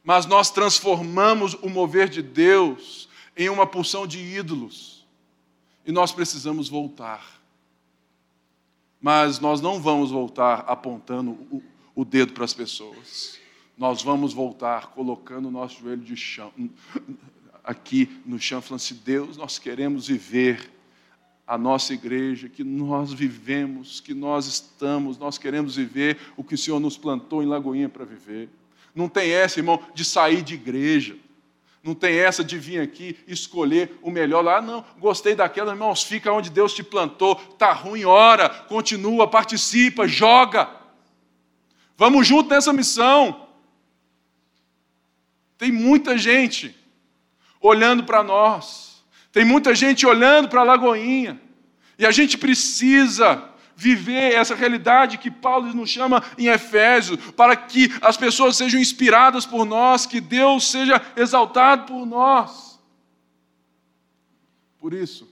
Mas 0.02 0.24
nós 0.24 0.50
transformamos 0.50 1.54
o 1.54 1.68
mover 1.68 2.08
de 2.08 2.22
Deus 2.22 3.08
em 3.36 3.48
uma 3.50 3.66
porção 3.66 4.06
de 4.06 4.18
ídolos. 4.18 4.95
E 5.86 5.92
nós 5.92 6.12
precisamos 6.12 6.68
voltar. 6.68 7.40
Mas 9.00 9.38
nós 9.38 9.60
não 9.60 9.80
vamos 9.80 10.10
voltar 10.10 10.64
apontando 10.66 11.30
o, 11.30 11.62
o 11.94 12.04
dedo 12.04 12.32
para 12.32 12.44
as 12.44 12.52
pessoas 12.52 13.38
nós 13.76 14.02
vamos 14.02 14.32
voltar 14.32 14.88
colocando 14.88 15.48
o 15.48 15.50
nosso 15.50 15.80
joelho 15.80 16.02
de 16.02 16.16
chão, 16.16 16.52
aqui 17.62 18.08
no 18.24 18.38
chão, 18.40 18.62
falando 18.62 18.80
assim: 18.80 19.00
Deus, 19.04 19.36
nós 19.36 19.58
queremos 19.58 20.08
viver 20.08 20.72
a 21.46 21.58
nossa 21.58 21.92
igreja, 21.92 22.48
que 22.48 22.64
nós 22.64 23.12
vivemos, 23.12 24.00
que 24.00 24.14
nós 24.14 24.46
estamos, 24.46 25.18
nós 25.18 25.38
queremos 25.38 25.76
viver 25.76 26.18
o 26.36 26.42
que 26.42 26.54
o 26.54 26.58
Senhor 26.58 26.80
nos 26.80 26.96
plantou 26.96 27.42
em 27.42 27.46
Lagoinha 27.46 27.88
para 27.88 28.04
viver. 28.04 28.48
Não 28.94 29.08
tem 29.08 29.30
essa, 29.30 29.60
irmão, 29.60 29.80
de 29.94 30.04
sair 30.04 30.42
de 30.42 30.54
igreja. 30.54 31.16
Não 31.86 31.94
tem 31.94 32.16
essa 32.18 32.42
de 32.42 32.58
vir 32.58 32.80
aqui 32.80 33.16
escolher 33.28 33.96
o 34.02 34.10
melhor 34.10 34.42
lá. 34.42 34.56
Ah, 34.56 34.60
não, 34.60 34.84
gostei 34.98 35.36
daquela, 35.36 35.70
irmãos, 35.70 36.02
fica 36.02 36.32
onde 36.32 36.50
Deus 36.50 36.74
te 36.74 36.82
plantou. 36.82 37.36
Tá 37.36 37.72
ruim, 37.72 38.04
ora, 38.04 38.48
continua, 38.48 39.30
participa, 39.30 40.08
joga. 40.08 40.68
Vamos 41.96 42.26
junto 42.26 42.50
nessa 42.50 42.72
missão. 42.72 43.46
Tem 45.56 45.70
muita 45.70 46.18
gente 46.18 46.74
olhando 47.60 48.02
para 48.02 48.20
nós. 48.24 49.04
Tem 49.30 49.44
muita 49.44 49.72
gente 49.72 50.04
olhando 50.04 50.48
para 50.48 50.62
a 50.62 50.64
Lagoinha. 50.64 51.40
E 51.96 52.04
a 52.04 52.10
gente 52.10 52.36
precisa 52.36 53.48
viver 53.76 54.32
essa 54.32 54.54
realidade 54.54 55.18
que 55.18 55.30
Paulo 55.30 55.72
nos 55.74 55.90
chama 55.90 56.24
em 56.38 56.46
Efésios, 56.46 57.18
para 57.32 57.54
que 57.54 57.90
as 58.00 58.16
pessoas 58.16 58.56
sejam 58.56 58.80
inspiradas 58.80 59.44
por 59.44 59.66
nós, 59.66 60.06
que 60.06 60.20
Deus 60.20 60.70
seja 60.70 61.00
exaltado 61.14 61.84
por 61.84 62.06
nós. 62.06 62.80
Por 64.78 64.94
isso, 64.94 65.28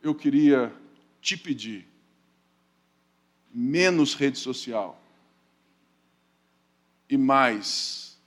eu 0.00 0.14
queria 0.14 0.72
te 1.20 1.36
pedir 1.36 1.88
menos 3.52 4.14
rede 4.14 4.38
social 4.38 5.00
e 7.08 7.16
mais 7.16 8.18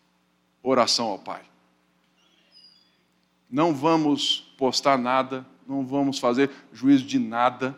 oração 0.62 1.08
ao 1.08 1.20
Pai. 1.20 1.44
Não 3.50 3.74
vamos 3.74 4.40
postar 4.58 4.98
nada 4.98 5.46
não 5.68 5.86
vamos 5.86 6.20
fazer 6.20 6.50
juízo 6.72 7.06
de 7.06 7.20
nada, 7.20 7.78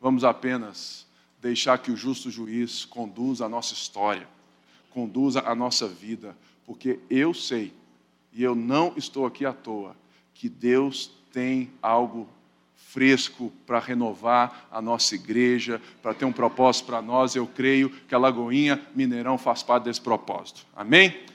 vamos 0.00 0.24
apenas 0.24 1.06
deixar 1.40 1.78
que 1.78 1.90
o 1.90 1.96
justo 1.96 2.30
juiz 2.30 2.84
conduza 2.84 3.46
a 3.46 3.48
nossa 3.48 3.74
história, 3.74 4.28
conduza 4.90 5.40
a 5.40 5.54
nossa 5.54 5.88
vida, 5.88 6.36
porque 6.64 7.00
eu 7.08 7.34
sei, 7.34 7.72
e 8.32 8.42
eu 8.42 8.54
não 8.54 8.94
estou 8.96 9.26
aqui 9.26 9.44
à 9.44 9.52
toa, 9.52 9.96
que 10.34 10.48
Deus 10.48 11.10
tem 11.32 11.70
algo 11.82 12.28
fresco 12.74 13.52
para 13.66 13.78
renovar 13.78 14.68
a 14.70 14.82
nossa 14.82 15.14
igreja, 15.14 15.80
para 16.02 16.12
ter 16.12 16.24
um 16.24 16.32
propósito 16.32 16.86
para 16.86 17.00
nós. 17.00 17.36
Eu 17.36 17.46
creio 17.46 17.88
que 17.88 18.14
a 18.14 18.18
Lagoinha 18.18 18.80
Mineirão 18.94 19.38
faz 19.38 19.62
parte 19.62 19.84
desse 19.84 20.00
propósito. 20.00 20.66
Amém? 20.74 21.30